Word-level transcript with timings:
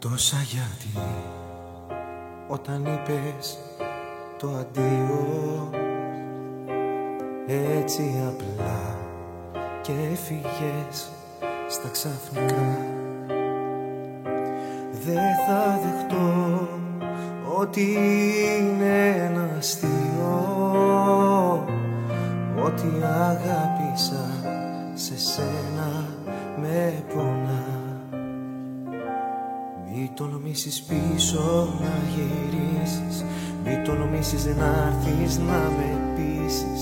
Τόσα 0.00 0.36
γιατί 0.42 1.08
όταν 2.48 2.84
είπες 2.84 3.58
το 4.38 4.48
αντίο. 4.48 5.70
Έτσι 7.46 8.22
απλά 8.28 8.96
και 9.82 9.92
έφυγες 10.12 11.10
στα 11.68 11.88
ξαφνικά. 11.88 12.78
Δεν 15.04 15.34
θα 15.46 15.80
δεχτώ 15.82 16.68
ότι 17.58 17.96
είναι 18.58 19.06
ένα 19.08 19.54
αστείο 19.58 19.98
Ότι 22.64 23.02
αγάπησα 23.04 24.26
σε 24.94 25.18
σένα 25.18 26.08
με 26.60 27.04
πονά. 27.14 27.47
Μη 27.47 27.47
τολμήσεις 30.18 30.82
πίσω 30.82 31.68
να 31.80 31.92
γυρίσεις. 32.12 33.24
Μη 33.64 33.82
τολμήσεις 33.84 34.44
να 34.44 34.70
έρθεις 34.88 35.38
να 35.38 35.60
με 35.76 35.90
πείσεις. 36.14 36.80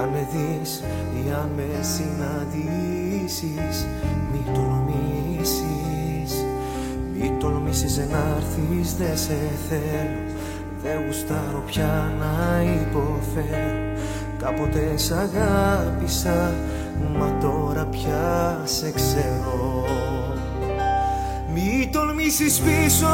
Αν 0.00 0.08
με 0.08 0.28
δεις 0.32 0.82
ή 1.18 1.20
αν 1.40 1.50
με 1.56 1.68
συναντήσεις 1.82 3.86
Μη 4.32 4.42
τολμήσεις 4.54 6.30
Μη 7.18 7.36
τολμήσεις 7.40 7.96
να 7.96 8.36
έρθεις 8.36 8.96
δεν 8.96 9.16
σε 9.16 9.38
θέλω. 9.68 10.22
Δεν 10.82 11.06
γουστάρω 11.06 11.62
πια 11.66 12.12
να 12.18 12.62
υποφέρω. 12.62 13.98
Κάποτε 14.38 14.96
σ' 14.96 15.10
αγάπησα 15.10 16.54
Μα 17.18 17.38
τώρα 17.40 17.86
πια 17.86 18.60
σε 18.64 18.92
ξέρω 18.92 19.84
μη 21.88 21.94
τολμήσεις 21.94 22.58
πίσω 22.58 23.06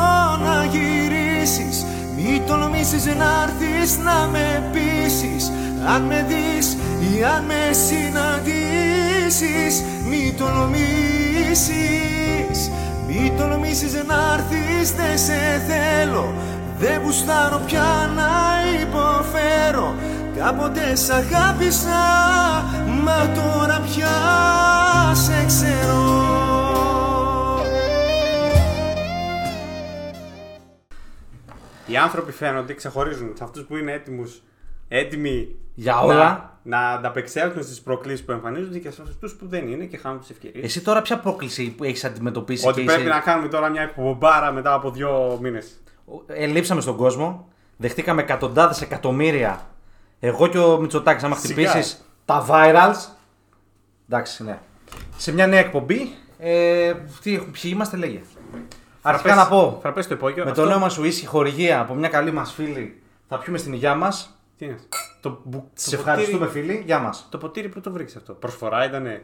να 0.44 0.64
γυρίσεις. 0.64 1.86
Μη 2.16 2.42
τολμήσεις 2.46 3.04
να 3.06 3.42
έρθεις 3.42 3.98
να 3.98 4.28
με 4.32 4.62
πείσεις. 4.72 5.52
Αν 5.94 6.02
με 6.02 6.26
δεις 6.28 6.76
ή 7.00 7.24
αν 7.24 7.44
με 7.44 7.72
συναντήσεις 7.72 8.24
Μη 10.08 10.34
τολμήσεις. 10.38 11.70
Μη 13.06 13.32
τολμήσεις 13.38 13.92
να 13.92 14.32
έρθεις 14.34 14.92
δεν 14.92 15.18
σε 15.18 15.62
θέλω. 15.68 16.34
Δεν 16.78 17.00
γουστάρω 17.04 17.60
πια 17.66 18.10
να 18.16 18.32
υποφέρω. 18.80 19.94
Κάποτε 20.36 20.94
σ' 20.94 21.10
αγάπησα 21.10 22.02
Μα 23.04 23.28
τώρα 23.34 23.80
πια 23.86 24.16
σε 25.12 25.44
ξέρω 25.46 26.43
Οι 31.94 31.96
άνθρωποι 31.96 32.32
φαίνονται, 32.32 32.74
ξεχωρίζουν 32.74 33.32
σε 33.36 33.44
αυτούς 33.44 33.62
που 33.64 33.76
είναι 33.76 33.92
έτοιμους, 33.92 34.42
έτοιμοι 34.88 35.54
Για 35.74 36.00
όλα. 36.00 36.14
να, 36.62 36.78
να 36.78 36.88
ανταπεξέλθουν 36.90 37.62
στις 37.62 37.80
προκλήσεις 37.80 38.24
που 38.24 38.32
εμφανίζονται 38.32 38.78
και 38.78 38.90
σε 38.90 39.02
αυτούς 39.02 39.34
που 39.34 39.46
δεν 39.48 39.68
είναι 39.68 39.84
και 39.84 39.96
χάνουν 39.96 40.20
τις 40.20 40.30
ευκαιρίες. 40.30 40.64
Εσύ 40.64 40.80
τώρα 40.80 41.02
ποια 41.02 41.18
πρόκληση 41.18 41.70
που 41.70 41.84
έχεις 41.84 42.04
αντιμετωπίσει 42.04 42.66
Ότι 42.68 42.80
και 42.80 42.86
πρέπει 42.86 43.00
είσαι- 43.00 43.10
να 43.10 43.20
κάνουμε 43.20 43.48
τώρα 43.48 43.68
μια 43.68 43.82
εκπομπάρα 43.82 44.52
μετά 44.52 44.72
από 44.72 44.90
δύο 44.90 45.38
μήνες. 45.42 45.80
Ελείψαμε 46.26 46.80
στον 46.80 46.96
κόσμο. 46.96 47.48
Δεχτήκαμε 47.76 48.22
εκατοντάδες 48.22 48.80
εκατομμύρια. 48.80 49.66
Εγώ 50.20 50.46
και 50.46 50.58
ο 50.58 50.78
Μητσοτάκης, 50.80 51.22
άμα 51.24 51.36
Σιγά. 51.36 51.68
χτυπήσεις 51.70 52.04
τα 52.24 52.46
virals. 52.50 53.16
Εντάξει, 54.08 54.44
ναι. 54.44 54.58
Σε 55.16 55.32
μια 55.32 55.46
νέα 55.46 55.58
εκπομπή. 55.60 56.14
Ε, 56.38 56.94
τι 57.22 57.34
έχουμε, 57.34 57.50
ποιοι 57.50 57.70
είμαστε, 57.74 57.96
λέγε. 57.96 58.20
Αρχικά 59.06 59.34
να 59.34 59.48
πω. 59.48 59.78
Θα 59.82 59.92
πες 59.92 60.06
το 60.06 60.14
υπόγειο. 60.14 60.44
Με 60.44 60.50
αυτό- 60.50 60.62
το 60.62 60.68
νέο 60.68 60.78
μας 60.78 60.98
ουίσκι 60.98 61.26
χορηγία 61.26 61.80
από 61.80 61.94
μια 61.94 62.08
καλή 62.08 62.30
μας 62.32 62.52
φίλη 62.52 63.02
θα 63.28 63.38
πιούμε 63.38 63.58
στην 63.58 63.72
υγειά 63.72 63.94
μας. 63.94 64.38
Τι 64.58 64.64
είναι. 64.64 64.76
Το, 65.20 65.40
μπου- 65.44 65.64
Σε 65.74 65.90
το 65.90 65.96
ευχαριστούμε, 65.96 66.46
ποτήρι- 66.46 66.66
φίλοι. 66.66 66.82
Γεια 66.86 66.98
μας. 66.98 67.26
Το 67.30 67.38
ποτήρι 67.38 67.68
που 67.68 67.80
το 67.80 67.90
βρήκες 67.92 68.16
αυτό. 68.16 68.32
Προσφορά 68.32 68.84
ήταν 68.84 69.06
ε, 69.06 69.20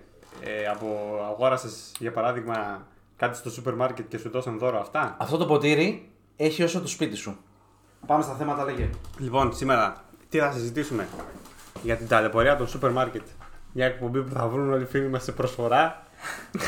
από 0.74 0.86
αγόρασες 1.30 1.92
για 1.98 2.12
παράδειγμα 2.12 2.86
κάτι 3.16 3.36
στο 3.36 3.50
σούπερ 3.50 3.74
μάρκετ 3.74 4.08
και 4.08 4.18
σου 4.18 4.30
δώσαν 4.30 4.58
δώρο 4.58 4.78
αυτά; 4.80 5.16
Αυτό 5.18 5.36
το 5.36 5.46
ποτήρι 5.46 6.08
έχει 6.36 6.62
όσο 6.62 6.80
το 6.80 6.88
σπίτι 6.88 7.16
σου. 7.16 7.36
Πάμε 8.06 8.22
στα 8.22 8.34
θέματα, 8.34 8.64
λέγε. 8.64 8.90
Λοιπόν, 9.18 9.54
σήμερα 9.54 9.96
τι 10.28 10.38
θα 10.38 10.52
συζητήσουμε 10.52 11.08
για 11.82 11.96
την 11.96 12.08
ταλαιπωρία 12.08 12.56
των 12.56 12.68
σούπερ 12.68 12.90
μάρκετ. 12.90 13.22
Μια 13.72 13.86
εκπομπή 13.86 14.20
που 14.22 14.32
θα 14.34 14.46
βρουν 14.48 14.72
όλοι 14.72 14.82
οι 14.82 14.86
φίλοι 14.86 15.08
μας 15.08 15.22
σε 15.24 15.32
προσφορά. 15.32 16.02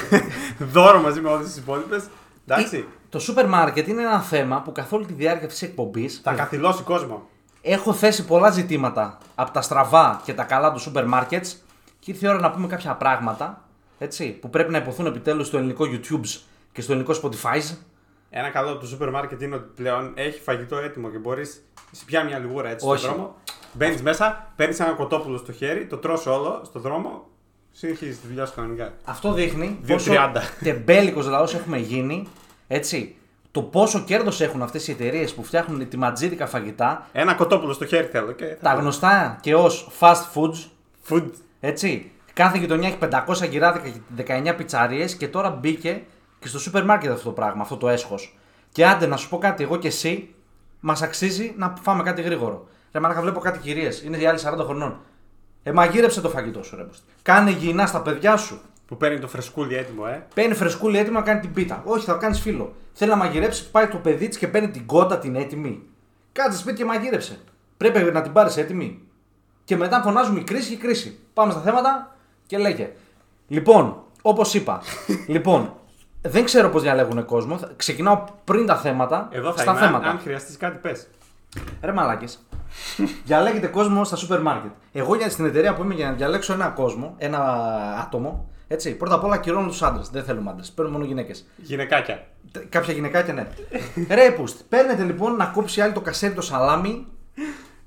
δώρο 0.73 1.01
μαζί 1.01 1.21
με 1.21 1.29
όλες 1.29 1.47
τις 1.47 1.57
υπόλοιπες. 1.57 2.05
Εντάξει. 2.47 2.87
Ε, 3.13 3.19
Το 3.19 3.19
σούπερ 3.19 3.49
μάρκετ 3.49 3.89
είναι 3.89 4.03
ένα 4.03 4.21
θέμα 4.21 4.61
που 4.63 4.73
καθ' 4.73 4.93
όλη 4.93 5.07
τη 5.07 5.13
διάρκεια 5.13 5.47
αυτής 5.47 5.59
της 5.59 5.69
εκπομπής 5.69 6.21
Θα 6.23 6.33
καθηλώσει 6.33 6.83
κόσμο. 6.83 7.29
έχω 7.63 7.93
θέσει 7.93 8.25
πολλά 8.25 8.51
ζητήματα 8.51 9.19
από 9.35 9.51
τα 9.51 9.63
στραβά 9.63 10.21
και 10.25 10.35
τα 10.35 10.45
καλά 10.45 10.73
του 10.73 10.79
σούπερ 10.79 11.07
μάρκετ 11.07 11.47
και 11.99 12.11
ήρθε 12.11 12.27
η 12.27 12.29
ώρα 12.29 12.39
να 12.39 12.51
πούμε 12.51 12.67
κάποια 12.67 12.95
πράγματα 12.95 13.65
έτσι, 13.99 14.31
που 14.31 14.51
πρέπει 14.51 14.73
να 14.73 14.79
υποθούν 14.79 15.07
επιτέλους 15.07 15.47
στο 15.47 15.57
ελληνικό 15.57 15.85
YouTube 15.85 16.41
και 16.73 16.81
στο 16.81 16.93
ελληνικό 16.93 17.15
Spotify. 17.23 17.77
Ένα 18.31 18.49
καλό 18.49 18.77
του 18.77 18.87
σούπερ 18.87 19.11
μάρκετ 19.11 19.43
είναι 19.43 19.55
ότι 19.55 19.71
πλέον 19.75 20.13
έχει 20.15 20.41
φαγητό 20.41 20.77
έτοιμο 20.77 21.09
και 21.11 21.19
μπορείς. 21.19 21.65
Σε 21.91 22.05
πια 22.05 22.25
μια 22.25 22.39
λιγούρα 22.39 22.69
έτσι 22.69 22.87
Όχι. 22.89 23.03
στον 23.03 23.15
δρόμο. 23.15 23.35
Μπαίνεις 23.73 24.03
μέσα, 24.03 24.53
παίρνεις 24.57 24.81
ένα 24.81 24.93
κοτόπουλο 24.93 25.37
στο 25.37 25.53
χέρι, 25.53 25.87
το 25.87 25.97
τρως 25.97 26.27
όλο 26.27 26.63
στον 26.65 26.83
δρόμο. 26.83 27.27
Συνεχίζεις 27.73 28.21
τη 28.21 28.27
δουλειά 28.27 28.47
σου 28.47 28.55
κανονικά. 28.55 28.93
Αυτό 29.05 29.33
δείχνει 29.33 29.79
2.30. 29.87 29.93
πόσο 29.93 30.13
τεμπέλικος 30.63 31.27
λαός 31.27 31.55
έχουμε 31.55 31.79
γίνει. 31.79 32.29
Έτσι, 32.75 33.17
το 33.51 33.63
πόσο 33.63 34.01
κέρδος 34.01 34.41
έχουν 34.41 34.63
αυτές 34.63 34.89
οι 34.89 34.91
εταιρείες 34.91 35.35
που 35.35 35.43
φτιάχνουν 35.43 35.81
ετοιματζίδικα 35.81 36.47
φαγητά, 36.47 37.07
Ένα 37.13 37.35
κοτόπουλο 37.35 37.73
στο 37.73 37.87
χέρι 37.87 38.07
θέλω. 38.07 38.33
Και 38.33 38.45
θα 38.45 38.57
τα 38.61 38.75
γνωστά 38.75 39.39
και 39.41 39.55
ως 39.55 39.91
fast 40.01 40.23
foods, 40.35 40.69
Food. 41.09 41.31
Έτσι. 41.61 42.11
Κάθε 42.33 42.59
γειτονιά 42.59 42.89
έχει 42.89 42.99
500 43.01 43.49
γυράδικα 43.51 43.89
και 43.89 44.25
19 44.51 44.55
πιτσαρίες 44.57 45.17
και 45.17 45.29
τώρα 45.29 45.51
μπήκε 45.51 46.03
και 46.39 46.49
στο 46.49 46.59
σούπερ 46.59 46.85
μάρκετ 46.85 47.11
αυτό 47.11 47.25
το 47.25 47.33
πράγμα, 47.33 47.63
αυτό 47.63 47.77
το 47.77 47.89
έσχος. 47.89 48.39
Και 48.73 48.87
άντε 48.87 49.07
να 49.07 49.17
σου 49.17 49.29
πω 49.29 49.39
κάτι, 49.39 49.63
εγώ 49.63 49.77
και 49.77 49.89
εσύ, 49.89 50.35
μας 50.81 51.03
αξίζει 51.03 51.55
να 51.57 51.75
φάμε 51.83 52.03
κάτι 52.03 52.23
γρήγορο. 52.23 52.67
Ρε 52.93 53.01
μαλάκα, 53.01 53.21
βλέπω 53.21 53.41
κάτι 53.41 53.59
κυρίες, 53.59 54.03
είναι 54.03 54.17
οι 54.17 54.27
άλλοι 54.27 54.39
40 54.43 54.65
χρονών. 54.65 55.01
Ε, 55.63 55.73
μαγείρεψε 55.73 56.21
το 56.21 56.29
φαγητό 56.29 56.63
σου, 56.63 56.77
ρε. 56.77 56.83
μπούστη. 56.83 57.05
Κάνε 57.23 57.51
υγιεινά 57.51 57.87
στα 57.87 58.03
παιδιά 58.03 58.37
σου. 58.37 58.61
Που 58.93 58.99
παίρνει 58.99 59.19
το 59.19 59.29
φρεσκούλι 59.29 59.77
έτοιμο, 59.77 60.03
ε. 60.09 60.27
Παίρνει 60.35 60.55
φρεσκούλη 60.55 60.99
έτοιμο 60.99 61.19
να 61.19 61.25
κάνει 61.25 61.41
την 61.41 61.53
πίτα. 61.53 61.83
Όχι, 61.87 62.05
θα 62.05 62.13
κάνεις 62.13 62.41
φίλο. 62.41 62.73
Θέλει 62.93 63.11
να 63.11 63.17
μαγειρέψει, 63.17 63.71
πάει 63.71 63.87
το 63.89 63.97
παιδί 63.97 64.29
της 64.29 64.39
και 64.39 64.49
παίρνει 64.49 64.71
την 64.71 64.87
κότα 64.87 65.19
την 65.19 65.37
έτοιμη. 65.37 65.83
Κάτσε 66.33 66.59
σπίτι 66.59 66.77
και 66.77 66.85
μαγείρεψε. 66.85 67.39
Πρέπει 67.77 68.13
να 68.13 68.23
την 68.23 68.33
πάρεις 68.33 68.57
έτοιμη. 68.57 69.01
Και 69.65 69.77
μετά 69.77 70.03
φωνάζουμε 70.03 70.41
η 70.41 70.43
κρίση 70.43 70.69
και 70.69 70.75
η 70.75 70.77
κρίση. 70.77 71.19
Πάμε 71.35 71.53
στα 71.53 71.61
θέματα 71.61 72.17
και 72.47 72.59
λέγε. 72.59 72.93
Λοιπόν, 73.49 74.03
όπως 74.23 74.55
είπα. 74.55 74.83
λοιπόν, 75.27 75.75
δεν 76.23 76.45
ξέρω 76.45 76.69
πώς 76.69 76.83
διαλέγουν 76.83 77.25
κόσμο. 77.25 77.59
Θα- 77.59 77.73
Ξεκινάω 77.77 78.25
πριν 78.45 78.67
τα 78.67 78.77
θέματα. 78.77 79.29
Εδώ 79.31 79.53
θα 79.53 79.59
στα 79.59 79.71
είμαι. 79.71 79.81
Αν, 79.81 79.87
θέματα. 79.87 80.09
αν 80.09 80.19
χρειαστείς 80.19 80.57
κάτι, 80.57 80.79
πες. 80.79 81.09
Ρε 81.83 81.93
μαλάκες. 81.93 82.39
Διαλέγετε 83.25 83.67
κόσμο 83.67 84.05
στα 84.05 84.17
σούπερ 84.17 84.41
μάρκετ. 84.43 84.71
Εγώ 84.93 85.15
για 85.15 85.31
στην 85.31 85.45
εταιρεία 85.45 85.75
που 85.75 85.83
είμαι 85.83 85.95
για 85.95 86.07
να 86.07 86.13
διαλέξω 86.13 86.53
ένα 86.53 86.69
κόσμο, 86.69 87.15
ένα 87.19 87.39
άτομο, 88.07 88.51
έτσι. 88.73 88.95
Πρώτα 88.97 89.15
απ' 89.15 89.25
όλα 89.25 89.35
ακυρώνω 89.35 89.69
τους 89.69 89.83
άντρες. 89.83 90.09
Δεν 90.09 90.25
θέλουμε 90.25 90.51
άντρες. 90.51 90.71
Παίρνουμε 90.71 90.97
μόνο 90.97 91.09
γυναίκες. 91.09 91.47
Γυναικάκια. 91.57 92.27
Κάποια 92.69 92.93
γυναικάκια 92.93 93.33
ναι. 93.35 93.47
Ρε 94.15 94.31
πουστ. 94.31 94.61
Παίρνετε 94.69 95.03
λοιπόν 95.03 95.37
να 95.37 95.45
κόψει 95.45 95.81
άλλη 95.81 95.93
το 95.93 96.01
κασέρι, 96.01 96.35
το 96.35 96.41
σαλάμι 96.41 97.07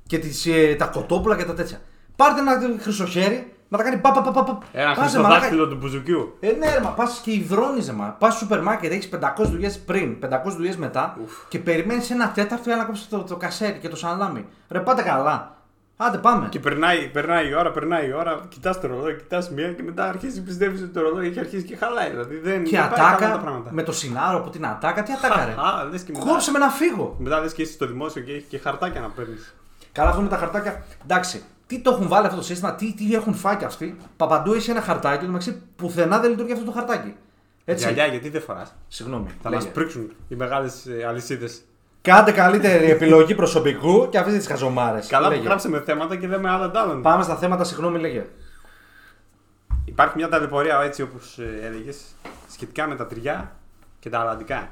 και 0.07 0.18
τις, 0.18 0.45
ε, 0.45 0.75
τα 0.77 0.86
κοτόπουλα 0.86 1.36
και 1.38 1.44
τα 1.45 1.54
τέτοια. 1.54 1.81
Πάρτε 2.15 2.39
ένα 2.39 2.60
χρυσοχέρι 2.80 3.54
να 3.69 3.77
τα 3.77 3.83
κάνει 3.83 3.98
πα 3.98 4.12
πα 4.12 4.21
πα 4.21 4.31
πα. 4.31 4.44
πα. 4.44 4.60
Ένα 4.71 4.88
Πάσε, 4.94 5.01
χρυσό 5.01 5.21
μαλάκα. 5.21 5.39
δάχτυλο 5.39 5.68
του 5.68 5.75
μπουζουκιού. 5.75 6.38
Ε, 6.39 6.51
ναι, 6.51 6.74
ρε, 6.74 6.80
μα 6.80 6.89
πας 6.89 7.21
και 7.24 7.31
υδρώνιζε, 7.31 7.94
μα. 7.94 8.06
Πας 8.19 8.33
στο 8.33 8.44
σούπερ 8.44 8.62
μάρκετ, 8.62 8.92
έχεις 8.92 9.10
500 9.10 9.45
δουλειές 9.50 9.80
πριν, 9.80 10.18
500 10.19 10.56
δουλειές 10.56 10.77
μετά 10.77 11.18
και 11.48 11.60
περιμένεις 11.60 12.10
ένα 12.12 12.31
τέταρτο 12.31 12.63
για 12.65 12.75
να 12.75 12.83
κόψεις 12.83 13.10
το, 13.10 13.24
το 13.24 13.36
κασέρι 13.36 13.77
και 13.81 13.89
το 13.89 13.95
σαλάμι. 13.95 14.45
Ρε, 14.69 14.80
πάτε 14.80 15.01
καλά. 15.01 15.55
Άντε, 15.97 16.18
πάμε. 16.18 16.47
Και 16.50 16.59
περνάει, 16.59 17.07
περνάει 17.09 17.50
η 17.50 17.53
ώρα, 17.53 17.71
περνάει 17.71 18.07
η 18.07 18.13
ώρα, 18.13 18.45
κοιτάς 18.50 18.81
το 18.81 18.88
ρολόι, 18.88 19.15
κοιτάς 19.15 19.50
μία 19.50 19.74
και 19.74 19.83
μετά 19.83 20.07
αρχίζεις 20.07 20.42
πιστεύεις 20.42 20.81
ότι 20.81 20.89
το 20.89 21.01
ρολόι 21.01 21.27
έχει 21.27 21.39
αρχίσει 21.39 21.63
και 21.63 21.75
χαλάει. 21.75 22.09
Δηλαδή 22.09 22.36
δεν, 22.38 22.63
Και 22.63 22.77
δεν 22.77 22.89
πάει 22.89 22.97
καλά 22.97 23.09
τα 23.09 23.25
ατάκα 23.25 23.39
πράγματα. 23.39 23.71
με 23.74 23.83
το 23.83 23.92
σινάρο 23.92 24.38
από 24.38 24.50
την 24.50 24.65
ατάκα, 24.65 25.03
τι 25.03 25.13
ατάκα, 25.13 25.45
ρε. 25.45 25.51
Α, 25.51 25.83
λες 25.92 26.01
και 26.03 26.12
μετά. 26.12 26.25
Κόψε 26.25 26.51
με 26.51 26.59
να 26.59 26.69
φύγω. 26.69 27.15
Μετά 27.19 27.39
λες 27.39 27.53
και 27.53 27.62
είσαι 27.62 27.74
στο 27.74 27.86
δημόσιο 27.88 28.21
και 28.21 28.31
έχει 28.31 28.45
και 28.50 28.57
χαρτάκια 28.57 29.01
να 29.01 29.09
παίρνεις. 29.09 29.56
Καλά, 29.92 30.09
αυτό 30.09 30.21
με 30.21 30.27
τα 30.27 30.38
χαρτάκια. 30.38 30.83
Εντάξει, 31.03 31.44
τι 31.68 31.80
το 31.80 31.92
έχουν 31.92 32.07
βάλει 32.07 32.25
αυτό 32.25 32.38
το 32.38 32.44
σύστημα, 32.45 32.75
τι, 32.75 32.94
τι 32.94 33.15
έχουν 33.15 33.33
φάει 33.33 33.56
κι 33.56 33.65
αυτοί. 33.65 33.98
Παπαντού 34.18 34.53
έχει 34.53 34.69
ένα 34.71 34.81
χαρτάκι, 34.81 35.25
μεταξύ 35.25 35.62
πουθενά 35.75 36.19
δεν 36.19 36.30
λειτουργεί 36.30 36.51
αυτό 36.51 36.65
το 36.65 36.71
χαρτάκι. 36.71 37.15
Έτσι. 37.65 37.83
Γυαλιά, 37.83 38.06
γιατί 38.06 38.30
δεν 38.30 38.41
φοράς; 38.41 38.75
Συγγνώμη. 38.88 39.27
Θα 39.41 39.50
λέγε. 39.50 39.63
μα 39.65 39.69
πρίξουν 39.71 40.12
οι 40.27 40.36
μεγάλες 40.36 40.86
αλυσίδες. 41.07 41.62
Κάντε 42.06 42.31
καλύτερη 42.31 42.90
επιλογή 42.92 43.36
προσωπικού 43.36 44.10
και 44.10 44.18
αφήστε 44.18 44.38
τις 44.38 44.48
χαζομάρες. 44.48 45.07
Καλά 45.07 45.31
που 45.31 45.42
γράψαμε 45.44 45.80
θέματα 45.81 46.16
και 46.16 46.28
λέμε 46.28 46.50
άλλα 46.50 46.72
talent. 46.75 47.00
Πάμε 47.02 47.24
στα 47.24 47.36
θέματα, 47.36 47.63
συγγνώμη, 47.63 48.00
λέγε. 48.00 48.25
Υπάρχει 49.86 50.13
μια 50.18 50.30
ταλαιπωρία 50.30 50.81
έτσι 50.84 51.02
όπως 51.02 51.40
έλεγες 51.62 52.02
σχετικά 52.52 52.88
με 52.88 52.96
τα 52.96 53.06
τυριά 53.07 53.56
και 54.00 54.10
τα 54.10 54.19
αλλαντικά. 54.19 54.69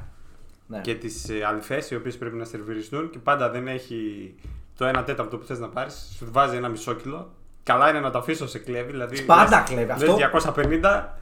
Ναι. 0.68 0.80
και 0.82 0.96
τις 0.96 1.26
αλφέ 1.50 1.84
οι 1.90 1.96
οποίες 1.96 2.18
πρέπει 2.18 2.36
να 2.36 2.46
σερβιριστούν 2.46 3.10
και 3.10 3.18
πάντα 3.20 3.50
δεν 3.50 3.68
έχει 3.68 4.34
το 4.78 4.92
1 5.00 5.04
τέταρτο 5.06 5.38
που 5.38 5.46
θες 5.46 5.60
να 5.60 5.68
πάρεις. 5.70 6.14
Σου 6.18 6.28
βάζει 6.32 6.56
ένα 6.56 6.68
μισό 6.70 6.94
κιλό. 6.94 7.32
Καλά 7.64 7.90
είναι 7.90 8.00
να 8.00 8.12
το 8.12 8.18
αφήσω 8.18 8.48
σε 8.48 8.60
κλέβει. 8.60 8.92
Δηλαδή, 8.92 9.22
Πάντα 9.22 9.50
λες- 9.58 9.70
κλέβει. 9.70 9.86
λες 9.86 9.94
Αυτό 10.10 10.16
250, 10.16 11.18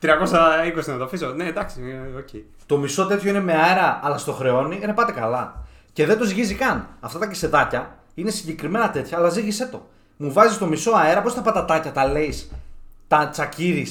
320 0.00 0.84
να 0.86 0.96
το 0.96 1.04
αφήσω. 1.04 1.26
Ναι, 1.26 1.46
εντάξει, 1.46 1.80
ε, 2.14 2.18
οκ. 2.18 2.28
το 2.66 2.76
μισό 2.78 3.06
τέτοιο 3.06 3.30
είναι 3.30 3.40
με 3.40 3.52
αέρα, 3.52 4.00
αλλά 4.02 4.18
στο 4.18 4.32
χρεώνει, 4.32 4.78
είναι 4.82 4.92
πάτε 4.92 5.12
καλά. 5.12 5.64
Και 5.92 6.06
δεν 6.06 6.18
το 6.18 6.24
ζυγίζει 6.24 6.54
καν. 6.54 6.86
Αυτά 7.00 7.18
τα 7.18 7.26
κεσεδάκια 7.26 7.98
είναι 8.14 8.30
συγκεκριμένα 8.30 8.90
τέτοια, 8.90 9.18
αλλά 9.18 9.28
ζύγισέ 9.28 9.66
το. 9.66 9.88
Μου 10.16 10.32
βάζεις 10.32 10.58
το 10.58 10.66
μισό 10.66 10.92
αέρα, 10.92 11.22
πώς 11.22 11.34
τα 11.34 11.40
πατατάκια 11.40 11.92
τα 11.92 12.06
λέεις, 12.06 12.50
τα 13.08 13.28
τσακίρι, 13.28 13.86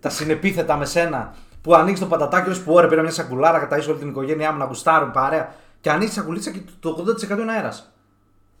τα 0.00 0.08
συνεπίθετα 0.10 0.76
με 0.76 0.84
σένα, 0.84 1.34
που 1.62 1.74
ανοίξεις 1.74 2.00
το 2.00 2.06
πατατάκι, 2.06 2.48
λες 2.48 2.60
που 2.60 2.72
ωραία, 2.72 2.88
πήρα 2.88 3.02
μια 3.02 3.10
σακουλάρα, 3.10 3.58
καταίσω 3.58 3.90
όλη 3.90 3.98
την 3.98 4.08
οικογένειά 4.08 4.52
μου 4.52 4.58
να 4.58 4.64
γουστάρουν 4.64 5.10
παρέα. 5.10 5.54
Και 5.80 5.90
ανοίξεις 5.90 6.14
τη 6.14 6.20
σακουλίτσα 6.20 6.50
και 6.50 6.60
το 6.80 7.04
80% 7.36 7.38
είναι 7.40 7.52
αέρας. 7.52 7.92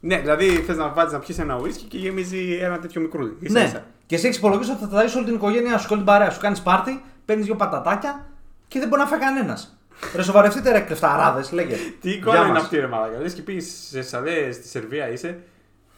Ναι, 0.00 0.18
δηλαδή 0.18 0.46
θες 0.48 0.76
να 0.76 0.88
βάλεις 0.88 1.12
να 1.12 1.18
πιεις 1.18 1.38
ένα 1.38 1.58
ουίσκι 1.62 1.84
και 1.84 1.98
γεμίζει 1.98 2.52
ένα 2.62 2.78
τέτοιο 2.78 3.00
μικρούλι. 3.00 3.36
ίσα 3.40 3.58
Ναι. 3.58 3.64
ίσα. 3.64 3.84
Και 4.06 4.14
εσύ 4.14 4.26
έχεις 4.26 4.38
υπολογίσει 4.38 4.70
ότι 4.70 4.80
θα 4.84 4.88
ταΐσεις 4.92 5.14
όλη 5.16 5.24
την 5.24 5.34
οικογένειά 5.34 5.78
σου 5.78 5.86
και 5.86 5.92
όλη 5.94 6.02
την 6.02 6.12
παρέα 6.12 6.30
σου. 6.30 6.40
Κάνεις 6.40 6.60
πάρτι, 6.60 7.02
παίρνεις 7.24 7.44
δύο 7.46 7.54
πατατάκια 7.56 8.26
και 8.68 8.78
δεν 8.78 8.88
μπορεί 8.88 9.00
να 9.00 9.06
φάει 9.08 9.18
κανένας. 9.18 9.78
Ρε 10.14 10.22
σοβαρευτείτε 10.22 10.72
ρε 10.72 10.80
κλεφταράδες, 10.80 11.52
λέγε. 11.52 11.74
Τι 12.00 12.08
Γεια 12.08 12.18
εικόνα 12.18 12.38
είναι 12.38 12.48
μας. 12.52 12.62
αυτή, 12.62 12.76
ρε 12.78 12.86
Μαλάκα. 12.86 13.18
Λες 13.20 13.32
και 13.32 13.42
πήγε 13.42 13.60
σε 13.60 14.02
σαλές 14.02 14.54
στη 14.54 14.68
Σερβία 14.68 15.10
είσαι 15.10 15.38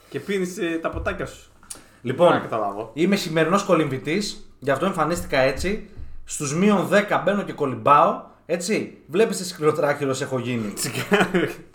και 0.09 0.21
πίνεις 0.21 0.59
τα 0.81 0.91
ποτάκια 0.91 1.27
σου. 1.27 1.51
Λοιπόν, 2.03 2.33
Δεν 2.33 2.41
καταλάβω. 2.41 2.91
είμαι 2.95 3.17
σημερινός 3.17 3.63
κολυμβητής, 3.63 4.51
γι' 4.59 4.71
αυτό 4.71 4.87
εμφανίστηκα 4.87 5.39
έτσι. 5.39 5.89
Στους 6.25 6.55
μείον 6.55 6.89
10 6.89 7.23
μπαίνω 7.25 7.43
και 7.43 7.53
κολυμπάω. 7.53 8.23
Έτσι, 8.47 8.99
βλέπεις 9.07 9.37
τι 9.37 9.45
σκληροτράχυρο 9.45 10.15
έχω 10.21 10.39
γίνει. 10.39 10.73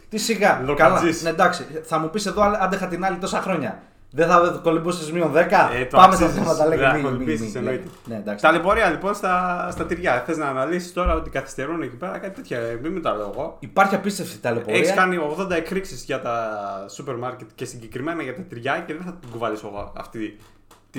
Τι 0.09 0.17
σιγά. 0.17 0.61
Λοκατζής. 0.65 1.17
Καλά. 1.17 1.29
Ναι, 1.29 1.29
εντάξει, 1.41 1.65
θα 1.83 1.99
μου 1.99 2.09
πεις 2.09 2.25
εδώ 2.25 2.41
άντεχα 2.59 2.87
την 2.87 3.05
άλλη 3.05 3.17
τόσα 3.17 3.41
χρόνια. 3.41 3.79
Δεν 4.17 4.27
θα 4.27 4.59
κολυμπούσες 4.63 5.11
μείον 5.11 5.31
10. 5.33 5.69
Ε, 5.73 5.85
το 5.85 5.97
Πάμε 5.97 6.15
στα 6.15 6.25
αξίζεις. 6.25 6.43
θέματα, 6.47 6.67
λέγε. 6.67 6.81
Δεν 6.81 6.91
μη- 6.95 7.01
θα 7.01 7.07
μη- 7.09 7.15
κολυμπήσεις, 7.17 7.47
μη- 7.47 7.55
εννοείται. 7.55 7.87
Ναι, 8.05 8.15
εντάξει. 8.15 8.43
Ταλαιπωρία 8.43 8.89
λοιπόν 8.89 9.13
στα, 9.13 9.67
στα 9.71 9.85
τυριά. 9.85 10.23
Θες 10.25 10.37
να 10.37 10.45
αναλύσεις 10.47 10.93
τώρα 10.93 11.13
ότι 11.13 11.29
καθυστερούν 11.29 11.81
εκεί 11.81 11.95
πέρα 11.95 12.17
κάτι 12.17 12.35
τέτοια. 12.35 12.59
ε, 12.59 12.79
Μην 12.81 12.91
μου 12.93 12.99
τα 12.99 13.15
λέω 13.15 13.31
εγώ. 13.33 13.57
Υπάρχει 13.59 13.95
απίστευτη 13.95 14.37
ταλαιπωρία. 14.37 14.79
Έχεις 14.79 14.93
κάνει 14.93 15.17
80 15.17 15.51
εκρήξεις 15.55 16.03
για 16.03 16.21
τα 16.21 16.35
σούπερ 16.89 17.15
μάρκετ 17.15 17.49
και 17.55 17.65
συγκεκριμένα 17.65 18.21
για 18.23 18.35
τα 18.35 18.41
τυριά 18.41 18.83
και 18.87 18.93
δεν 18.93 19.03
θα 19.05 19.13
την 19.13 19.29
κουβαλήσω 19.31 19.67
εγώ 19.67 19.93
αυτή 19.97 20.37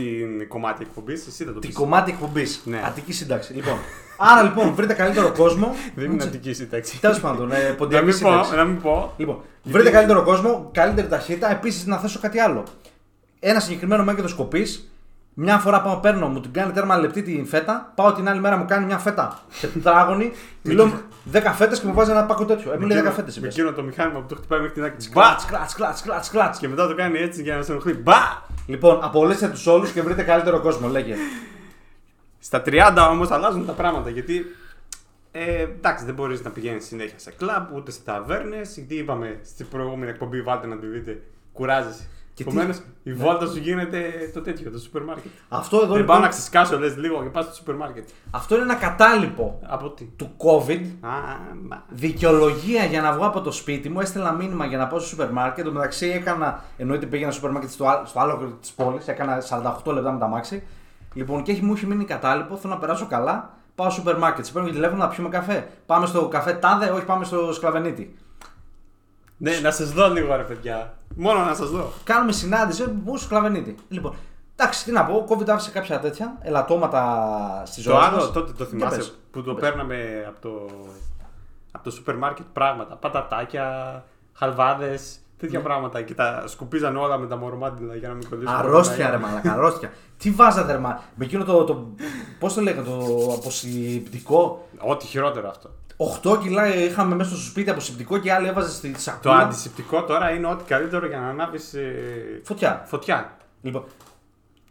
την 0.01 0.49
κομμάτι 0.49 0.83
εκπομπής. 0.83 1.27
Εσύ 1.27 1.45
θα 1.45 1.53
το 1.53 1.59
Την 1.59 1.69
πεις. 1.69 1.79
κομμάτι 1.79 2.11
εκπομπής. 2.11 2.61
Ναι. 2.65 2.83
Αττική 2.87 3.13
σύνταξη. 3.13 3.53
Λοιπόν. 3.53 3.79
Άρα 4.33 4.43
λοιπόν, 4.43 4.75
βρείτε 4.75 4.95
καλύτερο 4.95 5.33
κόσμο. 5.33 5.75
Δεν 5.95 6.11
είναι 6.11 6.23
αντική 6.23 6.53
σύνταξη. 6.53 7.01
Τέλος 7.01 7.21
πάντων, 7.21 7.53
ε, 7.53 7.69
Να 7.69 7.75
ποντιακή 7.75 8.05
μην 8.05 8.19
πω, 8.21 8.29
σύνταξη. 8.31 8.55
να 8.55 8.65
μην 8.65 8.81
πω. 8.81 9.13
Λοιπόν, 9.17 9.41
Γιατί- 9.63 9.79
βρείτε 9.79 9.91
καλύτερο 9.97 10.23
κόσμο, 10.23 10.71
καλύτερη 10.73 11.09
ταχύτητα. 11.09 11.51
Επίσης, 11.51 11.87
να 11.87 11.97
θέσω 11.99 12.19
κάτι 12.21 12.39
άλλο. 12.39 12.63
Ένα 13.41 13.61
συγκεκριμένο 13.61 14.05
μέγεθος 14.05 14.35
κοπής. 14.35 14.91
Μια 15.39 15.59
φορά 15.59 15.81
πάω, 15.83 15.97
παίρνω, 15.97 16.29
μου 16.29 16.41
την 16.41 16.53
κάνει 16.53 16.73
τέρμα 16.73 16.97
λεπτή 16.97 17.23
την 17.23 17.47
φέτα. 17.47 17.93
Πάω 17.95 18.13
την 18.13 18.29
άλλη 18.29 18.41
μέρα, 18.41 18.57
μου 18.57 18.65
κάνει 18.69 18.85
μια 18.85 18.99
φέτα 18.99 19.39
σε 19.51 19.67
τετράγωνη. 19.67 20.33
Τη 20.63 20.73
λέω 20.73 20.93
10 21.33 21.41
φέτες 21.55 21.81
και 21.81 21.87
μου 21.87 21.93
βάζει 21.95 22.11
ένα 22.11 22.25
πάκο 22.25 22.45
τέτοιο. 22.45 22.73
Ε, 22.73 22.77
μου 22.79 22.87
λέει 22.87 23.03
10 23.07 23.11
φέτες. 23.13 23.39
Με 23.39 23.47
εκείνο 23.47 23.73
το 23.73 23.83
μηχάνημα 23.83 24.19
που 24.21 24.27
το 24.29 24.35
χτυπάει 24.35 24.59
μέχρι 24.61 24.75
την 24.75 24.85
άκρη. 24.85 25.09
Κλατ, 25.09 25.41
Μπα! 25.41 25.47
κλατ, 25.47 25.71
κλατ, 25.77 25.97
κλατ, 26.03 26.25
κλατ. 26.31 26.57
Και 26.59 26.69
μετά 26.69 26.89
το 26.89 26.95
κάνει 26.95 27.19
έτσι 27.19 27.43
για 27.43 27.57
να 27.57 27.63
σε 27.63 27.73
ενοχλεί. 27.73 27.93
Μπα! 27.95 28.15
Λοιπόν, 28.67 28.99
απολύστε 29.03 29.49
τους 29.49 29.67
όλους 29.67 29.93
και 29.93 30.03
βρείτε 30.03 30.23
καλύτερο 30.23 30.61
κόσμο, 30.61 30.89
λέγε. 30.89 31.15
Στα 32.39 32.63
30 32.67 33.09
όμως 33.11 33.31
αλλάζουν 33.31 33.67
τα 33.67 33.73
πράγματα 33.73 34.11
γιατί. 34.11 34.45
Ε, 35.33 35.61
εντάξει, 35.61 36.05
δεν 36.05 36.15
μπορείς 36.15 36.43
να 36.43 36.51
πηγαίνεις 36.51 36.85
συνέχεια 36.85 37.19
σε 37.19 37.31
κλαμπ 37.31 37.75
ούτε 37.75 37.91
σε 37.91 38.01
ταβέρνες. 38.05 38.77
Γιατί 38.77 38.95
είπαμε 38.95 39.41
στην 39.45 39.69
προηγούμενη 39.69 40.11
εκπομπή, 40.11 40.43
βάλτε 40.43 40.67
να 40.67 40.79
τη 40.79 40.87
δείτε, 40.87 41.23
κουράζεσαι. 41.53 42.09
Και 42.37 42.43
Επομένως, 42.43 42.77
τι- 42.77 43.11
η 43.11 43.13
βόλτα 43.13 43.47
σου 43.47 43.59
γίνεται 43.59 44.31
το 44.35 44.41
τέτοιο, 44.41 44.71
το 44.71 44.79
σούπερ 44.79 45.03
μάρκετ. 45.03 45.31
Αυτό 45.49 45.77
εδώ 45.77 45.95
Δεν 45.95 46.05
πάω 46.05 46.17
να 46.17 46.23
λοιπόν, 46.23 46.29
ξεσκάσω, 46.29 46.79
λες 46.79 46.97
λίγο 46.97 47.23
και 47.23 47.29
πας 47.29 47.45
στο 47.45 47.55
σούπερ 47.55 47.75
μάρκετ. 47.75 48.09
αυτό 48.31 48.55
είναι 48.55 48.65
ένα 48.65 48.75
κατάλοιπο 48.75 49.59
Από 49.67 49.91
τι; 49.91 50.05
του 50.05 50.31
COVID 50.37 50.81
Α, 51.01 51.09
μα. 51.69 51.83
Δικαιολογία 51.89 52.85
για 52.85 53.01
να 53.01 53.13
βγω 53.13 53.27
από 53.27 53.41
το 53.41 53.51
σπίτι 53.53 53.89
μου, 53.89 54.01
έστειλα 54.01 54.33
μήνυμα 54.33 54.65
για 54.67 54.79
να 54.79 54.87
πάω 54.87 54.99
στο 54.99 55.09
σούπερ 55.09 55.31
μάρκετ. 55.31 55.59
Εν 55.59 55.65
τω 55.65 55.73
μεταξύ 55.73 56.07
έκανα, 56.09 56.65
εννοείται 56.77 57.07
πήγαινα 57.07 57.31
στο 57.31 57.41
σούπερ 57.41 57.53
μάρκετ 57.55 57.71
στο, 57.73 57.87
άλλο- 57.87 58.07
στο 58.07 58.21
άλλο 58.21 58.57
της 58.61 58.71
πόλης, 58.73 59.09
έκανα 59.09 59.41
48 59.87 59.93
λεπτά 59.93 60.13
με 60.13 60.19
το 60.19 60.27
αμάξι. 60.27 60.63
Λοιπόν, 61.15 61.43
και 61.43 61.53
έχει, 61.53 61.63
μου 61.63 61.73
έχει 61.73 61.87
μείνει 61.87 62.05
κατάλοιπο, 62.05 62.57
θέλω 62.57 62.73
να 62.73 62.79
περάσω 62.79 63.07
καλά. 63.07 63.51
Πάω 63.75 63.91
στο 63.91 63.99
σούπερ 63.99 64.19
μάρκετ, 64.19 64.45
σε 64.45 64.53
παίρνω 64.53 64.69
και 64.69 64.75
τηλέφωνο 64.75 65.03
να 65.03 65.09
πιούμε 65.09 65.29
καφέ. 65.29 65.69
Πάμε 65.87 66.07
στο 66.07 66.29
καφέ 66.29 66.53
τάδε, 66.53 66.91
όχι 66.91 67.05
πάμε 67.05 67.25
στο 67.25 67.53
Σκλαβενίτη. 67.53 68.17
Ναι, 69.39 69.59
να 69.63 69.71
σας 69.71 69.93
δω 69.93 70.09
λίγο 70.11 70.37
ρε 70.37 70.43
παιδιά. 70.43 70.95
Μόνο 71.19 71.45
να 71.45 71.55
σας 71.55 71.71
δω. 71.71 71.93
Κάνουμε 72.05 72.33
συνάντηση, 72.33 72.83
ε, 72.83 72.87
πού 73.05 73.17
στο 73.17 73.27
Σκλαβενίτη. 73.27 73.75
Λοιπόν, 73.89 74.15
εντάξει, 74.57 74.85
τι 74.85 74.93
να 74.93 75.05
πω, 75.05 75.27
COVID 75.29 75.49
άφησε 75.49 75.71
κάποια 75.71 75.99
τέτοια 76.01 76.39
ελαττώματα 76.41 77.63
στη 77.67 77.81
ζωή 77.81 77.95
Το 77.95 78.01
μας. 78.01 78.09
άλλο 78.13 78.31
τότε 78.31 78.53
το 78.53 78.57
Για 78.57 78.67
θυμάσαι 78.67 78.97
πες. 78.97 79.19
που 79.31 79.43
το 79.43 79.55
Πες. 79.55 79.69
παίρναμε 79.69 80.25
από 80.29 80.41
το, 80.41 80.71
από 81.73 81.85
το 81.85 81.91
σούπερ 81.91 82.17
μάρκετ 82.17 82.47
πράγματα. 82.53 82.95
Πατατάκια, 82.95 84.05
χαλβάδες, 84.33 85.19
τέτοια 85.39 85.61
πράγματα. 85.61 86.03
Και 86.03 86.15
τα 86.15 86.45
σκουπίζαν 86.47 86.97
όλα 86.97 87.19
με 87.19 87.27
τα 87.27 87.37
μορμάντιλα 87.37 87.95
για 87.95 88.09
να 88.09 88.15
μην 88.15 88.29
κολλήσουν. 88.29 88.55
Αρρώστια 88.55 89.11
ρε 89.11 89.17
μαλακα, 89.19 89.53
αρρώστια. 89.53 89.93
Τι 90.19 90.31
βάζατε 90.31 90.73
ρε 90.73 90.79
μα, 90.79 91.01
με 91.15 91.25
εκείνο 91.25 91.45
το, 91.45 91.65
το 91.65 91.87
πώς 92.39 92.55
το 92.55 92.61
λέγανε, 92.61 92.87
το 92.87 93.33
αποσυμπτικό. 93.39 94.69
Ό,τι 94.79 95.07
χειρότερο 95.07 95.49
αυτό. 95.49 95.71
8 96.23 96.39
κιλά 96.43 96.75
είχαμε 96.75 97.15
μέσα 97.15 97.31
στο 97.31 97.39
σπίτι 97.45 97.71
αποσυμπτικό 97.71 98.19
και 98.19 98.33
άλλοι 98.33 98.49
έβαζε 98.49 98.71
στη 98.71 98.91
Το 98.93 99.01
σακούλα. 99.01 99.37
αντισηπτικό 99.39 100.03
τώρα 100.03 100.31
είναι 100.31 100.47
ό,τι 100.47 100.65
καλύτερο 100.65 101.07
για 101.07 101.19
να 101.19 101.29
ανάβεις 101.29 101.75
Φωτιά. 102.43 102.83
φωτιά. 102.87 103.37
Λοιπόν, 103.63 103.85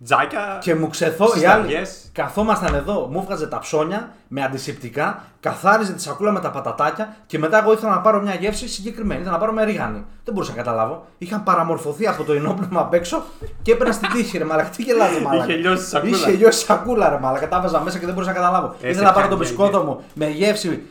Τζάκια. 0.04 0.58
και 0.62 0.76
μου 0.76 0.88
ξεθώ 0.90 1.28
Στις 1.28 1.42
οι 1.42 1.46
άλλοι. 1.46 1.62
ταριές. 1.62 2.10
Καθόμασταν 2.14 2.74
εδώ, 2.74 3.08
μου 3.12 3.20
έβγαζε 3.22 3.48
τα 3.48 3.60
ψώνια 3.60 4.10
με 4.28 4.44
αντισηπτικά, 4.44 5.24
καθάριζε 5.40 5.94
τη 5.94 6.02
σακούλα 6.02 6.32
με 6.32 6.40
τα 6.40 6.52
πατατάκια 6.52 7.16
και 7.26 7.40
μετά 7.40 7.58
εγώ 7.62 7.74
ήθελα 7.74 7.92
να 7.92 8.02
πάρω 8.02 8.22
μια 8.22 8.34
γεύση 8.34 8.68
συγκεκριμένη. 8.68 9.20
Ήθελα 9.20 9.34
να 9.36 9.40
πάρω 9.42 9.52
με 9.54 9.64
ρίγανη. 9.64 10.06
Δεν 10.24 10.34
μπορούσα 10.34 10.52
να 10.52 10.58
καταλάβω. 10.58 11.06
Είχαν 11.18 11.44
παραμορφωθεί 11.44 12.08
από 12.08 12.24
το 12.24 12.34
ενόπνευμα 12.34 12.80
απ' 12.82 12.94
έξω 12.94 13.24
και 13.62 13.72
έπαιρνα 13.72 13.94
στην 13.94 14.10
τύχη 14.12 14.38
ρε 14.38 14.44
μαλακα. 14.44 14.70
Τι 14.70 14.84
γελάζε 14.84 15.22
μαλακα. 15.22 15.46
Είχε 15.52 15.56
λιώσει 15.62 15.84
η 15.84 15.88
σακούλα. 15.88 16.18
Είχε 16.18 16.32
λιώσει 16.32 16.62
η 16.62 16.66
σακούλα 16.66 17.10
ρε 17.10 17.20
μαλακα. 17.20 17.48
Τα 17.48 17.62
βάζα 17.62 17.80
μέσα 17.80 17.98
και 18.00 18.06
δεν 18.06 18.14
μπορούσα 18.14 18.32
να 18.34 18.38
καταλάβω. 18.40 18.68
Ε, 18.68 18.90
Ήθελα 18.90 18.94
σε 18.98 19.04
να 19.04 19.12
πάρω 19.12 19.28
το 19.28 19.36
πιάνει, 19.36 19.50
μπισκότο 19.52 19.78
ναι. 19.78 19.84
μου 19.86 20.04
με 20.14 20.28
γεύση 20.30 20.84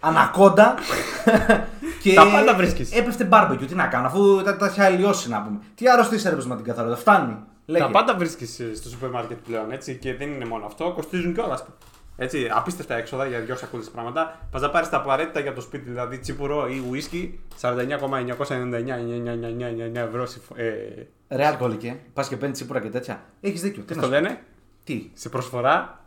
ανακόντα. 0.00 0.74
και 2.02 2.14
Τα 2.14 2.26
πάντα 2.30 2.54
βρίσκεις. 2.54 2.92
Έπεφτε 2.92 3.28
barbecue. 3.32 3.64
Τι 3.68 3.74
να 3.74 3.86
κάνω, 3.86 4.06
αφού 4.06 4.42
τα, 4.42 4.56
τα 4.56 4.66
είχε 4.66 4.82
αλλοιώσει 4.84 5.28
να 5.28 5.42
πούμε. 5.42 5.58
Τι 5.74 5.90
αρρωστή 5.90 6.16
έρευε 6.26 6.42
με 6.46 6.56
την 6.56 6.64
καθαρότητα. 6.64 7.00
Φτάνει. 7.00 7.36
Λέγε. 7.66 7.84
Τα 7.84 7.90
πάντα 7.90 8.16
βρίσκεις 8.16 8.60
στο 8.74 8.88
σούπερ 8.88 9.10
μάρκετ 9.10 9.38
πλέον 9.46 9.72
έτσι 9.72 9.96
και 9.96 10.14
δεν 10.14 10.32
είναι 10.32 10.44
μόνο 10.44 10.66
αυτό, 10.66 10.92
κοστίζουν 10.92 11.34
κιόλας. 11.34 11.64
Έτσι, 12.20 12.50
απίστευτα 12.54 12.94
έξοδα 12.94 13.26
για 13.26 13.40
δυο 13.40 13.56
σακούλες 13.56 13.90
πράγματα. 13.90 14.38
Πας 14.50 14.60
να 14.62 14.70
πάρεις 14.70 14.88
τα 14.88 14.96
απαραίτητα 14.96 15.40
για 15.40 15.52
το 15.54 15.60
σπίτι, 15.60 15.88
δηλαδή 15.88 16.18
τσίπουρο 16.18 16.68
ή 16.68 16.82
ουίσκι, 16.90 17.40
49,999 17.60 20.06
ευρώ. 20.08 20.26
συμφ- 20.26 20.58
Ε, 20.58 21.06
Ρε 21.36 21.46
αλκοολικέ, 21.46 21.96
πας 22.14 22.28
και 22.28 22.36
παίρνεις 22.36 22.58
τσίπουρα 22.58 22.80
και 22.80 22.88
τέτοια. 22.88 23.20
Έχεις 23.40 23.60
δίκιο. 23.60 23.82
Τι 23.82 23.94
Πώς 23.94 23.96
να 23.96 24.02
το 24.02 24.08
σου- 24.14 24.22
λένε, 24.22 24.40
Τι; 24.84 25.10
σε 25.14 25.28
προσφορά. 25.28 26.00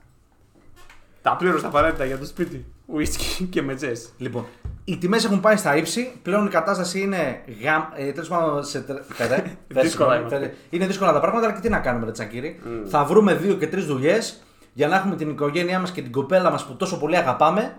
Τα 1.21 1.35
πλήρω 1.35 1.61
τα 1.61 1.67
απαραίτητα 1.67 2.05
για 2.05 2.17
το 2.17 2.25
σπίτι. 2.25 2.65
Ουίσκι 2.85 3.43
και 3.45 3.61
μετζέ. 3.61 3.91
Λοιπόν, 4.17 4.45
οι 4.83 4.97
τιμές 4.97 5.25
έχουν 5.25 5.39
πάει 5.39 5.55
στα 5.55 5.75
ύψη. 5.75 6.11
Πλέον 6.21 6.45
η 6.45 6.49
κατάσταση 6.49 6.99
είναι 7.01 7.41
γαμ. 7.63 7.81
Ε, 7.95 8.11
Τέλος 8.11 8.27
πάντων, 8.29 8.63
σε. 8.63 8.79
τε- 8.81 9.01
τερέ. 9.17 9.35
Πες, 9.35 9.83
Δύσκολα 9.83 9.87
συγγνώμη, 9.89 10.17
είμαστε. 10.17 10.37
τερέ. 10.39 10.53
Είναι 10.69 10.85
δύσκολα 10.85 11.13
τα 11.13 11.19
πράγματα, 11.19 11.45
αλλά 11.45 11.55
και 11.55 11.61
τι 11.61 11.69
να 11.69 11.79
κάνουμε, 11.79 12.05
ρε 12.05 12.11
Τσακύρη. 12.11 12.59
Θα 12.87 13.03
βρούμε 13.03 13.33
δύο 13.33 13.53
και 13.53 13.67
τρεις 13.67 13.85
δουλειές 13.85 14.41
για 14.73 14.87
να 14.87 14.95
έχουμε 14.95 15.15
την 15.15 15.29
οικογένειά 15.29 15.79
μας 15.79 15.91
και 15.91 16.01
την 16.01 16.11
κοπέλα 16.11 16.51
μας 16.51 16.65
που 16.65 16.75
τόσο 16.75 16.97
πολύ 16.99 17.17
αγαπάμε. 17.17 17.75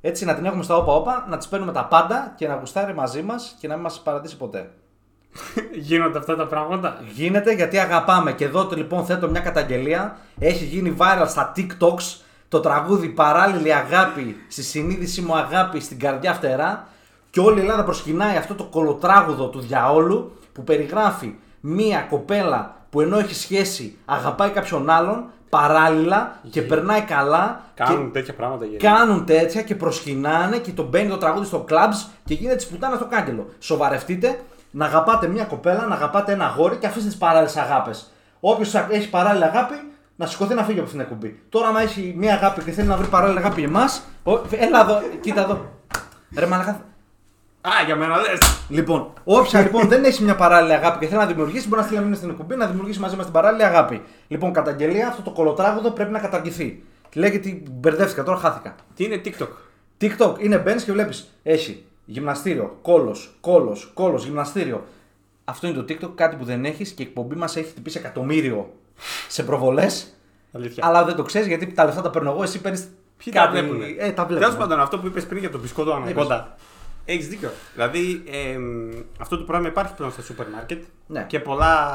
Έτσι 0.00 0.24
να 0.24 0.34
την 0.34 0.44
έχουμε 0.44 0.62
στα 0.62 0.76
όπα-όπα, 0.76 1.26
να 1.28 1.36
της 1.36 1.48
παίρνουμε 1.48 1.72
τα 1.72 1.84
πάντα 1.84 2.32
και 2.36 2.48
να 2.48 2.54
γουστάρει 2.54 2.94
μαζί 2.94 3.22
μας 3.22 3.56
και 3.60 3.68
να 3.68 3.74
μην 3.74 3.82
μας 3.82 4.00
παρατήσει 4.04 4.36
ποτέ. 4.36 4.70
Γίνονται 5.88 6.18
αυτά 6.18 6.36
τα 6.36 6.46
πράγματα; 6.46 7.02
Γίνεται 7.14 7.52
γιατί 7.52 7.78
αγαπάμε. 7.78 8.32
Και 8.32 8.44
εδώ 8.44 8.68
λοιπόν 8.74 9.04
θέτω 9.04 9.28
μια 9.30 9.40
καταγγελία. 9.40 10.16
Έχει 10.38 10.64
γίνει 10.64 10.96
viral 10.98 11.24
στα 11.26 11.52
TikToks 11.56 12.20
το 12.56 12.62
τραγούδι 12.62 13.08
Παράλληλη 13.08 13.74
Αγάπη 13.74 14.36
στη 14.48 14.62
συνείδηση 14.62 15.20
μου 15.20 15.36
αγάπη 15.36 15.80
στην 15.80 15.98
καρδιά 15.98 16.34
φτερά. 16.34 16.86
Και 17.30 17.40
όλη 17.40 17.58
η 17.58 17.60
Ελλάδα 17.60 17.84
προσκυνάει 17.84 18.36
αυτό 18.36 18.54
το 18.54 18.64
κολοτράγουδο 18.64 19.46
του 19.48 19.60
διαόλου 19.60 20.38
που 20.52 20.64
περιγράφει 20.64 21.34
μία 21.60 22.00
κοπέλα 22.00 22.76
που 22.90 23.00
ενώ 23.00 23.18
έχει 23.18 23.34
σχέση 23.34 23.96
αγαπάει 24.04 24.50
κάποιον 24.50 24.90
άλλον 24.90 25.24
παράλληλα 25.48 26.40
και 26.50 26.62
περνάει 26.62 27.00
καλά. 27.00 27.60
Κάνουν 27.74 28.04
και 28.04 28.18
τέτοια 28.18 28.34
πράγματα 28.34 28.64
για 28.64 28.78
κάνουν 28.78 29.24
τέτοια 29.24 29.62
και 29.62 29.74
προσκυνάνε 29.74 30.58
και 30.58 30.70
τον 30.70 30.86
μπαίνει 30.86 31.08
το 31.08 31.16
τραγούδι 31.16 31.46
στο 31.46 31.64
clubs 31.68 32.08
και 32.24 32.34
γίνεται 32.34 32.56
της 32.56 32.66
πουτάνας 32.66 32.98
στο 32.98 33.06
κάγκελο. 33.06 33.48
Σοβαρευτείτε 33.58 34.40
να 34.70 34.84
αγαπάτε 34.84 35.26
μια 35.26 35.44
κοπέλα, 35.44 35.86
να 35.86 35.94
αγαπάτε 35.94 36.32
ένα 36.32 36.44
αγόρι 36.44 36.76
και 36.76 36.86
αφήστε 36.86 37.08
τις 37.08 37.18
παράλληλες 37.18 37.56
αγάπες. 37.56 38.10
Όποιος 38.40 38.74
έχει 38.74 39.10
παράλληλη 39.10 39.44
αγάπη, 39.44 39.74
να 40.16 40.26
σηκωθεί 40.26 40.54
να 40.54 40.62
φύγει 40.62 40.78
από 40.78 40.86
αυτήν 40.86 41.00
την 41.00 41.10
εκπομπή. 41.10 41.40
Τώρα, 41.48 41.68
άμα 41.68 41.80
έχει 41.80 42.14
μια 42.16 42.34
αγάπη 42.34 42.62
και 42.62 42.70
θέλει 42.70 42.88
να 42.88 42.96
βρει 42.96 43.06
παράλληλη 43.06 43.38
αγάπη 43.38 43.60
για 43.60 43.68
εμάς, 43.68 44.02
έλα 44.50 44.80
εδώ, 44.80 45.00
κοίτα 45.20 45.40
εδώ. 45.42 45.70
Ρε 46.36 46.46
μαλακά. 46.46 46.70
Α, 47.60 47.70
για 47.86 47.96
μένα 47.96 48.16
λε. 48.16 48.28
Λοιπόν, 48.68 49.12
όποια 49.24 49.60
λοιπόν 49.60 49.88
δεν 49.88 50.04
έχει 50.04 50.22
μια 50.22 50.34
παράλληλη 50.34 50.72
αγάπη 50.72 50.98
και 50.98 51.06
θέλει 51.06 51.20
να 51.20 51.26
δημιουργήσει, 51.26 51.68
μπορεί 51.68 51.80
να 51.80 51.86
στείλει 51.86 52.00
μήνυμα 52.00 52.16
στην 52.16 52.30
εκπομπή 52.30 52.56
να 52.56 52.66
δημιουργήσει 52.66 53.00
μαζί 53.00 53.16
μας 53.16 53.24
την 53.24 53.34
παράλληλη 53.34 53.64
αγάπη. 53.64 54.02
Λοιπόν, 54.28 54.52
καταγγελία, 54.52 55.08
αυτό 55.08 55.22
το 55.22 55.30
κολοτράγουδο 55.30 55.90
πρέπει 55.90 56.12
να 56.12 56.18
καταργηθεί. 56.18 56.82
Λέγεται, 57.14 57.62
μπερδεύτηκα, 57.70 58.22
τώρα 58.22 58.38
χάθηκα. 58.38 58.74
Τι 58.94 59.04
είναι 59.04 59.20
TikTok; 59.24 59.48
TikTok 60.00 60.38
είναι 60.38 60.58
μπαίνεις 60.58 60.84
και 60.84 60.92
βλέπεις. 60.92 61.28
Έχει 61.42 61.84
γυμναστήριο, 62.04 62.78
κόλος, 62.82 63.36
κόλος, 63.40 63.90
κόλος, 63.94 64.24
γυμναστήριο. 64.24 64.84
Αυτό 65.44 65.66
είναι 65.66 65.82
το 65.82 65.84
TikTok, 65.88 66.10
κάτι 66.14 66.36
που 66.36 66.44
δεν 66.44 66.64
έχεις 66.64 66.90
και 66.90 67.02
η 67.02 67.06
εκπομπή 67.06 67.34
μας 67.34 67.56
έχει 67.56 67.68
χτυπήσει 67.68 67.98
εκατομμύριο 67.98 68.72
σε 69.28 69.42
προβολές. 69.42 70.14
Αλήθεια. 70.52 70.86
Αλλά 70.86 71.04
δεν 71.04 71.16
το 71.16 71.22
ξέρεις 71.22 71.46
γιατί 71.46 71.66
τα 71.72 71.84
λεφτά 71.84 72.02
τα 72.02 72.10
παίρνω 72.10 72.30
εγώ, 72.30 72.42
εσύ 72.42 72.60
παίρνεις. 72.60 72.88
Ποιοι 73.16 73.32
τα 73.32 73.48
βλέπουν. 73.50 73.82
Ε, 73.98 74.12
τα 74.12 74.24
βλέπουν. 74.24 74.42
Τέλος 74.44 74.56
πάντων, 74.56 74.80
αυτό 74.80 74.98
που 74.98 75.06
είπες 75.06 75.26
πριν 75.26 75.38
για 75.40 75.50
τον 75.50 75.60
μπισκότο 75.60 75.92
ανακόντα. 75.92 76.56
Έχεις 77.04 77.28
δίκιο. 77.28 77.50
Δηλαδή, 77.74 78.22
ε, 78.30 78.58
αυτό 79.20 79.38
το 79.38 79.44
πράγμα 79.44 79.68
υπάρχει 79.68 79.94
πλέον 79.94 80.12
στα 80.12 80.22
σούπερ 80.22 80.48
μάρκετ. 80.48 80.84
Ναι. 81.06 81.24
Και 81.28 81.40
πολλά 81.40 81.88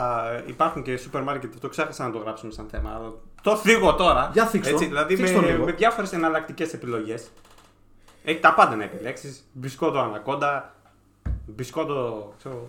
υπάρχουν 0.45 0.81
και 0.83 0.97
σούπερ 0.97 1.21
μάρκετ. 1.23 1.53
Αυτό 1.53 1.67
ξέχασα 1.69 2.03
να 2.03 2.11
το 2.11 2.17
γράψουμε 2.17 2.51
σαν 2.51 2.65
θέμα. 2.71 2.89
αλλά 2.95 3.11
Το 3.41 3.55
θίγω 3.57 3.93
τώρα. 3.95 4.29
Για 4.33 4.45
θίξ' 4.45 4.69
το. 4.69 4.77
δηλαδή, 4.77 5.15
Θίξ' 5.15 5.31
το 5.31 5.39
με, 5.41 5.47
λίγο. 5.51 5.65
με 5.65 5.71
διάφορες 5.71 6.13
εναλλακτικές 6.13 6.73
επιλογές. 6.73 7.27
Έχει 8.23 8.39
τα 8.39 8.53
πάντα 8.53 8.75
να 8.75 8.83
επιλέξεις. 8.83 9.43
Μπισκότο 9.53 9.99
ανακόντα. 9.99 10.73
Μπισκότο. 11.45 12.33
Ξέρω, 12.37 12.67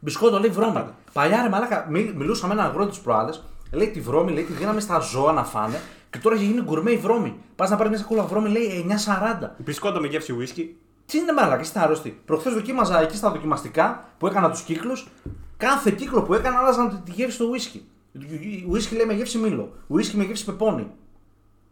Μπισκότο 0.00 0.38
λέει 0.38 0.50
βρώμη. 0.50 0.72
πάντα. 0.72 0.94
Παλιά 1.12 1.42
ρε 1.42 1.48
μαλάκα, 1.48 1.86
μι- 1.90 2.14
μιλούσα 2.14 2.46
με 2.46 2.52
έναν 2.52 2.66
αγρότη 2.66 2.92
τη 2.96 2.98
προάλλες. 3.04 3.42
Λέει 3.70 3.88
τη 3.88 4.00
βρώμη, 4.00 4.32
λέει 4.32 4.44
τη 4.44 4.52
δίναμε 4.52 4.80
στα 4.80 4.98
ζώα 4.98 5.32
να 5.32 5.44
φάνε 5.44 5.80
και 6.10 6.18
τώρα 6.18 6.34
έχει 6.34 6.44
γίνει 6.44 6.60
γκουρμέ 6.62 6.90
η 6.90 6.96
βρώμη. 6.96 7.34
Πας 7.56 7.70
να 7.70 7.76
πάρεις 7.76 7.90
μια 7.90 8.00
σακούλα 8.00 8.22
βρώμη, 8.22 8.48
λέει 8.48 8.86
9,40. 9.42 9.48
μπισκότο 9.58 10.00
με 10.00 10.06
γεύση 10.06 10.34
whisky. 10.38 10.64
Τι 11.06 11.18
είναι 11.18 11.32
μαλάκα, 11.32 11.60
είστε 11.60 11.80
άρρωστοι. 11.80 12.20
Προχθές 12.24 12.52
δοκίμαζα 12.52 13.00
εκεί 13.00 13.16
στα 13.16 13.30
δοκιμαστικά 13.30 14.08
που 14.18 14.26
έκανα 14.26 14.50
τους 14.50 14.62
κύκλους. 14.62 15.08
Κάθε 15.56 15.90
κύκλο 15.90 16.22
που 16.22 16.34
έκανα 16.34 16.58
άλλαζαν 16.58 17.02
τη 17.04 17.10
γεύση 17.10 17.38
του 17.38 17.54
whisky. 17.54 17.78
Whisky 18.72 18.96
λέει 18.96 19.06
με 19.06 19.12
γεύση 19.12 19.38
μήλο. 19.38 19.72
Whisky 19.94 20.12
με 20.12 20.24
γεύση 20.24 20.44
πεπόνι. 20.44 20.86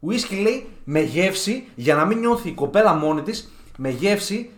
Whisky 0.06 0.40
λέει 0.42 0.66
με 0.84 1.00
γεύση 1.00 1.64
για 1.74 1.94
να 1.94 2.04
μην 2.04 2.18
νιώθει 2.18 2.48
η 2.48 2.52
κοπέλα 2.52 2.94
μόνη 2.94 3.22
της 3.22 3.52
με 3.76 3.88
γεύση. 3.90 4.50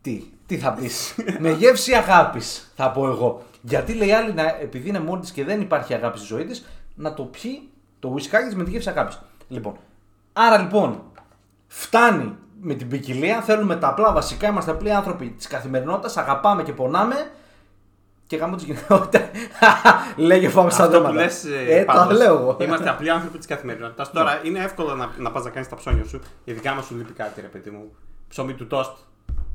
Τι, 0.00 0.22
τι 0.50 0.58
θα 0.58 0.72
πεις; 0.72 1.14
με 1.38 1.50
γεύση 1.50 1.94
αγάπης, 1.94 2.72
θα 2.76 2.90
πω 2.90 3.06
εγώ. 3.06 3.42
Γιατί 3.62 3.92
λέει 3.94 4.12
άλλη, 4.12 4.32
να, 4.32 4.42
επειδή 4.60 4.88
είναι 4.88 5.00
μόνη 5.00 5.20
της 5.20 5.30
και 5.30 5.44
δεν 5.44 5.60
υπάρχει 5.60 5.94
αγάπη 5.94 6.18
στη 6.18 6.26
ζωή 6.26 6.44
της, 6.44 6.66
να 6.94 7.14
το 7.14 7.22
πιει 7.22 7.68
το 7.98 8.14
whisky 8.14 8.36
της 8.44 8.54
με 8.54 8.64
τη 8.64 8.70
γεύση 8.70 8.88
αγάπης. 8.88 9.20
Λοιπόν, 9.48 9.76
άρα 10.32 10.58
λοιπόν, 10.58 11.02
φτάνει 11.66 12.36
με 12.60 12.74
την 12.74 12.88
ποικιλία. 12.88 13.40
Θέλουμε 13.40 13.76
τα 13.76 13.88
απλά 13.88 14.12
βασικά. 14.12 14.48
Είμαστε 14.48 14.70
απλοί 14.70 14.92
άνθρωποι 14.92 15.28
της 15.28 15.46
καθημερινότητας. 15.46 16.16
Αγαπάμε 16.16 16.62
και 16.62 16.72
πονάμε. 16.72 17.30
Και 18.26 18.36
γάμο 18.36 18.56
της 18.56 18.64
γυναικότητα. 18.64 19.30
Λέγε 20.16 20.48
πάμε 20.48 20.70
στα 20.70 20.84
Αυτό 20.84 20.96
που 20.96 21.02
δέματα. 21.02 21.22
λες, 21.24 21.44
ε, 21.44 21.78
ε, 21.78 21.84
τα 21.84 21.92
πάντως, 21.92 22.18
λέω 22.18 22.34
εγώ. 22.38 22.56
Είμαστε 22.60 22.88
απλοί 22.88 23.10
άνθρωποι 23.10 23.38
της 23.38 23.46
καθημερινότητας. 23.46 24.10
Τώρα 24.10 24.40
είναι 24.44 24.58
εύκολο 24.58 24.94
να, 24.94 25.10
να 25.18 25.30
πας 25.30 25.44
να 25.44 25.50
κάνεις 25.50 25.68
τα 25.68 25.76
ψώνια 25.76 26.04
σου. 26.04 26.20
Ειδικά 26.44 26.70
άμα 26.70 26.82
σου 26.82 26.96
λείπει 26.96 27.12
κάτι, 27.12 27.40
ρε 27.40 27.46
παιδί 27.46 27.70
μου. 27.70 27.92
Ψωμί 28.28 28.54
του 28.54 28.66
τόστ 28.66 28.92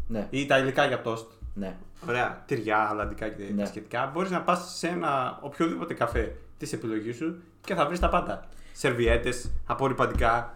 Ναι, 0.08 0.28
ή 0.30 0.46
τα 0.46 0.58
υλικά 0.58 0.86
για 0.86 1.02
τόστ. 1.02 1.28
ναι. 1.54 1.76
Ωραία, 2.10 2.44
τυριά, 2.46 2.78
αλαντικά 2.90 3.28
και 3.30 3.44
Ναι. 3.56 3.62
τα 3.64 3.68
σχετικά. 3.70 4.12
Μπορείς 4.14 4.32
να 4.32 4.42
πας 4.42 4.74
σε 4.78 4.88
ένα 4.88 5.38
οποιοδήποτε 5.42 5.94
καφέ 5.94 6.36
της 6.58 6.74
επιλογής 6.74 7.16
σου 7.16 7.36
και 7.62 7.76
θα 7.76 7.86
βρεις 7.86 8.00
τα 8.00 8.10
πάντα. 8.10 8.44
Σερβιέτες, 8.74 9.52
απορριπαντικά. 9.66 10.54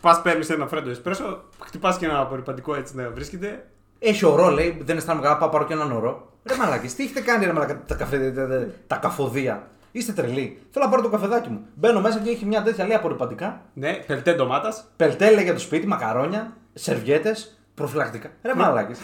Πας 0.00 0.22
παίρνεις 0.22 0.50
ένα 0.50 0.66
φρέντο 0.66 0.90
εσπρέσο, 0.90 1.42
χτυπάς 1.64 1.96
και 1.98 2.04
ένα 2.06 2.20
απορριπαντικό 2.20 2.74
έτσι 2.74 2.96
να 2.96 3.10
βρίσκεται. 3.10 3.66
Έχει 3.98 4.24
ωρό, 4.24 4.50
λέει. 4.50 4.80
Δεν 4.84 4.96
αισθάνομαι 4.96 5.24
καλά. 5.26 5.38
Πάω 5.38 5.48
πάρω 5.48 5.64
και 5.64 5.72
έναν 5.72 5.92
ωρό. 5.92 6.32
Ρε 6.44 6.56
μαλάκες, 6.56 6.94
τι 6.94 7.02
έχετε 7.04 7.20
κάνει, 7.20 7.44
ρε 7.44 7.52
μαλάκα, 7.52 7.82
τα, 7.86 7.94
καφέ, 7.94 8.30
τα, 8.30 8.46
τα, 8.48 8.66
τα 8.86 8.96
καφοδία. 8.96 9.68
Είστε 9.92 10.12
τρελοί. 10.12 10.58
Θέλω 10.70 10.84
να 10.84 10.90
πάρω 10.90 11.02
το 11.02 11.08
καφεδάκι 11.08 11.48
μου. 11.48 11.60
Μπαίνω 11.74 12.00
μέσα 12.00 12.18
και 12.18 12.30
έχει 12.30 12.44
μια 12.44 12.62
τέτοια 12.62 12.86
λέει 12.86 12.96
απορριπαντικά. 12.96 13.60
Ναι, 13.74 13.92
πελτέ 14.06 14.32
ντομάτας. 14.34 14.84
Πελτέλε 14.96 15.42
για 15.42 15.52
το 15.52 15.58
σπίτι, 15.60 15.86
μακαρόνια, 15.86 16.56
σερβιέτες, 16.74 17.57
προφυλακτικά. 17.78 18.30
Ρε 18.42 18.54
μαλάκες. 18.54 18.98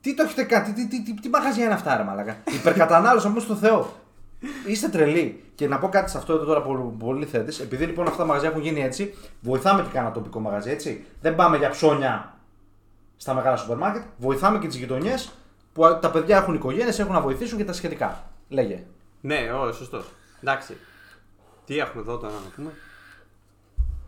τι 0.00 0.14
το 0.14 0.22
έχετε 0.22 0.42
κάνει, 0.42 0.72
τι, 0.72 0.88
τι, 0.88 1.02
τι, 1.02 1.14
τι 1.14 1.28
μαγαζιά 1.28 1.64
είναι 1.64 1.74
αυτά, 1.74 1.96
ρε 1.96 2.02
μαλάκα. 2.02 2.36
Υπερκατανάλωση 2.54 3.26
όμως 3.26 3.42
στο 3.42 3.54
Θεό. 3.54 3.92
Είστε 4.66 4.88
τρελοί. 4.88 5.44
Και 5.54 5.68
να 5.68 5.78
πω 5.78 5.88
κάτι 5.88 6.10
σε 6.10 6.18
αυτό 6.18 6.32
εδώ 6.32 6.44
τώρα 6.44 6.62
που 6.62 6.94
πολύ 6.98 7.26
θέτη. 7.26 7.62
Επειδή 7.62 7.84
λοιπόν 7.84 8.06
αυτά 8.06 8.18
τα 8.18 8.24
μαγαζιά 8.24 8.48
έχουν 8.48 8.62
γίνει 8.62 8.82
έτσι, 8.82 9.14
βοηθάμε 9.40 9.82
και 9.82 9.88
κάνα 9.92 10.12
τοπικό 10.12 10.40
μαγαζί 10.40 10.70
έτσι. 10.70 11.04
Δεν 11.20 11.34
πάμε 11.34 11.56
για 11.56 11.70
ψώνια 11.70 12.34
στα 13.16 13.34
μεγάλα 13.34 13.56
σούπερ 13.56 13.76
μάρκετ. 13.76 14.02
Βοηθάμε 14.16 14.58
και 14.58 14.66
τις 14.66 14.76
γειτονιές 14.76 15.32
που 15.72 15.98
τα 16.00 16.10
παιδιά 16.10 16.36
έχουν 16.36 16.54
οικογένειες, 16.54 16.98
έχουν 16.98 17.12
να 17.12 17.20
βοηθήσουν 17.20 17.58
και 17.58 17.64
τα 17.64 17.72
σχετικά. 17.72 18.30
Λέγε. 18.48 18.84
Ναι, 19.20 19.52
ω, 19.52 19.72
σωστό. 19.72 20.02
Εντάξει. 20.40 20.76
Τι 21.64 21.78
έχουμε 21.78 22.02
εδώ 22.02 22.16
τώρα 22.16 22.32
να 22.32 22.50
πούμε; 22.56 22.70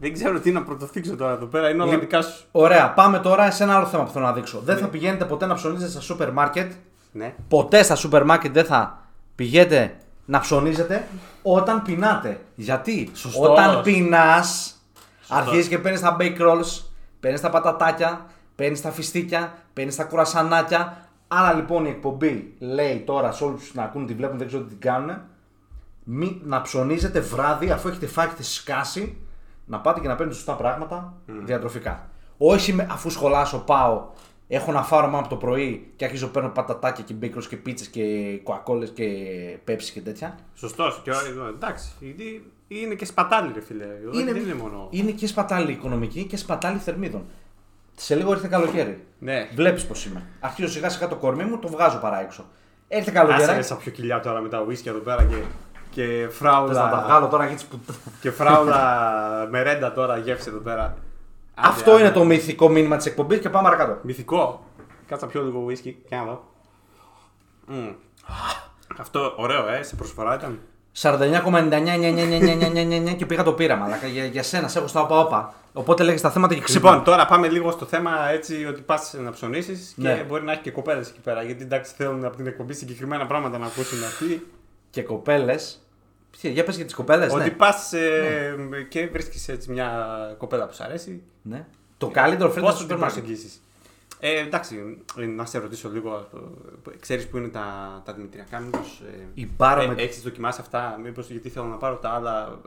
Δεν 0.00 0.12
ξέρω 0.12 0.40
τι 0.40 0.50
να 0.52 0.62
πρωτοθίξω 0.62 1.16
τώρα 1.16 1.32
εδώ 1.32 1.46
πέρα. 1.46 1.68
Είναι 1.70 1.82
όλα 1.82 1.92
Λοιπόν, 1.92 2.00
δικά 2.08 2.22
σου. 2.22 2.44
Ωραία, 2.50 2.92
πάμε 2.92 3.18
τώρα 3.18 3.50
σε 3.50 3.62
ένα 3.62 3.76
άλλο 3.76 3.86
θέμα 3.86 4.04
που 4.04 4.10
θέλω 4.10 4.24
να 4.24 4.32
δείξω. 4.32 4.60
Δεν 4.64 4.76
θα 4.78 4.86
πηγαίνετε 4.86 5.24
ποτέ 5.24 5.46
να 5.46 5.54
ψωνίζετε 5.54 5.90
στα 5.90 6.00
σούπερ 6.00 6.32
μάρκετ 6.32 6.72
Ναι. 7.12 7.34
ποτέ 7.48 7.82
στα 7.82 7.94
σούπερ 7.94 8.24
μάρκετ 8.24 8.52
δεν 8.52 8.64
θα 8.64 9.06
πηγαίνετε 9.34 9.96
να 10.24 10.40
ψωνίζετε 10.40 11.08
όταν 11.42 11.82
πεινάτε. 11.82 12.40
Γιατί; 12.54 13.10
Σωστός. 13.14 13.48
όταν 13.48 13.82
πεινάς, 13.82 14.74
αρχίζεις 15.28 15.68
και 15.68 15.78
παίρνεις 15.78 16.00
τα 16.00 16.16
bake 16.20 16.38
rolls, 16.40 16.82
παίρνεις 17.20 17.40
τα 17.40 17.50
πατατάκια, 17.50 18.26
παίρνεις 18.56 18.80
τα 18.80 18.90
φιστίκια, 18.90 19.52
παίρνεις 19.72 19.96
τα 19.96 20.04
κουρασανάκια. 20.04 21.08
Άρα 21.28 21.52
λοιπόν 21.52 21.84
η 21.84 21.88
εκπομπή 21.88 22.54
λέει 22.58 23.02
τώρα 23.06 23.32
σε 23.32 23.44
όλους 23.44 23.74
να 23.74 23.82
ακούν, 23.82 24.06
τη 24.06 24.14
βλέπουν, 24.14 24.38
δεν 24.38 24.46
ξέρω 24.46 24.62
τι 24.62 24.68
την 24.68 24.80
κάνουν. 24.80 25.16
Μη, 26.04 26.40
να 26.44 26.60
ψωνίζετε 26.62 27.20
βράδυ 27.20 27.70
αφού 27.70 27.88
έχετε 27.88 28.06
φάει 28.06 28.26
και 28.26 28.32
έχετε 28.32 28.48
σκάσει, 28.48 29.16
να 29.68 29.80
πάτε 29.80 30.00
και 30.00 30.08
να 30.08 30.14
παίρνετε 30.14 30.36
σωστά 30.38 30.52
πράγματα 30.54 31.14
διατροφικά. 31.26 32.08
Όχι 32.38 32.72
με, 32.72 32.86
αφού 32.90 33.10
σχολάσω, 33.10 33.58
πάω, 33.58 34.06
έχω 34.48 34.72
να 34.72 34.82
φάρω 34.82 35.06
μόνο 35.06 35.18
από 35.18 35.28
το 35.28 35.36
πρωί 35.36 35.92
και 35.96 36.04
αρχίζω 36.04 36.26
παίρνω 36.28 36.48
πατατάκια 36.48 37.04
και 37.04 37.14
μπίκρος 37.14 37.48
και 37.48 37.56
πίτσες 37.56 37.88
και 37.88 38.02
κοακόλες 38.42 38.90
και 38.90 39.04
πέψη 39.64 39.92
και 39.92 40.00
τέτοια. 40.00 40.38
Σωστός. 40.54 41.00
Και 41.04 41.10
ο- 41.10 41.48
εντάξει. 41.54 41.88
Γιατί 42.00 42.52
είναι 42.68 42.94
και 42.94 43.04
σπατάλη, 43.04 43.52
ρε 43.54 43.60
φίλε. 43.60 43.84
Είναι... 44.14 44.32
Δεν 44.32 44.42
είναι 44.42 44.54
μόνο. 44.54 44.88
είναι 44.90 45.10
και 45.10 45.26
σπατάλη 45.26 45.72
οικονομική 45.72 46.24
και 46.24 46.36
σπατάλη 46.36 46.78
θερμίδων. 46.78 47.26
Σε 47.96 48.14
λίγο 48.14 48.32
ήρθε 48.32 48.48
καλοκαίρι. 48.48 49.04
Ναι. 49.18 49.48
Βλέπεις 49.54 49.86
πώς 49.86 50.04
είμαι. 50.06 50.22
Αρχίζω 50.40 50.68
σιγά 50.68 50.88
σιγά 50.88 51.08
το 51.08 51.16
κορμί 51.16 51.44
μου, 51.44 51.58
το 51.58 51.68
βγάζω 51.68 51.98
παρά 51.98 52.20
έξω. 52.20 52.44
Έρθε 52.88 53.10
Άσε 53.10 53.18
καλοκαίρι. 53.18 53.52
ρε, 53.56 53.62
σαν 53.62 53.78
πιο 53.78 53.90
κοιλιά 53.92 54.20
τώρα 54.20 54.40
με 54.40 54.48
τα 54.48 54.64
whisky 54.66 54.86
εδώ 54.86 54.98
πέρα 54.98 55.24
και, 55.24 55.34
και 55.90 56.26
Θες 56.30 56.40
να 56.40 56.50
τα 56.50 56.70
φράουλα. 56.70 57.02
βγάλω 57.04 57.26
τώρα 57.26 57.46
γιατί 57.46 57.64
που... 57.70 57.80
και 58.20 58.30
φράουλα 58.30 59.46
μερέντα 59.50 59.92
τώρα 59.92 60.16
γεύση 60.16 60.48
εδώ 60.48 60.58
πέρα. 60.58 60.82
Άντε, 61.54 61.54
Αυτό 61.68 61.90
άντε. 61.92 62.00
είναι 62.00 62.10
το 62.10 62.24
μυθικό 62.24 62.68
μήνυμα 62.68 62.96
της 62.96 63.06
εκπομπής 63.06 63.38
και 63.38 63.50
πάμε 63.50 63.68
παρακάτω. 63.70 63.98
Μυθικό. 64.02 64.64
Κάτσα 65.06 65.26
πιο 65.26 65.42
λίγο 65.42 65.66
whisky. 65.68 65.92
Και 66.08 66.16
να 66.16 66.24
δω. 66.24 66.44
Μμμ. 67.66 67.92
Αυτό 68.98 69.32
ωραίο, 69.36 69.68
ε, 69.68 69.82
σε 69.82 69.96
προσφορά 69.96 70.34
ήταν. 70.34 70.58
49,99 71.00 73.14
και 73.16 73.26
πήγα 73.26 73.42
το 73.42 73.52
πήρα 73.52 73.76
μαλάκα. 73.76 74.06
Για, 74.06 74.24
για 74.24 74.42
σένα, 74.42 74.68
σε 74.68 74.78
έχω 74.78 74.86
στα 74.86 75.00
όπα 75.00 75.18
όπα. 75.18 75.54
Οπότε 75.72 76.02
λέγες 76.02 76.20
τα 76.20 76.30
θέματα 76.30 76.54
και 76.54 76.60
ξύπνα. 76.60 76.90
Λοιπόν, 76.90 77.04
τώρα 77.04 77.26
πάμε 77.26 77.48
λίγο 77.48 77.70
στο 77.70 77.84
θέμα 77.84 78.28
έτσι 78.30 78.66
ότι 78.66 78.80
πας 78.80 79.14
να 79.18 79.30
ψωνίσεις 79.30 79.92
Ναι. 79.96 80.14
και 80.14 80.22
μπορεί 80.22 80.44
να 80.44 80.52
έχει 80.52 80.60
και 80.60 80.70
κοπέλες 80.70 81.08
εκεί 81.08 81.20
πέρα. 81.20 81.42
Γιατί 81.42 81.62
εντάξει 81.62 81.92
θέλουν 81.96 82.24
από 82.24 82.36
την 82.36 82.46
εκπομπή 82.46 82.74
συγκεκριμένα 82.74 83.26
πράγματα 83.26 83.58
να 83.58 83.66
ακούσουν 83.66 84.04
αυτοί. 84.04 84.46
Και 84.90 85.02
κοπέλες. 85.02 85.82
Για 86.40 86.64
πες 86.64 86.76
για 86.76 86.84
τις 86.84 86.94
κοπέλες, 86.94 87.32
Ότι 87.32 87.42
ναι. 87.42 87.50
πας 87.50 87.92
και 88.88 89.06
βρίσκεις 89.06 89.48
έτσι 89.48 89.70
μια 89.70 90.08
κοπέλα 90.38 90.66
που 90.66 90.74
σου 90.74 90.84
αρέσει. 90.84 91.22
ναι. 91.42 91.66
Το 91.98 92.08
καλύτερο 92.08 92.48
φέρνει 92.50 92.64
Πώς 92.68 92.76
στο 92.76 92.86
την 92.86 92.94
σούπερ 92.96 92.98
μάρκετ. 93.08 93.24
προσεγγίσεις; 93.24 93.62
Ε, 94.20 94.38
εντάξει, 94.38 95.02
ε, 95.18 95.24
να 95.26 95.44
σε 95.44 95.58
ρωτήσω 95.58 95.88
λίγο. 95.90 96.28
Ξέρεις 97.00 97.28
που 97.28 97.36
είναι 97.36 97.48
τα, 97.48 97.66
τα 98.04 98.12
δημητριακά, 98.12 98.58
μήπως. 98.58 99.02
Η 99.34 99.48
μπάρα 99.56 99.86
με- 99.86 100.02
Έχεις 100.02 100.22
δοκιμάσει 100.22 100.60
αυτά, 100.60 100.98
μήπως 101.02 101.30
γιατί 101.30 101.48
θέλω 101.48 101.66
να 101.66 101.76
πάρω 101.76 101.96
τα 101.96 102.08
άλλα. 102.10 102.60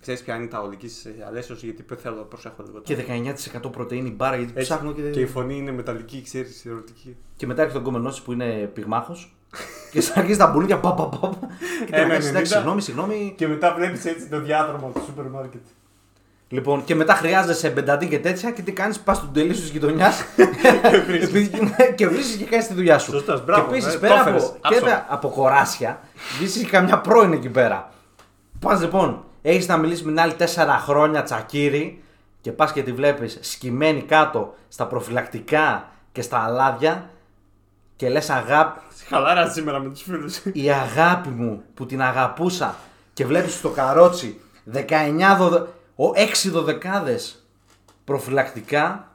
Ξέρεις 0.00 0.22
ποια 0.22 0.34
είναι 0.36 0.46
τα 0.46 0.60
ολικής 0.60 1.06
αλέσεως, 1.26 1.62
γιατί 1.62 1.84
θέλω 1.96 2.16
να 2.16 2.22
προσέχω 2.22 2.62
λίγο. 2.66 2.80
Και 2.80 2.94
19% 2.96 3.70
πρωτενη 3.70 4.10
μπάρα 4.10 4.36
γιατί 4.36 4.52
Έτσι, 4.54 4.64
ψάχνω 4.64 4.92
και. 4.92 5.10
και 5.10 5.20
η 5.20 5.26
φωνή 5.26 5.56
είναι 5.56 5.72
μεταλλική, 5.72 6.22
ξέρεις, 6.22 6.66
ερωτική. 6.66 7.16
Και 7.36 7.46
μετά 7.46 7.62
έρχεται 7.62 7.78
ο 7.80 7.82
κομμενό 7.82 8.14
που 8.24 8.32
είναι 8.32 8.70
πυγμάχος. 8.74 9.34
Και 9.90 10.00
σαν 10.00 10.14
αρχίζει 10.18 10.38
τα 10.38 10.46
μπουνίδια. 10.46 10.78
Πα, 10.78 10.94
πα, 10.94 11.04
πα, 11.06 11.18
πα. 11.28 11.38
και 11.86 11.96
Ένα 11.96 12.02
να 12.06 12.08
κάνεις, 12.08 12.26
90. 12.26 12.28
εντάξει, 12.30 12.52
συγγνώμη, 12.52 12.80
συγγνώμη. 12.80 13.34
Και 13.36 13.48
μετά 13.48 13.74
βλέπεις 13.74 14.04
έτσι 14.04 14.26
το 14.26 14.40
διάδρομο 14.40 14.90
του 14.94 15.02
σούπερ 15.06 15.24
μάρκετ. 15.24 15.60
Λοιπόν, 16.52 16.84
και 16.84 16.94
μετά 16.94 17.14
χρειάζεσαι 17.14 17.70
μπενταντή 17.70 18.08
και 18.08 18.18
τέτοια 18.18 18.50
και 18.50 18.62
τι 18.62 18.72
κάνεις, 18.72 19.00
πας 19.00 19.16
στον 19.16 19.32
τελείο 19.32 19.52
της 19.52 19.68
γειτονιάς 19.68 20.24
και 21.94 22.08
βρίσκεις 22.08 22.36
και 22.36 22.44
κάνεις 22.44 22.66
τη 22.66 22.74
δουλειά 22.74 22.98
σου. 22.98 23.10
Σωστός, 23.10 23.44
μπράβο, 23.44 23.62
και 23.70 23.76
επίση 23.76 23.96
ε, 23.96 23.98
πέρα 23.98 24.14
το 24.14 24.20
από, 24.20 24.28
έφερες, 24.28 24.50
και 24.52 24.58
άψογα. 24.62 24.84
πέρα 24.84 25.06
από 25.08 25.28
κοράσια, 25.28 26.00
βρίσκεις 26.38 26.62
και 26.62 26.68
καμιά 26.68 27.00
πρώην 27.00 27.32
εκεί 27.32 27.48
πέρα. 27.48 27.92
Πας 28.60 28.80
λοιπόν, 28.80 29.24
έχεις 29.42 29.68
να 29.68 29.76
μιλήσεις 29.76 30.04
με 30.04 30.10
την 30.10 30.20
άλλη 30.20 30.34
4 30.38 30.44
χρόνια 30.84 31.22
τσακίρι 31.22 32.02
και 32.40 32.52
πας 32.52 32.72
και 32.72 32.82
τη 32.82 32.92
βλέπεις 32.92 33.38
σκυμμένη 33.40 34.02
κάτω 34.02 34.54
στα 34.68 34.86
προφυλακτικά 34.86 35.88
και 36.12 36.22
στα 36.22 36.38
αλάδια 36.38 37.10
και 38.00 38.08
λες 38.08 38.30
αγάπη, 38.30 38.80
Χαλάρα 39.08 39.50
σήμερα 39.50 39.78
με 39.78 39.88
τους 39.90 40.02
φίλους. 40.02 40.36
η 40.52 40.70
αγάπη 40.70 41.28
μου 41.28 41.62
που 41.74 41.86
την 41.86 42.02
αγαπούσα 42.02 42.74
και 43.12 43.26
βλέπεις 43.26 43.54
στο 43.54 43.68
καρότσι 43.70 44.40
19 44.72 44.86
δωδε... 45.38 45.58
ο 45.96 46.04
6 46.46 46.50
δωδεκάδες 46.50 47.44
προφυλακτικά 48.04 49.08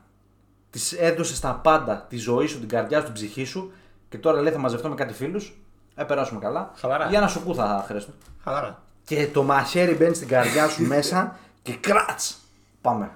τις 0.70 0.92
έδωσες 0.94 1.38
στα 1.38 1.54
πάντα 1.54 2.06
τη 2.10 2.18
ζωή 2.18 2.48
σου, 2.48 2.60
την 2.60 2.68
καρδιά 2.68 2.98
σου, 3.00 3.04
την 3.06 3.14
ψυχή 3.14 3.44
σου 3.44 3.72
και 4.10 4.18
τώρα 4.18 4.42
λέει 4.42 4.54
θα 4.54 4.60
μαζευτώ 4.60 4.90
με 4.90 4.96
κάτι 4.96 5.14
φίλους 5.14 5.54
ε, 5.96 6.04
περάσουμε 6.04 6.40
καλά. 6.40 6.72
Χαλαρά. 6.76 7.10
Για 7.10 7.20
να 7.20 7.28
σου 7.28 7.44
κού 7.44 7.56
θα 7.56 7.84
χρειαστούν. 7.88 8.14
Χαλάρα. 8.44 8.82
Και 9.04 9.28
το 9.28 9.44
μαχαίρι 9.44 9.94
μπαίνει 9.94 10.16
στην 10.16 10.28
καρδιά 10.28 10.68
σου 10.68 10.84
μέσα 10.94 11.38
και 11.62 11.76
κράτς. 11.76 12.38
Πάμε. 12.82 13.12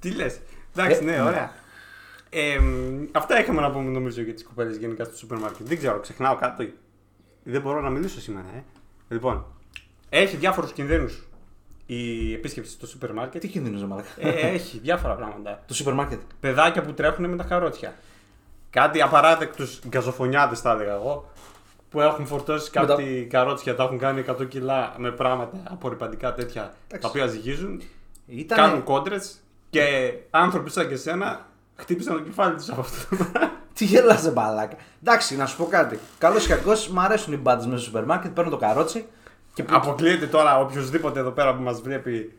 Τι 0.00 0.10
λες. 0.10 0.40
Εντάξει, 0.76 1.00
Ε, 1.02 1.04
ναι, 1.04 1.12
ναι. 1.16 1.22
ωραία. 1.22 1.52
Ε, 2.34 2.58
μ, 2.58 3.04
αυτά 3.12 3.40
είχαμε 3.40 3.60
να 3.60 3.70
πούμε 3.70 3.90
νομίζω 3.90 4.22
για 4.22 4.34
τις 4.34 4.44
κοπέλες 4.44 4.76
γενικά 4.76 5.04
στο 5.04 5.16
σούπερ 5.16 5.38
μάρκετ. 5.38 5.66
Δεν 5.66 5.78
ξέρω, 5.78 6.00
ξεχνάω 6.00 6.36
κάτι. 6.36 6.78
Δεν 7.42 7.60
μπορώ 7.60 7.80
να 7.80 7.90
μιλήσω 7.90 8.20
σήμερα, 8.20 8.46
ε. 8.56 8.62
Λοιπόν, 9.08 9.44
έχει 10.08 10.36
διάφορους 10.36 10.72
κινδύνους 10.72 11.22
η 11.86 12.32
επίσκεψη 12.32 12.70
στο 12.70 12.86
σούπερ 12.86 13.12
μάρκετ. 13.12 13.40
Τι 13.40 13.48
κινδύνος 13.48 13.80
ρε 13.80 13.86
μαλάκα; 13.86 14.08
Ε, 14.18 14.30
έχει 14.30 14.78
διάφορα 14.78 15.14
πράγματα. 15.14 15.62
Το 15.66 15.74
σούπερ 15.74 15.94
μάρκετ. 15.94 16.20
Παιδάκια 16.40 16.82
που 16.82 16.92
τρέχουν 16.92 17.30
με 17.30 17.36
τα 17.36 17.44
καρότσια. 17.44 17.94
Κάτι 18.70 19.02
απαράδεκτους 19.02 19.80
γκαζοφωνιάδες, 19.88 20.60
θα 20.60 20.70
έλεγα 20.70 20.92
εγώ. 20.92 21.30
Που 21.90 22.00
έχουν 22.00 22.26
φορτώσει 22.26 22.70
Με 22.74 22.86
κάτι 22.86 23.26
καρότσια, 23.30 23.74
τα 23.74 23.82
έχουν 23.82 23.98
κάνει 23.98 24.24
100 24.28 24.48
κιλά 24.48 24.94
με 24.98 25.10
πράγματα 25.10 25.62
απορριπαντικά 25.70 26.34
τέτοια 26.34 26.74
τα 26.88 27.08
οποία 27.08 27.26
ζυγίζουν. 27.26 27.82
Ήταν... 28.26 28.58
Κάνουν 28.58 28.82
κόντρες 28.82 29.40
και 29.70 30.12
άνθρωποι 30.30 30.70
σαν 30.70 30.88
και 30.88 30.94
εσένα 30.94 31.46
χτύπησαν 31.82 32.14
το 32.16 32.20
κεφάλι 32.22 32.54
του 32.56 32.64
από 32.70 32.80
αυτό. 32.80 33.16
Τι 33.74 33.84
γελάς 33.84 34.22
ρε 34.24 34.30
μπαλάκα. 34.30 34.76
Εντάξει, 35.02 35.36
να 35.36 35.46
σου 35.46 35.56
πω 35.56 35.64
κάτι. 35.64 35.98
Καλός 36.18 36.44
ή 36.44 36.48
κακό, 36.48 36.72
μου 36.92 37.00
αρέσουν 37.00 37.32
οι 37.32 37.36
μπάντες 37.36 37.64
μέσα 37.66 37.76
στο 37.78 37.86
σούπερ 37.86 38.04
μάρκετ. 38.04 38.32
Παίρνω 38.32 38.50
το 38.50 38.56
καρότσι 38.56 39.04
και 39.54 39.62
που- 39.62 39.74
Αποκλείεται 39.76 40.26
τώρα 40.26 40.60
οποιοδήποτε 40.60 41.18
εδώ 41.20 41.30
πέρα 41.30 41.54
που 41.54 41.62
μας 41.62 41.80
βλέπει. 41.80 42.36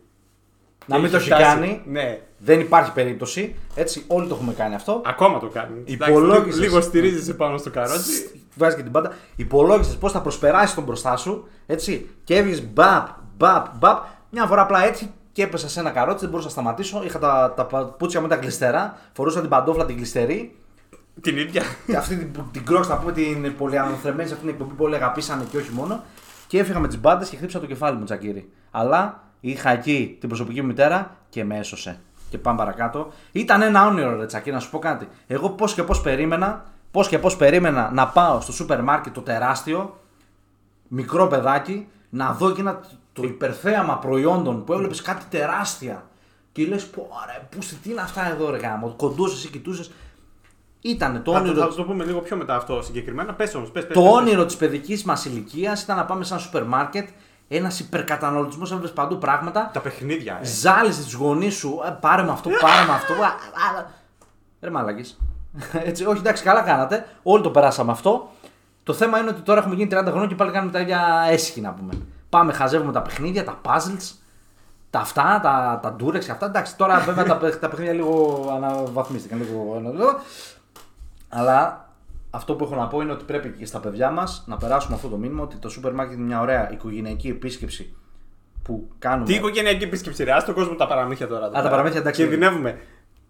να 0.85 0.95
μην 0.95 1.03
έχει 1.05 1.13
το 1.13 1.19
έχει 1.19 1.27
φτάσει- 1.29 1.45
κάνει. 1.45 1.81
Ναι, 1.85 2.19
Δεν 2.37 2.59
υπάρχει 2.59 2.91
περίπτωση. 2.91 3.55
Έτσι, 3.75 4.03
όλοι 4.07 4.27
το 4.27 4.35
έχουμε 4.35 4.53
κάνει 4.53 4.75
αυτό. 4.75 5.01
ακόμα 5.05 5.39
το 5.39 5.47
κάνει. 5.47 5.81
Υπολόγισες. 5.85 6.59
Λίγο 6.59 6.81
στηρίζεσαι 6.81 7.33
πάνω 7.33 7.57
στο 7.57 7.69
καρότσι. 7.69 8.41
Βάζεις 8.55 8.75
και 8.75 8.83
την 8.83 8.91
πάντα. 8.91 9.11
Υπολόγισες 9.35 9.95
πώς 9.95 10.11
θα 10.11 10.21
προσπεράσεις 10.21 10.75
τον 10.75 10.83
μπροστά 10.83 11.17
σου. 11.17 11.47
Έτσι. 11.65 12.09
Και 12.23 12.35
έβγαινες 12.35 12.63
μπαπ, 12.73 13.07
μπαπ, 13.37 13.65
μπαπ. 13.77 14.03
Μια 14.29 14.45
φορά 14.45 14.61
απλά 14.61 14.85
έτσι 14.85 15.11
και 15.33 15.43
έπεσα 15.43 15.69
σε 15.69 15.79
ένα 15.79 15.89
καρότσι. 15.89 16.19
Δεν 16.19 16.29
μπορούσα 16.29 16.47
να 16.47 16.53
σταματήσω. 16.53 17.03
Είχα 17.03 17.19
τα, 17.19 17.53
τα 17.55 17.65
παπούτσια 17.65 18.21
μου 18.21 18.27
τα 18.27 18.35
γλιστερά. 18.35 18.97
Φορούσα 19.13 19.39
την 19.39 19.49
παντόφλα 19.49 19.85
την 19.85 19.95
γλιστερή. 19.95 20.55
Την 21.21 21.37
ίδια. 21.37 21.63
Και 21.85 21.97
αυτή 21.97 22.15
την, 22.15 22.31
την 22.51 22.65
κρόξ, 22.65 22.87
να 22.87 22.97
πούμε 22.97 23.11
την 23.11 23.55
πολυαναθρεμένη 23.57 24.27
σε 24.27 24.33
αυτήν 24.33 24.49
την 24.49 24.57
εκπομπή 24.57 24.77
που 24.77 24.83
όλοι 24.83 24.95
αγαπήσανε 24.95 25.43
και 25.51 25.57
όχι 25.57 25.71
μόνο. 25.71 26.03
Και 26.47 26.59
έφυγα 26.59 26.79
με 26.79 26.87
τις 26.87 26.99
μπάντες 26.99 27.29
και 27.29 27.35
χτύπησα 27.35 27.59
το 27.59 27.65
κεφάλι 27.65 27.97
μου, 27.97 28.03
τσακίρι. 28.03 28.51
Αλλά 28.71 29.23
είχα 29.39 29.69
εκεί 29.69 30.17
την 30.19 30.29
προσωπική 30.29 30.61
μου 30.61 30.67
μητέρα 30.67 31.17
και 31.29 31.43
με 31.43 31.57
έσωσε. 31.57 31.99
Και 32.29 32.37
πάμε 32.37 32.57
παρακάτω. 32.57 33.11
Ήταν 33.31 33.61
ένα 33.61 33.87
όνειρο, 33.87 34.15
ρε 34.15 34.25
τσακίρι, 34.25 34.55
να 34.55 34.61
σου 34.61 34.69
πω 34.69 34.79
κάτι. 34.79 35.07
Εγώ 35.27 35.49
πώς 35.49 35.73
και 35.73 35.83
πώς 35.83 36.01
περίμενα, 36.01 36.65
πώς 36.91 37.07
και 37.07 37.19
πώς 37.19 37.35
περίμενα 37.35 37.91
να 37.93 38.07
πάω 38.07 38.41
στο 38.41 38.51
σούπερ 38.51 38.83
μάρκετ 38.83 39.13
το 39.13 39.21
τεράστιο, 39.21 39.97
μικρό 40.87 41.27
παιδάκι, 41.27 41.87
να 42.09 42.31
δω 42.31 42.49
εκείνα 42.49 42.79
το 43.13 43.23
υπερθέαμα 43.23 43.97
προϊόντων 43.97 44.63
που 44.63 44.73
έβλεπες 44.73 45.01
κάτι 45.01 45.25
τεράστια. 45.29 46.05
Και 46.51 46.65
λες, 46.65 46.85
πω 46.87 47.09
ρε, 47.25 47.47
πούστη, 47.55 47.75
τι 47.75 47.91
είναι 47.91 48.01
αυτά 48.01 48.31
εδώ, 48.31 48.49
ρε 48.49 48.57
γάμο. 48.57 48.93
Κοντούσες 48.97 49.43
ή 49.43 49.49
κοιτούσες. 49.49 49.91
Ήτανε 50.81 51.19
το 51.19 51.31
Θα, 51.31 51.39
όνειρο. 51.39 51.61
θα 51.61 51.75
το 51.75 51.83
πούμε 51.83 52.03
λίγο 52.03 52.19
πιο 52.19 52.35
μετά 52.37 52.55
αυτό 52.55 52.81
συγκεκριμένα. 52.81 53.33
Πες 53.33 53.55
όμως, 53.55 53.71
πες. 53.71 53.87
Το 53.93 54.01
όνειρο 54.01 54.45
της 54.45 54.55
παιδικής 54.55 55.03
μας 55.03 55.25
ηλικίας 55.25 55.81
ήταν 55.83 55.97
να 55.97 56.05
πάμε 56.05 56.23
σε 56.23 56.33
ένα 56.33 56.41
σούπερ 56.41 56.63
μάρκετ, 56.65 57.07
ένας 57.47 57.79
υπερκαταναλωτισμός, 57.79 58.71
έβλεπες 58.71 58.93
παντού 58.93 59.17
πράγματα. 59.17 59.69
Τα 59.73 59.79
παιχνίδια. 59.79 60.39
Ε. 60.41 60.45
Ζάλιζε 60.45 61.03
τους 61.03 61.13
γονείς 61.13 61.55
σου, 61.55 61.81
«Ε, 61.85 61.97
πάρε 62.01 62.23
με 62.23 62.31
αυτό, 62.31 62.49
πάρε 62.61 62.85
με 62.85 62.93
αυτό. 62.93 63.13
Α, 63.13 63.27
α, 63.79 63.85
Ρε 64.61 64.69
μάλακες. 64.69 65.17
Έτσι, 65.73 66.05
όχι 66.05 66.17
εντάξει, 66.17 66.43
καλά 66.43 66.61
κάνατε. 66.61 67.07
Όλοι 67.23 67.43
το 67.43 67.49
περάσαμε 67.49 67.91
αυτό. 67.91 68.29
Το 68.83 68.93
θέμα 68.93 69.19
είναι 69.19 69.29
ότι 69.29 69.41
τώρα 69.41 69.59
έχουμε 69.59 69.75
γίνει 69.75 69.89
30 69.93 70.03
χρόνια 70.05 70.27
και 70.27 70.35
πάλι 70.35 70.51
κάνουμε 70.51 70.71
τα 70.71 70.79
ίδια 70.79 71.25
έσχη 71.29 71.61
να 71.61 71.71
πούμε. 71.73 71.93
Πάμε, 72.33 72.53
χαζεύουμε 72.53 72.91
τα 72.91 73.01
παιχνίδια, 73.01 73.43
τα 73.43 73.61
puzzles, 73.65 74.15
τα 74.89 74.99
αυτά, 74.99 75.39
τα, 75.43 75.79
τα 75.81 75.95
durex 75.99 76.19
και 76.19 76.31
αυτά. 76.31 76.45
Εντάξει, 76.45 76.77
τώρα 76.77 76.99
βέβαια 76.99 77.23
τα, 77.23 77.37
παιχ- 77.37 77.59
τα 77.59 77.67
παιχνίδια 77.69 77.93
λίγο 77.93 78.45
αναβαθμίστηκαν. 78.55 79.37
Λίγο, 79.39 79.81
λίγο. 79.91 80.19
Αλλά 81.29 81.89
αυτό 82.29 82.55
που 82.55 82.63
έχω 82.63 82.75
να 82.75 82.87
πω 82.87 83.01
είναι 83.01 83.11
ότι 83.11 83.23
πρέπει 83.23 83.49
και 83.49 83.65
στα 83.65 83.79
παιδιά 83.79 84.11
μας 84.11 84.43
να 84.47 84.57
περάσουμε 84.57 84.95
αυτό 84.95 85.07
το 85.07 85.17
μήνυμα 85.17 85.43
ότι 85.43 85.55
το 85.55 85.69
σούπερ 85.69 85.93
μάρκετ 85.93 86.17
είναι 86.17 86.25
μια 86.25 86.39
ωραία 86.41 86.71
οικογενειακή 86.71 87.27
επίσκεψη 87.27 87.95
που 88.63 88.89
κάνουμε. 88.99 89.25
Τι 89.25 89.33
οικογενειακή 89.33 89.83
επίσκεψη, 89.83 90.23
ρε. 90.23 90.33
Α 90.33 90.43
τον 90.43 90.53
κόσμο 90.53 90.75
τα 90.75 90.87
παραμύθια 90.87 91.27
τώρα. 91.27 91.43
εδώ 91.45 91.53
τα 91.53 91.57
πέρα. 91.57 91.69
παραμύθια, 91.69 91.99
εντάξει. 91.99 92.21
Κινδυνεύουμε. 92.21 92.79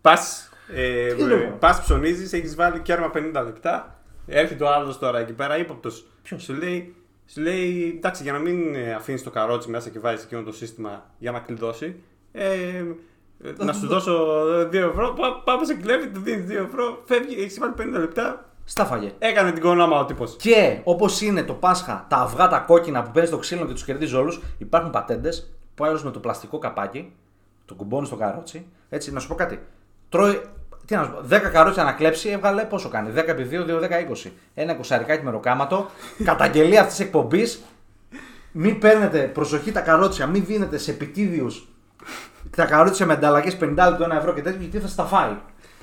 Πας 0.02 0.50
ε, 0.74 1.14
Τι 1.14 1.24
λέω; 1.24 1.52
πας 1.60 1.82
ψωνίζεις, 1.82 2.34
έχεις 2.34 2.56
βάλει 2.56 2.80
κέρμα 2.80 3.10
50 3.14 3.44
λεπτά. 3.44 4.00
Έρχεται 4.28 4.64
ο 4.64 4.74
άλλος 4.74 5.00
τώρα 5.00 5.20
εκεί 5.20 5.34
πέρα, 5.34 5.58
ύποπτος. 5.58 6.08
Ποιος; 6.22 6.44
Σου 6.44 6.54
λέει, 6.54 6.96
σου 7.34 7.42
λέει, 7.42 7.94
εντάξει, 7.98 8.24
για 8.24 8.32
να 8.32 8.40
μην 8.40 8.76
αφήνεις 8.96 9.24
το 9.24 9.30
καρότσι 9.30 9.70
μέσα 9.70 9.90
και 9.90 10.00
βάζεις 10.00 10.24
εκείνο 10.24 10.42
το 10.44 10.52
σύστημα 10.52 11.06
για 11.18 11.32
να 11.32 11.40
κλειδώσει. 11.40 11.96
Ε, 12.32 12.48
ε, 13.44 13.64
να 13.64 13.74
σου 13.74 13.88
δώσω 13.94 14.42
2 14.70 14.74
ευρώ. 14.74 15.14
Πά- 15.14 15.44
Πάμε 15.44 15.66
σε 15.66 15.74
κλέβει, 15.74 16.08
του 16.08 16.20
δίνεις 16.20 16.46
2 16.48 16.50
ευρώ. 16.66 17.02
Φεύγει, 17.06 17.36
έχεις 17.42 17.60
βάλει 17.60 17.74
50 17.78 18.00
λεπτά. 18.00 18.46
Στα 18.66 18.86
φαγε. 18.86 19.12
Έκανε 19.20 19.52
την 19.52 19.62
κονόμα 19.62 20.00
ο 20.00 20.06
τύπος. 20.06 20.36
Και 20.40 20.80
όπως 20.84 21.22
είναι 21.22 21.44
το 21.44 21.54
Πάσχα, 21.54 22.06
τα 22.10 22.18
αυγά 22.18 22.48
τα 22.48 22.60
κόκκινα 22.60 23.04
που 23.04 23.12
παίρνεις 23.12 23.30
στο 23.30 23.38
ξύλο 23.40 23.66
και 23.66 23.74
τους 23.74 23.84
κερδίζεις 23.86 24.14
όλους, 24.14 24.42
υπάρχουν 24.58 24.92
πατέντες 24.92 25.54
που 25.76 25.86
άλλος 25.86 26.04
με 26.04 26.12
το 26.12 26.20
πλαστικό 26.20 26.58
καπάκι, 26.60 27.14
το 27.66 27.74
κουμπώνεις 27.74 28.08
στο 28.08 28.18
καρότσι. 28.18 28.66
Έτσι, 28.90 29.12
να 29.14 29.20
σου 29.20 29.28
πω 29.28 29.36
κάτι. 29.36 29.60
Τρώει, 30.10 30.42
τι 30.86 30.96
να 30.96 31.04
σου 31.04 31.12
πω, 31.12 31.22
10 31.30 31.40
καρότσια 31.52 31.84
να 31.84 31.92
κλέψει, 31.92 32.30
έβγαλε 32.30 32.64
πόσο 32.64 32.90
κάνει. 32.90 33.12
10 33.16 33.28
επί 33.28 33.44
2, 33.52 33.66
2, 33.66 33.80
10, 33.80 34.00
20. 34.26 34.32
Ένα 34.54 34.74
κοσαρικάκι 34.74 35.24
με 35.24 35.32
ροκάματο. 35.32 35.90
Καταγγελία 36.24 36.80
αυτής 36.82 36.96
της 36.96 37.06
εκπομπής. 37.06 37.62
Μην 38.52 38.80
παίρνετε 38.80 39.20
προσοχή 39.20 39.72
τα 39.72 39.82
καρότσια, 39.82 40.28
μην 40.28 40.46
δίνετε 40.46 40.78
σε 40.78 40.92
επιτίδιου 40.92 41.48
τα 42.56 42.66
καρότσια 42.66 43.06
με 43.06 43.14
ανταλλαγές 43.14 43.58
50 43.62 43.62
λεπτό 43.62 44.06
1 44.06 44.10
ευρώ 44.12 44.34
και 44.34 44.42
τέτοιο, 44.42 44.60
γιατί 44.62 44.80
θα 44.80 44.88
στα 44.88 45.04
φάει. 45.04 45.32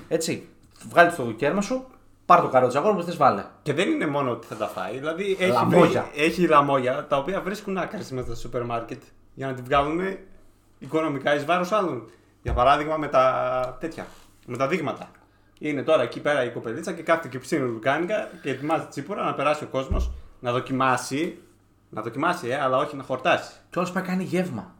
Έτσι, 0.08 0.48
βγάλει 0.88 1.10
το 1.12 1.22
κέρμα 1.22 1.60
σου, 1.60 1.86
πάρ 2.26 2.40
το 2.40 2.48
καρότσι 2.48 2.76
αγόρι 2.76 2.94
μου, 2.94 3.04
θε 3.04 3.12
βάλε. 3.12 3.44
Και 3.62 3.72
δεν 3.72 3.88
είναι 3.90 4.06
μόνο 4.06 4.30
ότι 4.30 4.46
θα 4.46 4.54
τα 4.54 4.66
φάει. 4.66 4.98
Δηλαδή 4.98 5.36
έχει, 5.40 5.50
Λαμόγια. 5.52 6.06
βρει- 6.12 6.26
έχει 6.26 6.46
λαμόγια 6.46 7.06
τα 7.08 7.16
οποία 7.16 7.40
βρίσκουν 7.40 7.78
άκρη 7.78 7.98
μέσα 8.10 8.26
στο 8.26 8.34
σούπερ 8.36 8.64
μάρκετ 8.64 9.02
για 9.34 9.46
να 9.46 9.52
τη 9.52 9.62
βγάλουν 9.62 10.00
οικονομικά 10.78 11.34
εις 11.34 11.44
βάρος 11.44 11.72
άλλων. 11.72 12.10
Για 12.42 12.52
παράδειγμα 12.52 12.96
με 12.96 13.06
τα 13.08 13.76
τέτοια. 13.80 14.06
Με 14.50 14.56
τα 14.56 14.66
δείγματα. 14.68 15.10
Είναι 15.58 15.82
τώρα 15.82 16.02
εκεί 16.02 16.20
πέρα 16.20 16.44
η 16.44 16.50
κοπελίτσα 16.50 16.92
και 16.92 17.02
κάθεται 17.02 17.28
και 17.28 17.38
ψήνει 17.38 17.68
λουκάνικα 17.68 18.28
και 18.42 18.50
ετοιμάζει 18.50 18.84
τσίπουρα 18.90 19.24
να 19.24 19.34
περάσει 19.34 19.64
ο 19.64 19.66
κόσμος 19.66 20.10
να 20.40 20.52
δοκιμάσει. 20.52 21.38
Να 21.90 22.02
δοκιμάσει, 22.02 22.48
ε, 22.48 22.60
αλλά 22.60 22.76
όχι 22.76 22.96
να 22.96 23.02
χορτάσει. 23.02 23.52
Και 23.70 23.78
όλος 23.78 23.92
πάει 23.92 24.02
κάνει 24.02 24.22
γεύμα. 24.24 24.74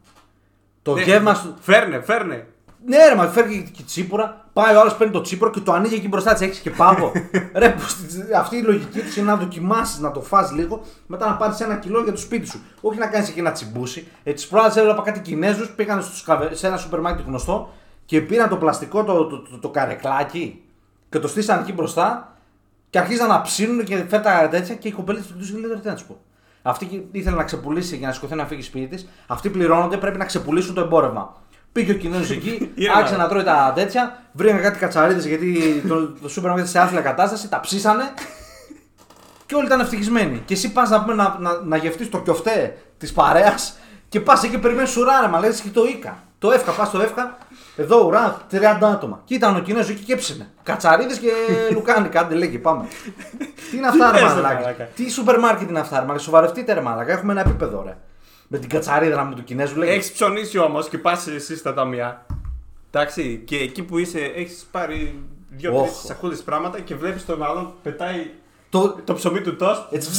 Το 0.81 0.93
Ναι, 0.93 1.01
γεύμα 1.01 1.33
σου. 1.33 1.55
Φέρνε, 1.59 1.99
φέρνε. 2.01 2.47
Ναι, 2.85 3.07
ρε, 3.09 3.15
μα 3.15 3.27
φέρνει 3.27 3.69
και 3.75 3.83
τσίπουρα. 3.83 4.45
Πάει 4.53 4.75
ο 4.75 4.79
άλλος 4.79 4.95
παίρνει 4.95 5.13
το 5.13 5.21
τσίπουρο 5.21 5.49
και 5.51 5.59
το 5.59 5.71
ανοίγει 5.71 5.95
εκεί 5.95 6.07
μπροστά 6.07 6.33
τη. 6.33 6.45
Έχεις 6.45 6.59
και 6.59 6.69
πάγο. 6.69 7.11
ρε, 7.61 7.69
πως, 7.69 7.95
αυτή 8.37 8.57
η 8.57 8.61
λογική 8.61 8.99
του 8.99 9.19
είναι 9.19 9.31
να 9.31 9.35
δοκιμάσεις, 9.35 9.99
να 9.99 10.11
το 10.11 10.21
φας 10.21 10.51
λίγο, 10.51 10.81
μετά 11.07 11.29
να 11.29 11.35
πάρεις 11.35 11.59
ένα 11.59 11.75
κιλό 11.75 12.01
για 12.03 12.11
το 12.11 12.17
σπίτι 12.17 12.47
σου. 12.47 12.61
Όχι 12.81 12.99
να 12.99 13.07
κάνεις 13.07 13.29
εκεί 13.29 13.39
ένα 13.39 13.51
τσιμπούσι. 13.51 14.07
Ε, 14.23 14.33
τι 14.33 14.45
προάλλες 14.49 14.75
έβλεπα 14.75 15.01
κάτι 15.01 15.19
Κινέζους, 15.19 15.69
πήγαν 15.69 16.01
στους 16.03 16.23
καβε- 16.23 16.55
σε 16.55 16.67
ένα 16.67 16.77
σούπερ 16.77 16.99
μάρκετ 16.99 17.25
γνωστό 17.25 17.73
και 18.11 18.21
πήραν 18.21 18.49
το 18.49 18.57
πλαστικό 18.57 19.03
το, 19.03 19.25
το, 19.25 19.37
το, 19.41 19.57
το 19.57 19.69
καρεκλάκι 19.69 20.61
και 21.09 21.19
το 21.19 21.27
στήσαν 21.27 21.59
εκεί 21.59 21.73
μπροστά 21.73 22.35
και 22.89 22.99
αρχίζαν 22.99 23.27
να 23.27 23.41
ψήνουν 23.41 23.83
και 23.83 24.03
φέρτα 24.09 24.47
τέτοια 24.47 24.75
και 24.75 24.87
η 24.87 24.91
κοπέλα 24.91 25.19
τους 25.37 25.51
του 25.51 25.57
λέει: 25.57 25.71
«Ρε, 25.73 25.79
Τι 25.79 25.87
να 25.87 25.95
του 25.95 26.03
πω. 26.07 26.17
Αυτή 26.61 26.85
και- 26.85 27.01
ήθελε 27.11 27.35
να 27.35 27.43
ξεπουλήσει 27.43 27.95
για 27.95 28.07
να 28.07 28.13
σηκωθεί 28.13 28.35
να 28.35 28.45
φύγει 28.45 28.61
σπίτι 28.61 28.87
της. 28.95 29.07
Αυτοί 29.27 29.49
πληρώνονται, 29.49 29.97
πρέπει 29.97 30.17
να 30.17 30.25
ξεπουλήσουν 30.25 30.73
το 30.73 30.81
εμπόρευμα. 30.81 31.35
Πήγε 31.71 31.91
ο 31.91 31.95
Κινέζος 31.95 32.29
εκεί, 32.37 32.71
Ήρεμα. 32.75 32.97
άρχισε 32.97 33.15
να 33.17 33.27
τρώει 33.27 33.43
τα 33.43 33.71
τέτοια, 33.75 34.21
βρήκαν 34.31 34.61
κάτι 34.61 34.79
κατσαρίδες 34.79 35.25
γιατί 35.25 35.81
το, 35.87 36.07
το 36.07 36.29
σούπερ 36.29 36.49
μάρκετ 36.49 36.67
σε 36.69 36.79
άθλια 36.79 37.01
κατάσταση, 37.01 37.49
τα 37.49 37.59
ψήσανε 37.59 38.03
και 39.45 39.55
όλοι 39.55 39.65
ήταν 39.65 39.79
ευτυχισμένοι. 39.79 40.41
Και 40.45 40.53
εσύ 40.53 40.71
πας 40.71 40.89
να, 40.89 41.01
πούμε 41.01 41.13
να, 41.15 41.37
να, 41.39 41.61
να 41.63 41.77
γευτείς 41.77 42.09
το 42.09 42.21
κιοφτέ 42.21 42.77
της 42.97 43.13
παρέας 43.13 43.77
και 44.09 44.19
πας 44.19 44.43
εκεί 44.43 44.51
και 44.53 44.59
περιμένεις 44.59 44.97
ουρά, 44.97 45.21
ρε, 45.21 45.27
μα 45.27 45.39
λες 45.39 45.61
και 45.61 45.69
το 45.69 45.83
Ικα. 45.85 46.17
Το 46.41 46.51
εύκα, 46.51 46.71
πας 46.71 46.87
στο 46.87 47.01
εύκα, 47.01 47.37
εδώ 47.75 48.05
ουρά, 48.05 48.37
30 48.51 48.57
άτομα. 48.81 49.21
Και 49.25 49.33
ήταν 49.33 49.55
ο 49.55 49.59
Κινέζος 49.59 49.89
εκεί 49.89 50.03
και 50.03 50.13
έψινε. 50.13 50.49
Κατσαρίδες 50.63 51.17
και 51.17 51.31
λουκάνικα, 51.73 52.19
άντε 52.19 52.35
λέγει, 52.35 52.59
πάμε. 52.59 52.87
Τι 53.71 53.77
είναι 53.77 53.87
αυτά, 53.87 54.11
ρε 54.11 54.19
λες, 54.23 54.33
ρε, 54.33 54.41
μαλάκα; 54.41 54.59
μαλάκα. 54.59 54.83
Τι 54.83 55.09
σούπερ 55.11 55.39
μάρκετ 55.39 55.69
είναι 55.69 55.79
αυτά, 55.79 55.95
ρε 55.99 56.05
μαλάκα; 56.05 56.23
Σοβαρευτείτε, 56.23 56.73
ρε 56.73 56.81
μαλάκα. 56.81 57.11
Έχουμε 57.11 57.31
ένα 57.31 57.41
επίπεδο, 57.41 57.83
ρε. 57.85 57.97
Με 58.47 58.57
την 58.57 58.69
κατσαρίδα 58.69 59.23
μου 59.23 59.33
του 59.33 59.43
Κινέζου 59.43 59.77
λέγει. 59.77 59.91
Έχεις 59.91 60.11
ψωνίσει 60.11 60.57
όμως 60.57 60.89
και 60.89 60.97
πας 60.97 61.27
εσύ 61.27 61.55
στα 61.57 61.73
ταμεία. 61.73 62.25
Εντάξει, 62.91 63.41
και 63.45 63.57
εκεί 63.57 63.83
που 63.83 63.97
είσαι, 63.97 64.19
έχεις 64.19 64.67
πάρει 64.71 65.23
δύο-τρεις 65.49 65.91
Όχ. 65.91 66.05
σακούλες 66.05 66.41
πράγματα 66.41 66.79
και 66.79 66.95
βλέπεις 66.95 67.25
τον 67.25 67.43
άλλον 67.43 67.73
πετάει 67.83 68.29
Το... 68.69 68.89
το 69.03 69.13
ψωμί 69.13 69.41
του 69.41 69.55
τόστ. 69.55 69.81
Έτσι... 69.93 70.09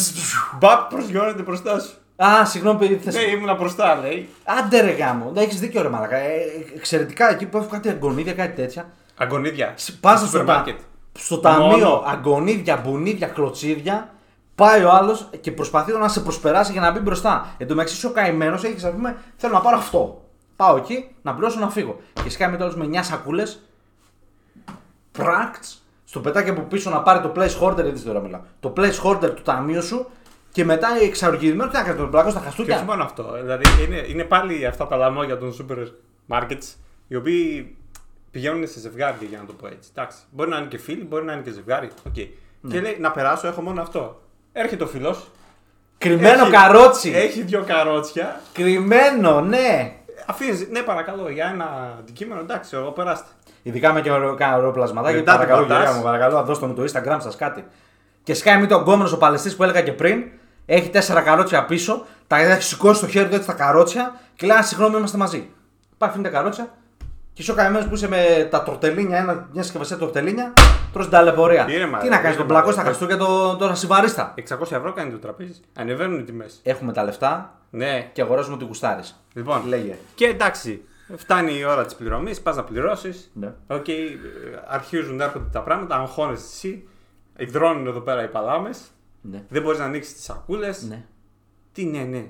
Μπαπ, 0.58 0.90
προσγειώνεται 0.90 1.42
μπροστά 1.42 1.80
σου. 1.80 1.94
Α, 2.16 2.44
συγγνώμη, 2.44 2.78
παιδί, 2.78 2.96
θες... 2.96 3.14
Ναι, 3.14 3.20
ήμουνα 3.20 3.54
μπροστά, 3.54 3.94
λέει. 3.94 4.28
Άντε 4.44 4.80
ρε 4.80 4.90
γάμο. 4.90 5.30
Ναι, 5.34 5.40
έχεις 5.40 5.60
δίκιο 5.60 5.82
ρε 5.82 5.88
μαλακά. 5.88 6.16
Ε, 6.16 6.40
εξαιρετικά 6.76 7.30
εκεί 7.30 7.46
που 7.46 7.56
έχουν 7.56 7.70
κάτι 7.70 7.88
αγκονίδια, 7.88 8.32
κάτι 8.32 8.54
τέτοια. 8.54 8.90
Αγωνίδια. 9.16 9.74
Πα 10.00 10.16
Στο 10.16 10.26
στο, 10.26 10.26
σούπερ 10.26 10.46
τα... 10.46 10.52
μάρκετ. 10.54 10.78
στο 11.18 11.38
ταμείο 11.38 11.66
Μόνο. 11.66 12.02
αγκονίδια, 12.06 12.76
μπουνίδια, 12.76 13.26
κλωτσίδια. 13.26 14.10
Πάει 14.54 14.84
ο 14.84 14.90
άλλος 14.90 15.28
και 15.40 15.52
προσπαθεί 15.52 15.92
να 15.92 16.08
σε 16.08 16.20
προσπεράσει 16.20 16.72
για 16.72 16.80
να 16.80 16.90
μπει 16.90 16.98
μπροστά. 16.98 17.54
Εν 17.58 17.68
τω 17.68 17.74
μεταξύ, 17.74 18.06
ο 18.06 18.10
καημένος 18.10 18.64
έχεις, 18.64 18.84
ας 18.84 18.92
πούμε, 18.92 19.16
θέλω 19.36 19.52
να 19.52 19.60
πάρω 19.60 19.76
αυτό. 19.76 20.22
Πάω 20.56 20.76
εκεί, 20.76 21.08
να 21.22 21.34
πληρώσω 21.34 21.58
να 21.58 21.70
φύγω. 21.70 22.00
Και 22.22 22.30
σκάει 22.30 22.50
μετά 22.50 22.72
με 22.76 22.88
9 22.92 22.98
σακούλες. 23.02 23.62
Πρακτ. 25.12 25.64
Στο 26.04 26.20
πετάκι 26.20 26.50
από 26.50 26.60
πίσω 26.60 26.90
να 26.90 27.00
πάρει 27.02 27.20
το 27.20 27.32
place 27.36 27.60
holder, 27.60 27.74
δεν 27.74 28.04
τώρα 28.04 28.20
μιλάω. 28.20 28.40
Το 28.60 28.72
place 28.76 29.00
holder 29.04 29.30
του 29.34 29.42
ταμείου 29.42 29.82
σου 29.82 30.10
και 30.52 30.64
μετά 30.64 30.88
εξαγριωμένος 31.02 31.70
τι 31.70 31.76
να 31.76 31.82
κάνει, 31.82 31.96
τον 31.98 32.10
πλακώνω 32.10 32.30
στα 32.30 32.38
Και 32.40 32.46
όχι 32.46 32.56
χαστούκια. 32.56 32.82
μόνο 32.82 33.02
αυτό. 33.04 33.32
Δηλαδή 33.40 33.64
είναι, 33.86 34.04
είναι 34.08 34.24
πάλι 34.24 34.66
αυτά 34.66 34.86
τα 34.86 34.96
λαμόγια 34.96 35.38
των 35.38 35.52
super 35.52 35.78
markets 36.28 36.74
οι 37.08 37.16
οποίοι 37.16 37.76
πηγαίνουν 38.30 38.66
σε 38.66 38.80
ζευγάρι 38.80 39.26
για 39.28 39.38
να 39.38 39.44
το 39.44 39.52
πω 39.52 39.66
έτσι. 39.66 39.88
Εντάξει. 39.96 40.18
Μπορεί 40.30 40.50
να 40.50 40.56
είναι 40.56 40.66
και 40.66 40.78
φίλοι, 40.78 41.04
μπορεί 41.04 41.24
να 41.24 41.32
είναι 41.32 41.42
και 41.42 41.50
ζευγάρι. 41.50 41.90
οκ. 42.06 42.16
Ναι. 42.16 42.72
Και 42.74 42.80
λέει 42.80 42.96
να 43.00 43.10
περάσω, 43.10 43.46
έχω 43.48 43.60
μόνο 43.62 43.80
αυτό. 43.82 44.20
Έρχεται 44.52 44.84
ο 44.84 44.86
φιλό. 44.86 45.16
Κρυμμένο 45.98 46.50
καρότσι. 46.50 47.10
Έχει 47.14 47.42
δύο 47.42 47.64
καρότσια. 47.66 48.40
Κρυμμένο, 48.52 49.40
ναι. 49.40 49.92
Αφήνει, 50.26 50.66
ναι, 50.70 50.80
παρακαλώ, 50.80 51.28
για 51.30 51.50
ένα 51.54 51.96
αντικείμενο, 51.98 52.40
εντάξει, 52.40 52.76
εγώ 52.76 52.90
περάστε. 52.90 53.28
Ειδικά 53.62 53.92
με 53.92 54.00
και 54.00 54.10
ωραίο, 54.10 54.34
κάνα 54.34 54.56
ωραίο 54.56 54.70
πλασματάκι. 54.70 55.16
Μετά 55.16 55.32
Παρακαλώ, 55.32 55.58
την 55.60 55.68
πατάς. 55.68 55.84
κυρία 55.84 55.98
μου, 55.98 56.04
παρακαλώ, 56.04 56.42
δώστε 56.42 56.66
μου 56.66 56.74
το 56.74 56.82
Instagram 56.92 57.16
σας 57.20 57.36
κάτι. 57.36 57.64
Και 58.22 58.34
σκάει 58.34 58.60
με 58.60 58.66
τον 58.66 58.84
κόμενο 58.84 59.10
ο 59.14 59.16
παλαιστής 59.16 59.56
που 59.56 59.62
έλεγα 59.62 59.82
και 59.82 59.92
πριν. 59.92 60.24
Έχει 60.66 60.88
τέσσερα 60.90 61.20
καρότσια 61.20 61.64
πίσω. 61.64 62.04
Τα 62.26 62.36
έχει 62.38 62.62
σηκώσει 62.62 63.00
το 63.00 63.06
χέρι 63.08 63.28
του 63.28 63.34
έτσι 63.34 63.46
τα 63.46 63.52
καρότσια 63.52 64.20
και 64.36 64.46
λέει: 64.46 64.56
«Α, 64.56 64.62
Συγγνώμη, 64.62 64.96
είμαστε 64.96 65.16
μαζί. 65.16 65.48
Πάει, 65.98 66.08
αφήνει 66.10 66.24
τα 66.24 66.30
καρότσια. 66.30 66.72
Και 67.34 67.42
είσαι 67.42 67.50
ο 67.52 67.54
καημένος 67.54 67.86
που 67.88 67.94
είσαι 67.94 68.08
με 68.08 68.48
τα 68.50 68.62
τορτελίνια, 68.62 69.18
ένα, 69.18 69.48
μια 69.52 69.62
συσκευασία 69.62 69.96
τορτελίνια, 69.96 70.52
τρως 70.92 71.04
την 71.04 71.14
ταλαιπωρία. 71.14 71.64
Τι 71.64 71.72
ρε, 71.76 71.84
μαλάκα, 71.86 72.00
Τι 72.02 72.08
να 72.08 72.16
κάνεις, 72.16 72.30
τι 72.30 72.36
τον 72.36 72.46
ρε, 72.46 72.52
πλακό 72.52 72.66
μαλάκα. 72.68 72.72
στα 72.72 72.82
Χριστούγεννα 72.82 73.24
το, 73.24 73.56
το 73.56 73.64
ασυμβαρίστα. 73.66 74.34
600 74.48 74.60
ευρώ 74.72 74.92
κάνει 74.92 75.10
το 75.10 75.18
τραπέζι. 75.18 75.52
Ανεβαίνουν 75.74 76.18
οι 76.18 76.22
τιμές. 76.22 76.60
Έχουμε 76.62 76.92
τα 76.92 77.04
λεφτά 77.04 77.58
Ναι. 77.70 78.10
και 78.12 78.22
αγοράζουμε 78.22 78.54
ό,τι 78.54 78.64
γουστάρεις. 78.64 79.24
Λοιπόν, 79.34 79.66
Λέγε. 79.66 79.96
και 80.14 80.26
εντάξει, 80.26 80.84
φτάνει 81.16 81.58
η 81.58 81.64
ώρα 81.64 81.84
της 81.84 81.94
πληρωμής, 81.94 82.40
πας 82.40 82.56
να 82.56 82.62
πληρώσεις. 82.64 83.30
Ναι. 83.34 83.52
Οκ, 83.66 83.88
ε, 83.88 83.92
αρχίζουν 84.68 85.16
να 85.16 85.24
έρχονται 85.24 85.48
τα 85.52 85.60
πράγματα, 85.60 85.96
αγχώνεσαι 85.96 86.44
εσύ. 86.52 86.88
Υδρώνουν 87.36 87.86
εδώ 87.86 88.00
πέρα 88.00 88.22
οι 88.24 88.28
παλάμες. 88.28 88.80
Ναι. 89.22 89.42
Δεν 89.48 89.62
μπορείς 89.62 89.78
να 89.78 89.84
ανοίξεις 89.84 90.14
τις 90.14 90.24
σακούλες. 90.24 90.82
ναι. 90.88 91.04
Τι 91.72 91.84
ναι, 91.84 91.98
ναι. 92.02 92.24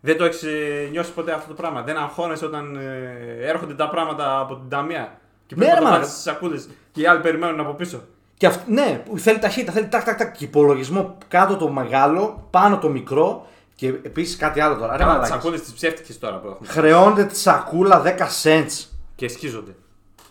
Δεν 0.00 0.16
το 0.16 0.24
έχεις 0.24 0.44
νιώσει 0.90 1.12
ποτέ 1.12 1.32
αυτό 1.32 1.48
το 1.48 1.54
πράγμα. 1.54 1.82
Δεν 1.82 1.96
αγχώνεσαι 1.96 2.44
όταν 2.44 2.76
ε, 2.76 3.36
έρχονται 3.48 3.74
τα 3.74 3.88
πράγματα 3.88 4.40
από 4.40 4.56
την 4.56 4.68
ταμεία. 4.68 5.18
Και 5.46 5.54
Ναι, 5.54 5.64
πρέπει 5.64 5.70
ρε, 5.70 5.74
να 5.74 5.76
τα 5.76 5.82
μαλάκα. 5.84 5.98
βάλει 6.00 6.10
στις 6.12 6.22
σακούλες 6.22 6.68
και 6.92 7.00
οι 7.00 7.06
άλλοι 7.06 7.20
περιμένουν 7.20 7.60
από 7.60 7.72
πίσω. 7.72 8.02
Και 8.36 8.46
αυ... 8.46 8.56
Ναι, 8.68 9.02
που 9.04 9.18
θέλει 9.18 9.38
ταχύτητα, 9.38 9.72
θέλει 9.72 9.88
τάκ, 9.88 10.04
τάκ, 10.04 10.18
τάκ. 10.18 10.36
Και 10.36 10.44
υπολογισμό 10.44 11.16
κάτω 11.28 11.56
το 11.56 11.68
μεγάλο, 11.68 12.46
πάνω 12.50 12.78
το 12.78 12.88
μικρό 12.88 13.46
και 13.74 13.86
επίσης 13.88 14.36
κάτι 14.36 14.60
άλλο 14.60 14.76
τώρα. 14.76 14.92
Ρε, 14.96 14.98
Καλά, 14.98 15.12
τις 15.12 15.20
μαλάκες. 15.20 15.28
σακούλες 15.36 15.60
τις 15.62 15.72
ψεύτικες 15.72 16.18
τώρα 16.18 16.36
που 16.38 16.48
έχουμε. 16.48 16.68
Χρεώνεται 16.68 17.24
τη 17.24 17.36
σακούλα 17.38 18.02
10 18.02 18.26
cents. 18.42 18.86
Και 19.14 19.28
σκίζονται. 19.28 19.74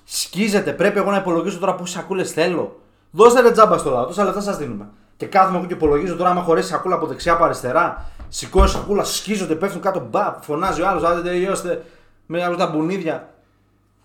Σκίζεται, 0.04 0.74
πρέπει 0.74 0.98
εγώ 0.98 1.12
να 1.12 1.18
υπολογίσω 1.18 1.60
τώρα 1.60 1.76
πόσες 1.76 1.96
σακούλες 1.96 2.32
θέλω. 2.32 2.80
Δώστε 3.12 3.42
ρε 3.42 3.52
τζάμπα 3.52 3.78
στο 3.78 3.90
λαό, 3.90 4.06
τόσα 4.06 4.24
λεφτά 4.24 4.42
σας 4.42 4.58
δίνουμε. 4.58 4.90
Και 5.18 5.26
κάθομαι 5.26 5.58
εγώ 5.58 5.66
και 5.68 5.74
υπολογίζω 5.74 6.16
τώρα, 6.16 6.30
άμα 6.30 6.42
χωρέσει 6.42 6.68
σακούλα 6.68 6.96
από 6.96 7.06
δεξιά 7.08 7.34
από 7.34 7.44
αριστερά, 7.44 8.06
σηκώνει 8.28 8.68
σακούλα, 8.70 9.04
σκίζονται, 9.04 9.56
πέφτουν 9.56 9.82
κάτω, 9.82 10.00
μπα, 10.10 10.34
φωνάζει 10.42 10.82
ο 10.82 10.88
άλλος, 10.88 11.04
άντε 11.04 11.22
τελειώστε 11.30 11.86
με 12.26 12.44
από 12.44 12.56
τα 12.58 12.68
μπουνίδια. 12.68 13.30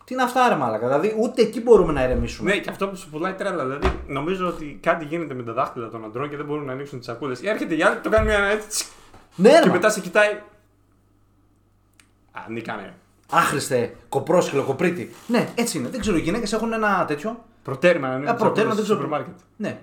Τι 0.05 0.15
είναι 0.15 0.23
αυτά, 0.25 0.49
ρε 0.49 0.55
Μάλακα. 0.55 0.87
Δηλαδή, 0.87 1.17
ούτε 1.21 1.43
εκεί 1.43 1.61
μπορούμε 1.61 1.93
να 1.93 2.05
ηρεμήσουμε. 2.05 2.51
Ναι, 2.55 2.59
και 2.59 2.71
αυτό 2.71 2.89
που 2.89 2.97
σου 2.97 3.11
πουλάει 3.11 3.33
τρέλα. 3.33 3.65
Δηλαδή, 3.65 3.99
νομίζω 4.07 4.47
ότι 4.47 4.79
κάτι 4.83 5.05
γίνεται 5.05 5.35
με 5.35 5.43
τα 5.43 5.53
δάχτυλα 5.53 5.89
των 5.89 6.05
αντρών 6.05 6.29
και 6.29 6.37
δεν 6.37 6.47
μπορούν 6.47 6.65
να 6.65 6.73
ανοίξουν 6.73 6.99
τις 6.99 7.07
σακούλες. 7.07 7.43
Έρχεται 7.43 7.75
η 7.75 7.83
άλλη, 7.83 7.97
το 7.97 8.09
κάνει 8.11 8.27
μια 8.27 8.39
έτσι. 8.45 8.87
Ναι, 9.35 9.51
ρε, 9.53 9.61
Και 9.61 9.67
μα. 9.67 9.73
μετά 9.75 9.91
σε 9.91 10.01
κοιτάει. 10.01 10.31
Α, 12.33 12.41
νίκανε. 12.49 12.95
Άχρηστε, 13.31 13.97
κοπρόσκυλο, 14.09 14.63
κοπρίτη. 14.63 15.15
Ναι, 15.27 15.49
έτσι 15.55 15.79
είναι. 15.79 15.89
Δεν 15.89 16.01
ξέρω, 16.01 16.17
οι 16.17 16.21
γυναίκες 16.21 16.53
έχουν 16.53 16.73
ένα 16.73 17.05
τέτοιο. 17.07 17.45
Προτέρημα 17.63 18.09
να 18.09 18.15
ανοίξουν 18.15 18.35
Α, 18.37 18.39
προτέρημα, 18.39 18.75
σακούλες 18.75 18.87
δεν 18.89 18.97
στο 18.97 19.07
ξέρω. 19.07 19.19
σούπερ 19.19 19.19
μάρκετ. 19.19 19.45
Ναι. 19.57 19.79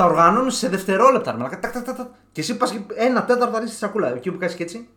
Τα 0.00 0.06
οργανώνουν 0.06 0.50
σε 0.50 0.68
δευτερόλεπτα. 0.68 1.30
ρε 1.30 1.36
μαλάκα. 1.36 1.58
Τακ, 1.58 1.72
τακ, 1.72 1.84
τακ, 1.84 1.96
τακ. 1.96 2.06
Και 2.32 2.40
εσύ 2.40 2.56
πας 2.56 2.74
ένα 2.96 3.24
τέταρτο 3.24 3.56
ανοίξει 3.56 3.74
τη 3.74 3.80
σακούλα. 3.80 4.14
Εκεί 4.14 4.30
που 4.30 4.38
κάνεις 4.38 4.54
και 4.54 4.62
έτσι. 4.62 4.88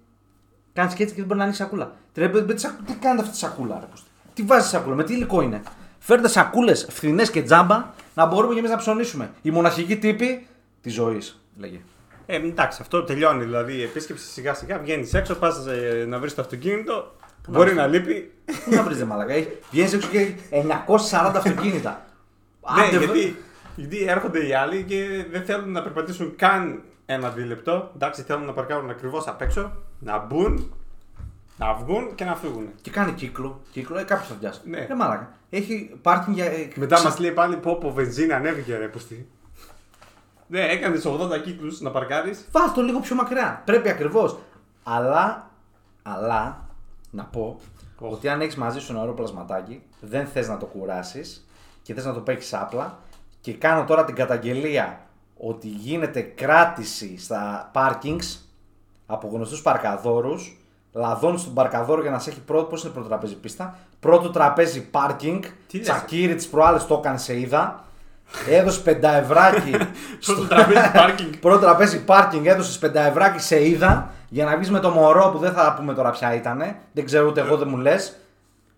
Κάνεις 0.74 0.94
και 0.94 1.04
έτσι 1.04 1.14
και 1.14 1.20
δεν 1.20 1.28
μπορεί 1.28 1.38
να 1.40 1.44
ανοίξει 1.46 1.62
σακούλα. 1.64 1.92
Τρέπει, 2.14 2.42
με 2.42 2.54
τη 2.54 2.62
σακ- 2.62 2.84
τι 2.86 2.94
κάνετε 2.94 3.22
αυτή 3.22 3.34
τη 3.34 3.38
σακούλα, 3.38 3.78
ρε. 3.80 3.86
Κώστα; 3.90 4.08
Τι 4.34 4.42
βάζεις 4.44 4.70
σακούλα, 4.70 4.96
με 4.96 5.04
τι 5.04 5.14
υλικό 5.14 5.42
είναι. 5.42 5.62
Φέρτε 6.00 6.28
σακούλες 6.28 6.88
φθηνές 6.90 7.30
και 7.32 7.42
τζάμπα 7.44 7.86
να 8.14 8.26
μπορούμε 8.26 8.54
και 8.54 8.60
εμείς 8.60 8.72
να 8.72 8.78
ψωνίσουμε. 8.78 9.32
Η 9.42 9.52
μοναχική 9.52 9.98
τύπη 9.98 10.48
της 10.82 10.94
ζωής. 10.94 11.42
Λέγε. 11.58 11.80
Ε, 12.26 12.36
εντάξει, 12.36 12.80
αυτό 12.82 13.04
τελειώνει. 13.04 13.44
Δηλαδή 13.44 13.74
η 13.74 13.84
επίσκεψη 13.84 14.26
σιγά 14.28 14.54
σιγά 14.54 14.78
βγαίνεις 14.80 15.14
έξω, 15.14 15.36
πας 15.36 15.56
να 16.08 16.20
βρεις 16.20 16.36
το 16.36 16.42
αυτοκίνητο. 16.42 17.16
Μπορεί 17.48 17.74
να 17.74 17.88
λείπει. 17.88 18.34
Πού 18.46 18.76
να 18.76 18.84
βρεις 18.84 18.98
δε 18.98 19.06
μαλακά. 19.06 19.34
Βγαίνεις 19.72 19.94
έξω 19.94 20.08
και 20.08 20.32
940 20.50 21.32
αυτοκίνητα. 21.36 22.06
ναι, 22.76 22.82
Άντε, 22.84 22.98
βρε. 22.98 23.06
γιατί, 23.06 23.38
γιατί 23.76 24.04
έρχονται 24.04 24.48
οι 24.48 24.54
άλλοι 24.54 24.84
και 24.84 25.26
δεν 25.32 25.44
θέλουν 25.46 25.72
να 25.72 25.82
περπατήσουν 25.82 26.36
καν 26.36 26.84
ένα 27.06 27.30
δίλεπτο. 27.30 27.92
Εντάξει, 27.96 28.22
θέλουν 28.22 28.46
να 28.46 28.54
παρκάρουν 28.54 28.90
ακριβώς 28.90 29.28
απ' 29.28 29.42
έξω, 29.42 29.72
να 30.00 30.18
μπουν, 30.20 30.74
να 31.58 31.74
βγουν 31.74 32.16
και 32.16 32.26
να 32.26 32.36
φύγουν. 32.36 32.70
Και 32.82 32.92
κάνει 32.92 33.12
κύκλο. 33.12 33.62
Κύκλο, 33.72 33.98
ε, 33.98 34.04
κάποιος 34.04 34.28
θα 34.28 34.34
πιάσει. 34.34 34.60
Ναι. 34.66 34.78
Ε, 34.90 34.96
μαλάκα. 34.96 35.32
Έχει 35.50 35.98
πάρκινγκ 36.02 36.36
για. 36.36 36.46
ε, 36.46 36.68
Μετά 36.76 36.96
ξα- 36.96 37.04
μας 37.04 37.20
λέει 37.20 37.32
πάλι 37.32 37.56
πω 37.58 37.76
πω 37.78 37.92
βενζίνα 37.92 38.36
ανέβηκε 38.36 38.78
ρε 38.78 38.88
πουστή. 38.88 39.28
Ναι, 40.48 40.60
έκανες 40.62 41.06
80 41.06 41.38
κύκλους 41.44 41.82
να 41.82 41.92
παρκάρεις. 41.92 42.48
Βάζ 42.52 42.72
το 42.72 42.82
λίγο 42.82 43.00
πιο 43.00 43.16
μακριά. 43.16 43.62
Πρέπει 43.66 43.90
ακριβώς. 43.90 44.38
Αλλά, 44.84 45.50
αλλά, 46.04 46.68
να 47.12 47.24
πω 47.24 47.60
ότι 48.00 48.30
αν 48.30 48.42
έχεις 48.42 48.56
μαζί 48.56 48.80
σου 48.80 48.92
ένα 48.92 49.02
ωραίο 49.02 49.14
πλασματάκι, 49.14 49.82
δεν 50.02 50.26
θες 50.28 50.48
να 50.48 50.58
το 50.58 50.66
κουράσεις 50.66 51.48
και 51.82 51.94
θες 51.94 52.06
να 52.06 52.14
το 52.14 52.20
παίξεις 52.20 52.54
άπλα. 52.54 53.00
Και 53.44 53.54
κάνω 53.54 53.84
τώρα 53.84 54.06
την 54.06 54.16
καταγγελία 54.16 55.00
ότι 55.38 55.68
γίνεται 55.68 56.22
κράτηση 56.22 57.18
στα 57.20 57.72
parkings 57.74 58.38
από 59.06 59.28
γνωστούς 59.34 59.62
παρκαδόρους. 59.62 60.58
Λαδώνεις 60.92 61.42
στον 61.42 61.54
παρκαδόρο 61.54 62.02
για 62.02 62.12
να 62.12 62.20
σε 62.20 62.30
έχει 62.30 62.40
πρώτο. 62.42 62.64
Πώς 62.66 62.84
είναι 62.84 62.92
πρώτο 62.94 63.08
τραπέζι 63.08 63.36
πίστα; 63.36 63.78
Πρώτο 64.00 64.30
τραπέζι 64.30 64.90
parking. 64.92 65.40
Τι 65.68 65.78
λες, 65.78 65.88
Τσακίρι 65.88 66.36
της 66.36 66.48
προάλλε 66.48 66.78
το 66.88 66.94
έκανε 66.94 67.18
σε 67.18 67.40
είδα. 67.40 67.84
Έδωσε 68.50 68.82
πενταευράκι. 68.82 69.72
Στο 70.20 70.48
τραπέζι 70.48 70.92
πάρκινγκ. 70.94 71.34
Πρώτο 71.42 71.60
τραπέζι 71.60 72.04
πάρκινγκ 72.04 72.46
έδωσε 72.46 72.80
πενταευράκι 72.80 73.40
σε 73.42 73.68
είδα 73.68 74.12
για 74.30 74.46
να 74.46 74.56
βγεις 74.58 74.72
με 74.72 74.80
το 74.80 74.90
μωρό 74.90 75.30
που 75.32 75.38
δεν 75.38 75.54
θα 75.54 75.74
πούμε 75.78 75.94
τώρα 75.94 76.10
ποια 76.12 76.34
ήταν. 76.36 76.76
Δεν 76.94 77.06
ξέρω 77.06 77.28
ούτε 77.28 77.42
εγώ 77.42 77.58
δεν 77.58 77.68
μου 77.68 77.78
λες. 77.78 78.18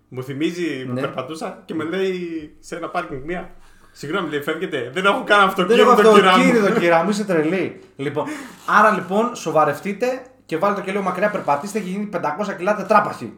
Μου 0.07 0.23
θυμίζει 0.23 0.85
που 0.85 0.93
Ναι. 0.93 1.01
περπατούσα 1.01 1.61
και 1.65 1.73
με 1.73 1.83
λέει 1.83 2.55
σε 2.59 2.75
ένα 2.75 2.89
πάρκινγκ 2.89 3.23
μία. 3.25 3.49
Συγγνώμη, 3.97 4.29
λέει, 4.29 4.41
φεύγετε. 4.41 4.89
Δεν 4.93 5.05
έχω 5.05 5.23
καν 5.23 5.53
Δεν 5.55 5.79
έχω 5.79 5.89
αυτοκίνητο, 5.89 6.19
κυρά 6.19 6.37
μου. 6.37 6.43
αυτοκίνητο, 6.43 6.73
κυρία 6.79 7.03
μου, 7.03 7.09
είσαι 7.09 7.23
τρελή. 7.25 7.79
Λοιπόν, 7.95 8.25
άρα 8.65 8.91
λοιπόν 8.91 9.35
σοβαρευτείτε 9.35 10.21
και 10.45 10.57
βάλτε 10.57 10.79
το 10.79 10.85
και 10.85 10.91
λίγο 10.91 11.03
μακριά, 11.03 11.29
περπατήστε 11.29 11.79
και 11.79 11.89
γίνει 11.89 12.09
500 12.13 12.19
κιλά 12.57 12.75
τετράπαχη. 12.75 13.33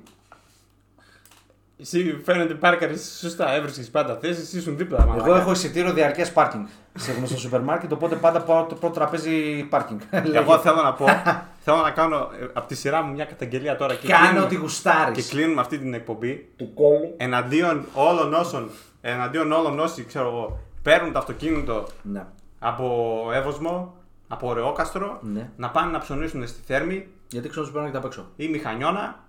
Εσύ 1.80 2.22
φαίνεται 2.26 2.54
πάρκαρη 2.54 2.98
σωστά, 3.20 3.54
έβρισκες 3.56 3.90
πάντα 3.90 4.18
θέσει, 4.22 4.42
εσύ 4.42 4.58
ήσουν 4.58 4.78
δίπλα. 4.78 4.98
Εγώ 5.02 5.10
μαλάκα. 5.10 5.38
έχω 5.38 5.52
εισιτήριο 5.52 5.94
διαρκεία 5.94 6.28
πάρκινγκ 6.34 6.66
σε 6.98 7.12
γνωστό 7.12 7.38
σούπερ 7.38 7.62
μάρκετ, 7.62 7.92
οπότε 7.92 8.16
πάντα 8.16 8.42
πάω 8.42 8.64
το 8.64 8.76
πρώτο 8.76 8.94
τραπέζι 8.94 9.64
πάρκινγκ. 9.70 10.00
Εγώ 10.34 10.58
θέλω 10.64 10.82
να 10.82 10.94
πω, 10.94 11.06
θέλω 11.60 11.78
να 11.78 11.92
κάνω 11.92 12.30
από 12.54 12.68
τη 12.68 12.76
σειρά 12.76 13.02
μου 13.02 13.14
μια 13.14 13.26
καταγγελία 13.26 13.76
τώρα 13.76 13.94
και 13.96 14.08
Κάνε 14.08 14.22
κλείνουμε- 14.28 14.46
ό,τι 14.46 14.56
γουστάρεις. 14.56 15.16
Και 15.28 15.36
κλείνουμε 15.36 15.62
αυτή 15.62 15.78
την 15.78 15.94
εκπομπή 15.94 16.50
Του 16.58 16.74
κόλλου. 16.74 17.14
εναντίον 17.18 17.86
όλων 17.94 18.34
όσων, 18.34 18.70
εναντίον 19.12 19.52
όλων 19.52 19.80
όσοι, 19.80 20.04
ξέρω 20.04 20.28
εγώ, 20.28 20.60
παίρνουν 20.82 21.12
το 21.12 21.20
αυτοκίνητο 21.20 21.88
Ναι. 22.02 22.26
από 22.60 23.16
Εύωσμο, 23.34 23.96
από 24.28 24.54
Ρεόκαστρο, 24.54 25.20
Ναι. 25.22 25.50
να 25.58 25.70
πάνε 25.70 25.92
να 25.92 26.00
ψωνίσουν 26.00 26.48
στη 26.48 26.62
Θέρμη 26.66 27.08
Γιατί 27.30 27.50
ξέρω 27.50 27.66
σούπερ 27.66 27.82
μάρκετ 27.82 28.00
απ' 28.00 28.06
έξω. 28.06 28.26
ή 28.36 28.48
Μηχανιώνα. 28.48 29.26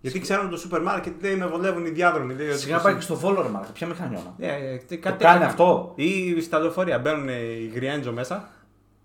Γιατί 0.00 0.20
ξέρουν 0.20 0.50
το 0.50 0.56
σούπερ 0.56 0.82
μάρκετ 0.82 1.22
λέει 1.22 1.34
με 1.36 1.46
βολεύουν 1.46 1.86
οι 1.86 1.90
διάδρομοι. 1.90 2.34
Λέει, 2.34 2.48
ότι 2.48 2.58
Σιγά 2.58 2.78
πάει 2.80 2.94
και 2.94 3.00
στο 3.00 3.16
Βόλο, 3.16 3.42
ρε 3.42 3.48
Μάρκα, 3.48 3.72
ποια 3.72 3.86
μηχανιώνα. 3.86 4.34
Ε, 4.38 4.48
ε, 4.72 4.76
τι- 4.76 4.96
Το 4.96 5.08
κάτι 5.08 5.24
κάνει 5.24 5.38
τέτοιο. 5.38 5.50
αυτό; 5.50 5.92
Ή 5.94 6.40
στα 6.40 6.58
λεωφορεία 6.58 6.98
μπαίνουν 6.98 7.28
οι 7.28 7.70
γριέντζο 7.74 8.12
μέσα. 8.12 8.48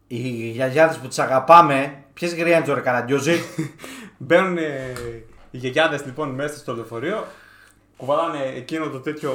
Οι 0.07 0.17
γιαγιάδες 0.49 0.97
που 0.97 1.07
τι 1.07 1.21
αγαπάμε, 1.21 2.03
ποιες 2.13 2.35
γριέντζο 2.35 2.73
ρε 2.73 2.79
καραντιόζη. 2.81 3.35
Μπαίνουν 4.17 4.57
οι 5.51 5.57
γιαγιάδες 5.57 6.05
λοιπόν 6.05 6.29
μέσα 6.29 6.57
στο 6.57 6.75
λεωφορείο. 6.75 7.25
Κουβαλάνε 7.97 8.43
εκείνο 8.55 8.87
το 8.89 8.99
τέτοιο. 8.99 9.31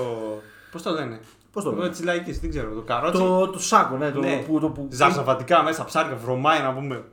Πώς 0.70 0.82
το 0.82 0.90
λένε; 0.90 1.20
Πώς 1.52 1.64
το 1.64 1.70
Το 1.70 1.76
λέμε. 1.76 1.88
της 1.88 2.04
λαϊκής, 2.04 2.40
δεν 2.40 2.50
ξέρω. 2.50 2.74
Το 2.74 2.80
καρότσι. 2.80 3.20
Το, 3.20 3.48
το 3.48 3.58
σάκο, 3.58 3.96
ναι. 3.96 4.10
Το, 4.10 4.20
ναι. 4.20 4.36
που, 4.46 4.60
το, 4.60 4.68
που... 4.68 4.88
Ζαρζαβατικά 4.90 5.62
μέσα, 5.62 5.84
ψάρια, 5.84 6.16
βρωμάει 6.16 6.60
να 6.60 6.74
πούμε. 6.74 7.04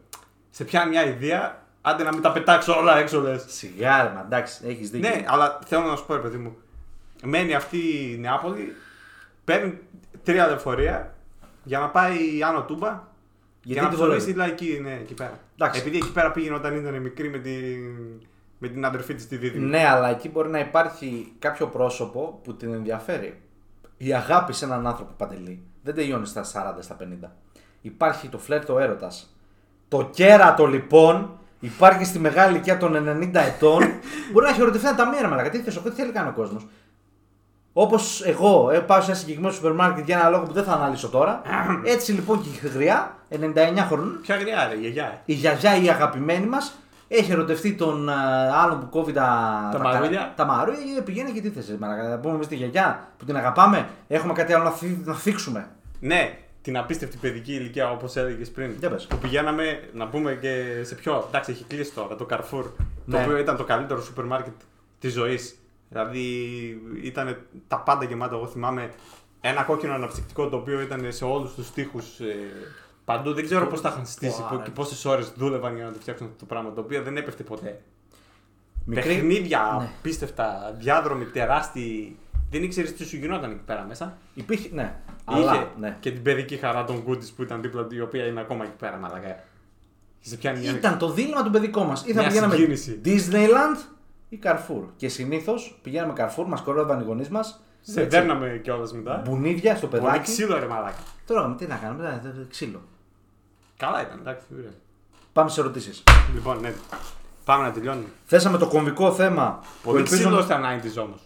Σε 0.50 0.64
πιάνει 0.64 0.90
μια 0.90 1.06
ιδέα, 1.06 1.64
άντε 1.82 2.04
να 2.04 2.14
μην 2.14 2.22
τα 2.22 2.32
πετάξω 2.32 2.78
όλα 2.78 2.98
έξω 2.98 3.22
λες. 3.22 3.46
Σιγά, 3.48 4.04
ρε, 4.04 4.10
μα, 4.10 4.22
εντάξει, 4.26 4.62
έχεις 4.66 4.90
δίκιο. 4.90 5.10
Ναι, 5.10 5.26
αλλά 5.28 5.60
θέλω 5.66 5.82
να 5.82 5.96
σου 5.96 6.06
πω, 6.06 6.14
ρε 6.14 6.22
παιδί 6.22 6.38
μου. 6.38 6.56
Μένει 7.24 7.54
αυτή 7.56 7.78
η 7.78 8.18
Νεάπολη, 8.20 8.76
παίρνει 9.44 9.78
τρία 10.24 10.48
λεωφορεία 10.48 11.14
για 11.64 11.80
να 11.80 11.90
πάει 11.90 12.44
άνω 12.44 12.62
τούμπα 12.64 13.04
Γιατί 13.64 13.80
και 13.80 13.86
να 13.86 13.90
τη 13.90 13.96
ψωνίσει 13.96 14.20
βολεύει; 14.20 14.32
τη 14.32 14.38
λαϊκή, 14.38 14.80
ναι, 14.84 14.94
εκεί 15.02 15.14
πέρα. 15.14 15.40
Εντάξει. 15.56 15.80
Επειδή 15.80 15.98
εκεί 15.98 16.12
πέρα 16.12 16.32
πήγαινε 16.32 16.56
όταν 16.56 16.76
ήταν 16.76 17.02
μικρή 17.02 17.30
με 17.30 17.38
την, 17.38 17.80
με 18.58 18.68
την 18.68 18.86
αδερφή 18.86 19.14
της 19.14 19.28
τη 19.28 19.38
Δίδυμη. 19.38 19.66
Ναι, 19.66 19.88
αλλά 19.88 20.10
εκεί 20.10 20.30
μπορεί 20.30 20.50
να 20.50 20.60
υπάρχει 20.60 21.34
κάποιο 21.40 21.68
πρόσωπο 21.68 22.40
που 22.44 22.56
την 22.56 22.74
ενδιαφέρει. 22.74 23.42
Η 23.98 24.14
αγάπη 24.14 24.54
σε 24.54 24.66
έναν 24.66 24.88
άνθρωπο 24.88 25.12
παντελή 25.18 25.64
δεν 25.84 25.96
τελειώνει 25.96 26.26
στα 26.26 26.44
40, 26.44 26.48
στα 26.80 26.98
50. 27.24 27.28
Υπάρχει 27.82 28.28
το 28.28 28.38
φλερτ 28.38 28.70
ο 28.70 28.80
έρωτας. 28.80 29.36
Το 29.88 30.10
κέρατο 30.12 30.66
λοιπόν 30.66 31.40
υπάρχει 31.60 32.06
στη 32.06 32.20
μεγάλη 32.20 32.54
ηλικία 32.54 32.78
των 32.78 32.94
90 32.96 33.32
ετών. 33.34 33.80
μπορεί 34.32 34.46
να 34.46 34.52
έχει 34.52 34.62
ερωτευτεί 34.62 34.96
τα 34.96 35.08
μοίρα 35.10 35.28
μαλακα. 35.28 35.50
Τι 35.50 35.60
θες, 35.60 35.82
τι 35.82 35.90
θέλει 35.90 36.08
να 36.08 36.14
κάνει 36.14 36.30
ο 36.30 36.34
κόσμος; 36.34 36.68
Όπως 37.74 38.24
εγώ 38.26 38.70
ε, 38.72 38.80
πάω 38.80 39.02
σε 39.02 39.10
ένα 39.12 39.20
συγκεκριμένο 39.20 39.54
σούπερ 39.54 39.74
μάρκετ 39.74 40.06
για 40.06 40.20
ένα 40.20 40.30
λόγο 40.30 40.44
που 40.44 40.54
δεν 40.54 40.64
θα 40.64 40.74
αναλύσω 40.74 41.10
τώρα. 41.10 41.42
Έτσι 41.94 42.12
λοιπόν 42.12 42.42
και 42.42 42.50
η 42.50 42.70
γριά, 42.70 43.16
99 43.30 43.36
χρονών, 43.88 44.20
Ποια 44.22 44.36
γριά, 44.36 44.68
ρε, 44.68 44.76
γιαγιά. 44.76 45.22
η 45.26 45.34
γιαγιά 45.34 45.78
η 45.78 45.90
αγαπημένη 45.90 46.46
μας 46.46 46.74
έχει 47.08 47.32
ερωτευτεί 47.32 47.74
τον 47.74 48.10
ε, 48.10 48.14
άλλον 48.54 48.80
που 48.80 48.90
κόβει 48.90 49.12
τα, 49.12 49.70
Τα 49.72 49.80
μαρούλια. 49.80 50.34
Τα 50.36 50.46
μαρούλια 50.46 50.94
και 50.96 51.02
πηγαίνει 51.02 51.32
και 51.32 51.42
τι 51.42 51.50
θες, 51.50 51.70
ρε 51.70 51.76
μαλάκα. 51.80 52.08
Να 52.10 52.18
πούμε 52.18 52.34
εμείς 52.34 52.48
τη 52.48 52.56
γιαγιά 52.56 53.08
που 53.18 53.26
την 53.26 53.38
αγαπάμε, 53.38 53.88
έχουμε 54.08 54.34
κάτι 54.34 54.54
άλλο 54.54 54.64
να, 54.64 54.72
θυ- 54.72 55.06
να 55.06 55.14
θίξουμε. 55.14 55.70
Ναι, 56.00 56.38
την 56.62 56.78
απίστευτη 56.78 57.18
παιδική 57.18 57.54
ηλικία 57.54 57.92
όπως 57.92 58.16
έλεγες 58.16 58.50
πριν. 58.52 58.72
Για 58.80 58.90
πες. 58.90 59.08
Που 59.08 59.18
πηγαίναμε 59.18 59.90
να 59.94 60.08
πούμε 60.08 60.34
και 60.34 60.82
σε 60.84 60.96
ποιο. 60.96 61.26
Εντάξει, 61.28 61.52
έχει 61.52 61.64
κλείσει 61.64 61.94
τώρα 61.94 62.16
το 62.16 62.26
Carrefour. 62.30 62.64
Ναι. 63.06 63.16
Το 63.18 63.22
οποίο 63.24 63.38
ήταν 63.38 63.58
το 63.58 63.64
καλύτερο 63.64 64.02
σούπερ 64.02 64.26
μάρκετ 64.26 64.54
της 65.00 65.14
ζωής. 65.14 65.60
Δηλαδή 65.90 66.26
ήταν 67.04 67.38
τα 67.68 67.78
πάντα 67.80 68.06
γεμάτα. 68.06 68.36
Εγώ 68.36 68.48
θυμάμαι 68.48 68.90
ένα 69.42 69.62
κόκκινο 69.64 69.94
αναψυκτικό 69.94 70.50
το 70.50 70.58
οποίο 70.58 70.82
ήταν 70.82 71.06
σε 71.10 71.26
όλους 71.26 71.54
τους 71.54 71.72
τοίχου 71.72 72.00
παντού. 73.08 73.34
Δεν 73.34 73.44
ξέρω 73.46 73.68
πώς 73.68 73.82
τα 73.82 73.90
είχαν 73.90 74.06
στήσει 74.06 74.42
Ωα, 74.42 74.50
και 74.50 74.64
ρε. 74.66 74.70
πόσες 74.70 75.06
ώρες 75.06 75.32
δούλευαν 75.36 75.76
για 75.76 75.86
να 75.86 75.92
το 75.92 76.00
φτιάξουν 76.00 76.26
αυτό 76.26 76.40
το 76.40 76.46
πράγμα. 76.46 76.72
Το 76.74 76.82
οποίο 76.82 77.02
δεν 77.04 77.18
έπεφτε 77.18 77.44
ποτέ. 77.44 77.82
Μικρή- 78.86 79.04
Παιχνίδια 79.14 79.76
Ναι. 79.80 79.90
απίστευτα, 80.00 80.76
διάδρομοι 80.78 81.26
τεράστιοι. 81.26 82.18
Δεν 82.50 82.64
ήξερες 82.64 82.94
τι 82.94 83.06
σου 83.06 83.16
γινόταν 83.18 83.52
εκεί 83.52 83.62
πέρα 83.66 83.86
μέσα. 83.88 84.18
Υπήρχε, 84.34 84.70
ναι. 84.74 84.96
Είχε 85.30 85.40
Αλλά, 85.42 85.72
ναι. 85.80 85.98
και 86.00 86.12
την 86.12 86.22
παιδική 86.22 86.56
χαρά 86.56 86.84
των 86.84 87.04
Goodies 87.08 87.30
που 87.36 87.42
ήταν 87.42 87.62
δίπλα 87.62 87.86
του, 87.86 87.96
η 87.96 88.02
οποία 88.02 88.26
είναι 88.26 88.40
ακόμα 88.40 88.64
εκεί 88.64 88.76
πέρα, 88.80 88.98
μαλακά. 88.98 89.44
Και 90.20 90.28
σε 90.30 90.38
πιάνει 90.38 90.60
μια... 90.60 90.72
Ήταν 90.72 90.98
το 90.98 91.12
δίλημα 91.12 91.44
του 91.44 91.50
παιδικό 91.50 91.84
μας. 91.84 92.06
Ή 92.06 92.14
θα 92.14 92.20
Μια 92.20 92.28
πηγαίναμε 92.30 92.56
συγκίνηση. 92.56 93.02
Disneyland 93.06 93.80
ή 94.30 94.40
Carrefour. 94.44 94.84
Και 94.96 95.08
συνήθως 95.10 95.80
πηγαίναμε 95.82 96.14
Carrefour, 96.18 96.46
μας 96.48 96.62
κορόιδευαν 96.62 97.00
οι 97.02 97.04
γονείς 97.04 97.30
μας. 97.30 97.62
Σε 97.82 98.04
δέρναμε 98.06 98.60
κιόλας 98.64 98.94
μετά. 98.94 99.22
Μπουνίδια 99.26 99.76
στο 99.76 99.88
Πολύ 99.88 100.02
παιδάκι. 100.02 100.22
ξύλο 100.32 100.60
ρε 100.60 100.68
μαλάκα. 100.68 100.96
Τώρα 101.26 101.56
τι 101.58 101.66
να 101.68 101.76
κάνουμε, 101.76 102.04
δεν- 102.24 102.34
δεν- 102.34 102.48
ξύλο. 102.50 102.82
Καλά 103.78 104.02
ήταν, 104.02 104.18
εντάξει, 104.20 104.46
ωραία. 104.58 104.72
Πάμε 105.34 105.50
σε 105.50 105.60
ερωτήσεις. 105.60 106.04
Λοιπόν, 106.34 106.60
ναι. 106.60 106.74
Πάμε 107.46 107.64
να 107.64 107.72
τελειώνουμε. 107.72 108.08
Θέσαμε 108.26 108.58
το 108.58 108.68
κομβικό 108.68 109.12
θέμα. 109.14 109.60
που 109.62 109.68
Πολύ 109.84 109.98
ελπίζω- 109.98 110.22
ξύλο 110.24 110.42
στα 110.42 110.60
90s 110.60 111.02
όμως. 111.04 111.20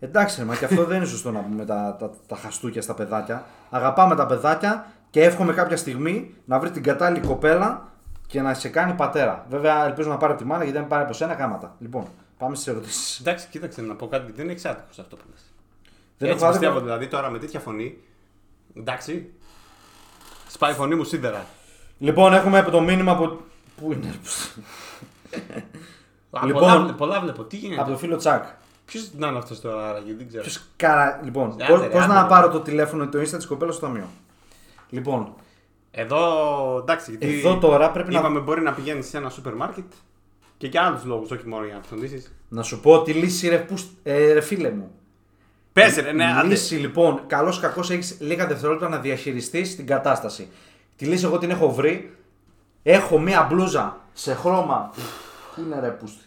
Εντάξει, 0.00 0.38
ρε, 0.40 0.44
μα 0.46 0.56
και 0.56 0.64
αυτό 0.64 0.84
δεν 0.84 0.96
είναι 0.96 1.06
σωστό 1.06 1.30
να 1.30 1.40
πούμε 1.40 1.64
τα, 1.64 1.96
τα, 1.98 2.10
τα 2.26 2.36
χαστούκια 2.36 2.82
στα 2.82 2.94
παιδάκια. 2.94 3.46
Αγαπάμε 3.70 4.14
τα 4.14 4.26
παιδάκια 4.26 4.86
και 5.10 5.22
εύχομαι 5.22 5.52
κάποια 5.52 5.76
στιγμή 5.76 6.34
να 6.44 6.58
βρει 6.58 6.70
την 6.70 6.82
κατάλληλη 6.82 7.26
κοπέλα 7.26 7.88
και 8.26 8.40
να 8.42 8.54
σε 8.54 8.68
κάνει 8.68 8.92
πατέρα. 8.92 9.46
Βέβαια, 9.48 9.84
ελπίζω 9.86 10.08
να 10.10 10.16
πάρει 10.16 10.34
τη 10.34 10.44
μάνα 10.44 10.64
γιατί 10.64 10.78
δεν 10.78 10.88
πάρει 10.88 11.02
από 11.04 11.12
σένα 11.12 11.32
γάματα. 11.34 11.76
Λοιπόν, 11.78 12.06
πάμε 12.38 12.54
στις 12.54 12.66
ερωτήσεις. 12.66 13.20
Εντάξει, 13.20 13.46
κοίταξε 13.50 13.82
να 13.82 13.94
πω 13.94 14.08
κάτι. 14.08 14.32
Δεν 14.32 14.44
είναι 14.44 14.52
εξάτυχο 14.52 15.00
αυτό 15.00 15.16
που 15.16 15.24
λες. 15.30 15.40
Δεν 16.18 16.28
Έτσι 16.30 16.42
έχω 16.44 16.52
πιστεύω 16.52 16.72
άδικο. 16.76 16.86
δηλαδή 16.86 17.08
τώρα 17.08 17.30
με 17.30 17.38
τέτοια 17.38 17.60
φωνή. 17.60 17.98
Εντάξει. 18.76 19.32
Σπάει 20.48 20.72
η 20.72 20.74
φωνή 20.74 20.94
μου 20.94 21.04
σίδερα. 21.04 21.44
Λοιπόν, 21.98 22.32
έχουμε 22.34 22.62
το 22.62 22.80
μήνυμα 22.80 23.12
από. 23.12 23.40
Πού 23.80 23.92
είναι, 23.92 24.14
Α, 26.30 26.46
Λοιπόν, 26.46 26.60
πολλά, 26.62 26.78
βλέπω, 26.80 26.92
πολλά 26.98 27.20
βλέπω. 27.20 27.42
Τι 27.44 27.56
από 27.56 27.66
γίνεται. 27.66 27.90
το 27.90 27.96
φίλο 27.98 28.16
Τσακ. 28.16 28.44
Ποιος 28.84 29.10
να 29.16 29.26
είναι 29.28 29.38
αυτός 29.38 29.60
τώρα, 29.60 29.88
άραγε, 29.88 30.14
δεν 30.14 30.28
ξέρω. 30.28 30.42
Ποιος 30.42 30.62
καρα... 30.76 31.20
Λοιπόν, 31.24 31.50
Άντε 31.52 31.64
πώ 31.68 31.76
ρε, 31.76 31.86
πώς 31.86 32.02
άντε 32.02 32.12
να 32.12 32.22
ρε. 32.22 32.28
πάρω 32.28 32.48
το 32.48 32.60
τηλέφωνο 32.60 33.02
ή 33.02 33.08
το 33.08 33.18
insta 33.18 33.36
της 33.36 33.46
κοπέλας 33.46 33.74
στο 33.74 33.86
ταμείο; 33.86 34.08
Λοιπόν, 34.90 35.34
Εδώ 35.90 36.18
εντάξει, 36.78 37.10
γιατί 37.10 37.38
εδώ 37.38 37.58
τώρα 37.58 37.90
πρέπει 37.90 38.12
να, 38.12 38.18
είπαμε 38.18 38.40
μπορεί 38.40 38.60
να 38.62 38.72
πηγαίνεις 38.72 39.06
σε 39.08 39.16
ένα 39.16 39.30
σούπερ 39.30 39.54
μάρκετ 39.54 39.92
και 40.58 40.66
για 40.66 40.82
άλλους 40.82 41.04
λόγους, 41.04 41.30
όχι 41.30 41.48
μόνο 41.48 41.64
για 41.64 41.74
να 41.74 41.80
ψωνίσει. 41.80 42.24
να 42.48 42.62
σου 42.62 42.80
πω 42.80 43.02
τη 43.02 43.12
λύση, 43.12 43.48
ρε, 43.48 43.58
που... 43.58 43.74
ε, 44.02 44.32
ρε 44.32 44.40
φίλε 44.40 44.70
μου. 44.70 44.90
Πες 45.72 45.96
ρε, 45.96 46.12
ναι, 46.12 46.22
Η 46.24 46.26
άντε. 46.26 46.48
λύση 46.48 46.74
λοιπόν, 46.74 47.20
καλός 47.26 47.56
ή 47.56 47.60
κακός 47.60 47.90
έχεις 47.90 48.16
λίγα 48.20 48.46
δευτερόλεπτα 48.46 48.88
να 48.88 48.98
διαχειριστείς 48.98 49.76
την 49.76 49.86
κατάσταση. 49.86 50.48
Τη 50.96 51.04
λύση 51.04 51.24
εγώ 51.24 51.38
την 51.38 51.50
έχω 51.50 51.72
βρει. 51.72 52.16
Έχω 52.82 53.18
μία 53.18 53.46
μπλούζα 53.50 53.96
σε 54.12 54.34
χρώμα. 54.34 54.90
Πού 55.54 55.60
είναι 55.60 55.80
ρε 55.80 55.88
πούστη. 55.88 56.24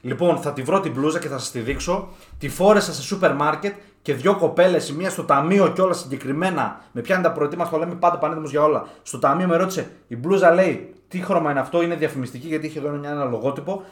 Λοιπόν, 0.00 0.38
θα 0.38 0.52
τη 0.52 0.62
βρω 0.62 0.80
την 0.80 0.92
μπλούζα 0.92 1.18
και 1.18 1.28
θα 1.28 1.38
σας 1.38 1.50
τη 1.50 1.60
δείξω. 1.60 2.08
Τη 2.38 2.48
φόρεσα 2.48 2.92
σε 2.92 3.02
σούπερ 3.02 3.34
μάρκετ 3.34 3.74
και 4.02 4.14
δύο 4.14 4.36
κοπέλες, 4.36 4.88
η 4.88 4.94
μία 4.94 5.10
στο 5.10 5.24
ταμείο 5.24 5.72
και 5.72 5.80
όλα 5.80 5.92
συγκεκριμένα. 5.92 6.80
Με 6.92 7.00
πιάνει 7.00 7.22
τα 7.22 7.32
προετοίμαστα, 7.32 7.72
το 7.72 7.78
λέμε 7.78 7.94
πάντα 7.94 8.18
πανέτοιμος 8.18 8.50
για 8.50 8.62
όλα. 8.62 8.86
Στο 9.02 9.18
ταμείο 9.18 9.46
με 9.46 9.56
ρώτησε, 9.56 9.90
η 10.06 10.16
μπλούζα 10.16 10.50
λέει 10.50 10.94
τι 11.08 11.18
χρώμα 11.18 11.50
είναι 11.50 11.60
αυτό, 11.60 11.82
είναι 11.82 11.94
διαφημιστική 11.94 12.46
γιατί 12.46 12.66
είχε 12.66 12.78
εδώ 12.78 12.88
ένα, 12.88 13.10
ένα 13.10 13.24
λογότυπο. 13.24 13.84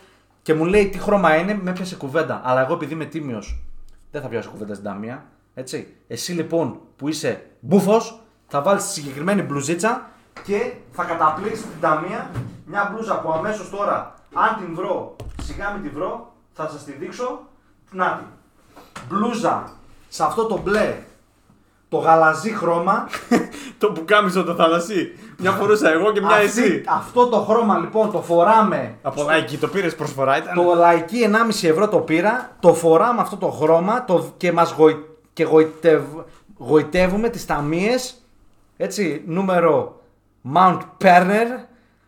Και 0.43 0.55
μου 0.55 0.65
λέει 0.65 0.89
τι 0.89 0.99
χρώμα 0.99 1.37
είναι, 1.37 1.59
με 1.63 1.71
έπιασε 1.71 1.97
κουβέντα. 1.97 2.41
Αλλά 2.45 2.61
εγώ 2.61 2.75
επειδή 2.75 2.93
είμαι 2.95 3.05
τίμιος, 3.05 3.63
δεν 4.11 4.23
θα 4.23 4.29
πιάσω 4.29 4.51
κουβέντα 4.51 4.75
στην 4.75 4.87
ταμεία. 4.87 5.25
Έτσι. 5.55 5.95
Εσύ 6.09 6.33
λοιπόν 6.33 6.81
που 6.97 7.09
είσαι 7.09 7.47
μπούφος, 7.61 8.23
θα 8.55 8.63
βάλεις 8.63 8.85
τη 8.85 8.91
συγκεκριμένη 8.93 9.43
μπλουζίτσα 9.43 10.11
και 10.45 10.73
θα 10.93 11.05
καταπλήξεις 11.05 11.61
την 11.61 11.81
ταμεία 11.81 12.31
μια 12.67 12.91
μπλούζα 12.93 13.21
που 13.21 13.33
αμέσως 13.33 13.71
τώρα, 13.71 14.15
αν 14.35 14.57
την 14.65 14.75
βρω, 14.75 15.17
σιγά 15.43 15.71
μην 15.71 15.83
την 15.83 15.91
βρω, 15.95 16.33
θα 16.53 16.69
σας 16.69 16.85
τη 16.85 16.93
δείξω. 16.93 17.41
Να 17.91 18.07
τη. 18.07 18.25
Μπλούζα 19.09 19.73
σε 20.09 20.23
αυτό 20.23 20.45
το 20.45 20.59
μπλε, 20.59 20.97
το 21.89 21.97
γαλαζί 21.97 22.51
χρώμα. 22.51 23.09
Το 23.79 23.91
πουκάμισο 23.93 24.45
το 24.45 24.55
θαλασσί. 24.55 25.19
Μια 25.39 25.51
φορούσα 25.51 25.91
εγώ 25.91 26.13
και 26.13 26.21
μια 26.21 26.37
Αυτή- 26.37 26.47
εσύ. 26.65 26.85
αυτό 26.89 27.27
το 27.27 27.41
χρώμα 27.41 27.79
λοιπόν 27.79 28.11
το 28.11 28.23
φοράμε 28.23 28.99
Από 29.03 29.31
εκεί 29.31 29.59
το 29.59 29.69
πήρες 29.69 29.95
προσφορά 29.95 30.37
ήταν; 30.37 30.55
Το 30.55 30.75
λαϊκή 30.75 31.29
1,5 31.63 31.69
ευρώ 31.69 31.89
το 31.89 31.99
πήρα, 31.99 32.51
το 32.61 32.75
φοράμε 32.75 33.21
αυτό 33.21 33.37
το 33.37 33.49
χρώμα 33.51 34.05
το, 34.05 34.33
και 34.37 34.53
μας 34.53 34.73
γοη, 34.73 35.05
και 35.33 35.45
γοητευ, 35.45 36.03
γοητεύουμε 36.59 37.29
τις 37.29 37.47
ταμείες, 37.47 38.22
έτσι, 38.83 39.23
νούμερο 39.27 40.01
Mount 40.55 40.79
Perner. 41.05 41.47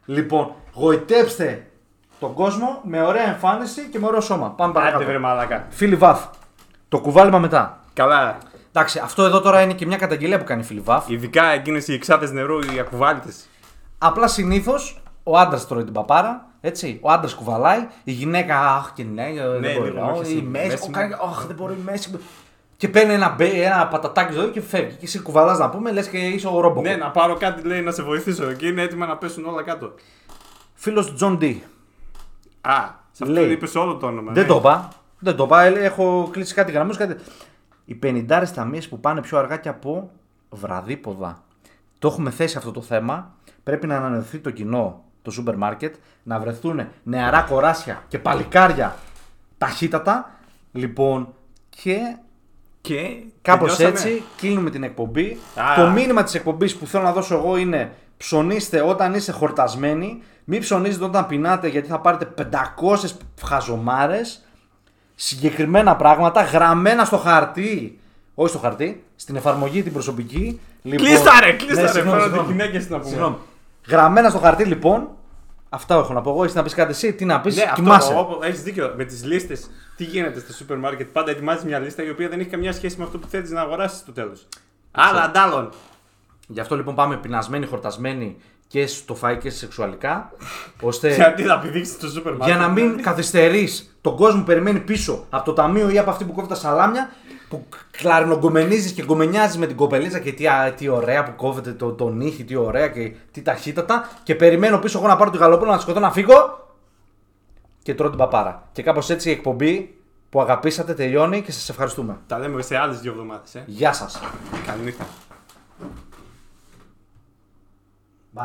Λοιπόν, 0.05 0.53
γοητεύστε 0.73 1.67
τον 2.21 2.35
κόσμο 2.35 2.81
με 2.85 3.03
ωραία 3.03 3.29
εμφάνιση 3.29 3.89
και 3.89 3.99
με 3.99 4.07
ωραίο 4.07 4.21
σώμα. 4.21 4.51
Πάμε 4.51 4.71
Άντε 4.71 4.79
παρακάτω. 4.81 5.05
βρε 5.05 5.19
μαλάκα. 5.19 5.67
Φίλη 5.71 5.97
Βαφ, 5.97 6.25
το 6.89 7.01
κουβάλιμα 7.01 7.39
μετά. 7.39 7.79
Καλά. 7.93 8.39
Εντάξει, 8.69 8.99
αυτό 8.99 9.25
εδώ 9.25 9.41
τώρα 9.41 9.61
είναι 9.63 9.73
και 9.73 9.87
μια 9.87 9.97
καταγγελία 9.97 10.39
που 10.39 10.45
κάνει 10.45 10.61
η 10.61 10.65
φίλη 10.65 10.81
Βαφ. 10.81 11.09
Ειδικά 11.09 11.45
εκείνες 11.45 11.89
οι 11.89 11.93
εξάτε 11.95 12.33
νερού, 12.33 12.59
οι 12.59 12.79
ακουβάλιτε. 12.81 13.29
Απλά 13.99 14.27
συνήθως 14.29 15.03
ο 15.23 15.39
άντρας 15.39 15.67
τρώει 15.67 15.85
την 15.85 15.93
παπάρα, 15.93 16.47
έτσι. 16.61 16.99
Ο 17.03 17.11
άντρας 17.11 17.35
κουβαλάει, 17.35 17.87
η 18.05 18.13
γυναίκα, 18.13 18.75
Αχ 18.77 18.93
και 18.95 19.05
ναι, 19.05 19.33
δεν 19.35 19.61
Ναι, 19.61 19.75
μπορεί. 19.79 19.91
λίγο, 19.91 20.07
Ω, 20.07 20.11
όχι, 20.19 20.33
η 20.33 20.37
εσύ, 20.37 20.43
μέση, 20.43 20.67
μέση 20.69 20.83
ο, 20.83 20.87
μου. 20.87 20.93
κάνει, 20.93 21.13
Αχ, 21.13 21.47
δεν 21.47 21.57
μπορεί 21.57 21.73
η 21.73 21.83
μέση. 21.85 22.19
Μου». 22.75 22.77
Και 22.77 22.89
παίρνει 22.89 23.13
ένα, 23.13 23.29
μπέ- 23.29 23.55
ένα 23.55 23.89
πατατάκι 23.89 24.33
ζωή 24.33 24.49
και 24.51 24.61
φεύγει. 24.61 24.97
Και 24.97 25.05
εσύ 25.05 25.21
κουβαλάς 25.21 25.59
να 25.59 25.71
πούμε, 25.71 25.93
λες 25.93 26.09
και 26.09 26.19
είσαι 26.19 26.49
ο 26.49 26.61
Ράμπο. 26.61 26.81
Ναι, 26.81 26.97
να 26.97 27.11
πάρω 27.11 27.35
κάτι 27.35 27.67
λέει 27.67 27.81
να 27.83 27.91
σε 27.91 28.03
βοηθήσω 28.03 28.53
και 28.53 28.67
είναι 28.67 28.83
έτοιμα 28.83 29.07
να 29.07 29.17
πέσουν 29.17 29.47
όλα 29.47 29.63
κάτω. 29.63 29.95
Φίλος 30.75 31.15
Τζον 31.15 31.37
Ντί. 31.39 31.63
Α, 32.61 32.75
σε 33.13 33.23
αυτό 33.23 33.35
Λέει. 33.35 33.51
είπες 33.51 33.75
όλο 33.75 33.97
το 33.97 34.07
όνομα. 34.07 34.33
Δεν 34.33 34.43
ναι. 34.43 34.49
το 34.49 34.57
είπα. 34.57 34.89
Δεν 35.19 35.37
το 35.37 35.45
είπα. 35.45 35.63
ε, 35.63 35.85
Έχω 35.85 36.29
κλείσει 36.33 36.55
κάτι 36.55 36.73
γραμμού. 36.73 36.93
Κάτι... 36.97 37.17
Οι 37.85 37.99
50 38.03 38.45
ταμείες 38.55 38.89
που 38.89 39.01
πάνε 39.01 39.21
πιο 39.21 39.39
αργά 39.39 39.57
και 39.57 39.69
από 39.69 40.11
βραδύποδα. 40.51 41.43
Το 41.99 42.09
έχουμε 42.09 42.31
θέσει 42.31 42.57
αυτό 42.57 42.71
το 42.71 42.81
θέμα. 42.81 43.35
Πρέπει 43.63 43.87
να 43.87 43.97
ανανεωθεί 43.97 44.39
το 44.39 44.51
κοινό, 44.51 45.05
το 45.23 45.31
σούπερ 45.31 45.57
μάρκετ, 45.57 45.95
να 46.23 46.39
βρεθούν 46.39 46.89
νεαρά 47.03 47.41
κοράσια 47.41 48.03
και 48.09 48.19
παλικάρια 48.19 48.97
ταχύτατα. 49.59 50.31
Λοιπόν, 50.73 51.35
και 51.71 52.17
Και 52.87 53.17
κάπως 53.43 53.77
τελειώσαμε. 53.77 54.11
έτσι 54.11 54.23
κλείνουμε 54.37 54.71
την 54.71 54.83
εκπομπή. 54.83 55.39
Α. 55.55 55.75
Το 55.77 55.91
μήνυμα 55.91 56.23
της 56.23 56.35
εκπομπής 56.35 56.77
που 56.77 56.87
θέλω 56.87 57.03
να 57.03 57.13
δώσω 57.13 57.35
εγώ 57.35 57.57
είναι 57.57 57.93
ψωνίστε 58.17 58.81
όταν 58.83 59.15
είστε 59.15 59.33
χορτασμένοι. 59.33 60.23
Μην 60.45 60.61
ψωνίζετε 60.61 61.05
όταν 61.05 61.27
πεινάτε 61.27 61.69
γιατί 61.69 61.89
θα 61.89 61.99
πάρετε 62.01 62.49
500 62.53 62.97
χαζομάρες 63.45 64.45
συγκεκριμένα 65.15 65.97
πράγματα 65.97 66.43
γραμμένα 66.43 67.05
στο 67.05 67.17
χαρτί 67.17 67.99
Όχι 68.35 68.49
στο 68.51 68.59
χαρτί, 68.59 69.05
στην 69.17 69.37
εφαρμογή 69.37 69.83
την 69.83 69.93
προσωπική. 69.93 70.61
Λοιπόν... 70.83 71.07
Κλείστα 71.07 71.31
ρε, 71.41 71.53
κλείστα 71.53 71.75
Ναι, 71.75 71.81
ρε. 71.83 71.89
συγγνώμη, 71.93 72.17
Φέρω 72.21 72.25
συγγνώμη. 72.25 72.47
τη 72.47 72.53
γυναίκες 72.53 72.91
να 72.91 72.97
πούμε. 72.99 73.09
Συγγνώμη. 73.11 73.37
Γραμμένα 73.89 74.29
στο 74.29 74.39
χαρτί 74.39 74.65
λοιπόν, 74.65 75.09
αυτά 75.75 75.95
έχω 75.95 76.13
να 76.13 76.21
πω 76.21 76.31
εγώ. 76.31 76.45
Εσύ 76.45 76.57
να 76.57 76.63
πεις 76.63 76.75
κάτι 76.75 76.91
εσύ, 76.91 77.13
τι 77.13 77.25
να 77.25 77.41
πεις, 77.41 77.57
Ναι, 77.57 77.73
κοιμάσαι. 77.75 78.13
αυτό 78.15 78.39
έχεις 78.43 78.63
δίκιο. 78.63 78.95
Με 78.97 79.05
τις 79.05 79.25
λίστες, 79.25 79.71
τι 79.97 80.05
γίνεται 80.05 80.41
στο 80.41 80.53
σούπερ 80.53 80.77
μάρκετ. 80.79 81.09
Πάντα 81.13 81.31
ετοιμάζεις 81.31 81.65
μια 81.65 81.79
λίστα 81.79 82.03
η 82.03 82.11
οποία 82.11 82.29
δεν 82.29 82.41
έχει 82.41 82.49
καμιά 82.49 82.73
σχέση 82.73 82.99
με 82.99 83.05
αυτό 83.05 83.19
που 83.19 83.27
θέλει 83.27 83.49
να 83.49 83.61
αγοράσεις 83.61 83.99
στο 83.99 84.13
τέλος. 84.13 84.47
Άλλα 84.91 85.23
αντάλλων. 85.23 85.71
Γι' 86.47 86.61
αυτό 86.61 86.77
λοιπόν 86.77 86.95
πάμε 86.95 87.17
πεινασμένοι, 87.17 87.67
χορτασμένοι 87.67 88.37
και 88.69 88.87
στο 88.87 89.15
φάι 89.15 89.37
και 89.39 89.51
σε 89.51 89.57
σεξουαλικά. 89.59 90.33
ώστε 90.81 91.15
Γιατί 91.15 91.43
θα 91.43 91.59
πηδήξεις 91.59 91.99
το 91.99 92.09
σούπερ 92.09 92.33
μάρκετ. 92.33 92.57
για 92.57 92.67
να 92.67 92.73
μην 92.73 93.03
καθυστερείς 93.03 93.97
τον 94.01 94.17
κόσμο 94.17 94.39
που 94.39 94.47
περιμένει 94.47 94.81
πίσω 94.81 95.27
από 95.31 95.45
το 95.45 95.53
ταμείο 95.53 95.91
ή 95.91 95.99
από 95.99 96.11
αυτή 96.11 96.25
που 96.25 96.33
κόβει 96.33 96.49
τα 96.49 96.55
σαλάμια, 96.55 97.11
που 97.55 97.67
κλαρινογκομενίζει 97.91 98.93
και 98.93 99.05
γκομενιάζεις 99.05 99.57
με 99.57 99.67
την 99.67 99.77
κοπελίτσα 99.77 100.19
και 100.19 100.33
τι, 100.33 100.47
α, 100.49 100.73
τι 100.77 100.89
ωραία 100.89 101.25
που 101.25 101.35
κόβεται 101.37 101.73
το, 101.73 101.93
το 101.93 102.09
νύχι, 102.09 102.45
τι 102.45 102.57
ωραία 102.57 102.89
και 102.89 103.13
τι 103.31 103.43
ταχύτατα. 103.43 104.09
Και 104.23 104.35
περιμένω 104.35 104.79
πίσω 104.79 104.99
εγώ 104.99 105.07
να 105.07 105.17
πάρω 105.17 105.31
τη 105.31 105.39
γαλοπούλα 105.39 105.71
να 105.71 105.77
τη 105.77 105.83
σκοτώ 105.83 106.01
να 106.01 106.13
φύγω 106.13 106.69
και 107.83 107.95
τρώω 107.95 108.09
την 108.09 108.19
παπάρα. 108.19 108.69
Και 108.73 108.83
κάπως 108.83 109.11
έτσι 109.11 109.29
η 109.29 109.33
εκπομπή 109.33 109.97
που 110.31 110.41
αγαπήσατε 110.41 110.95
τελειώνει 110.95 111.43
και 111.43 111.53
σας 111.53 111.69
ευχαριστούμε. 111.69 112.19
Τα 112.27 112.39
λέμε 112.39 112.63
σε 112.63 112.77
άλλες 112.77 113.01
δύο 113.01 113.11
εβδομάδες. 113.11 113.55
Ε. 113.55 113.63
Γεια 113.67 113.93
σας. 113.93 114.21
Καληνύχτα. 114.67 115.07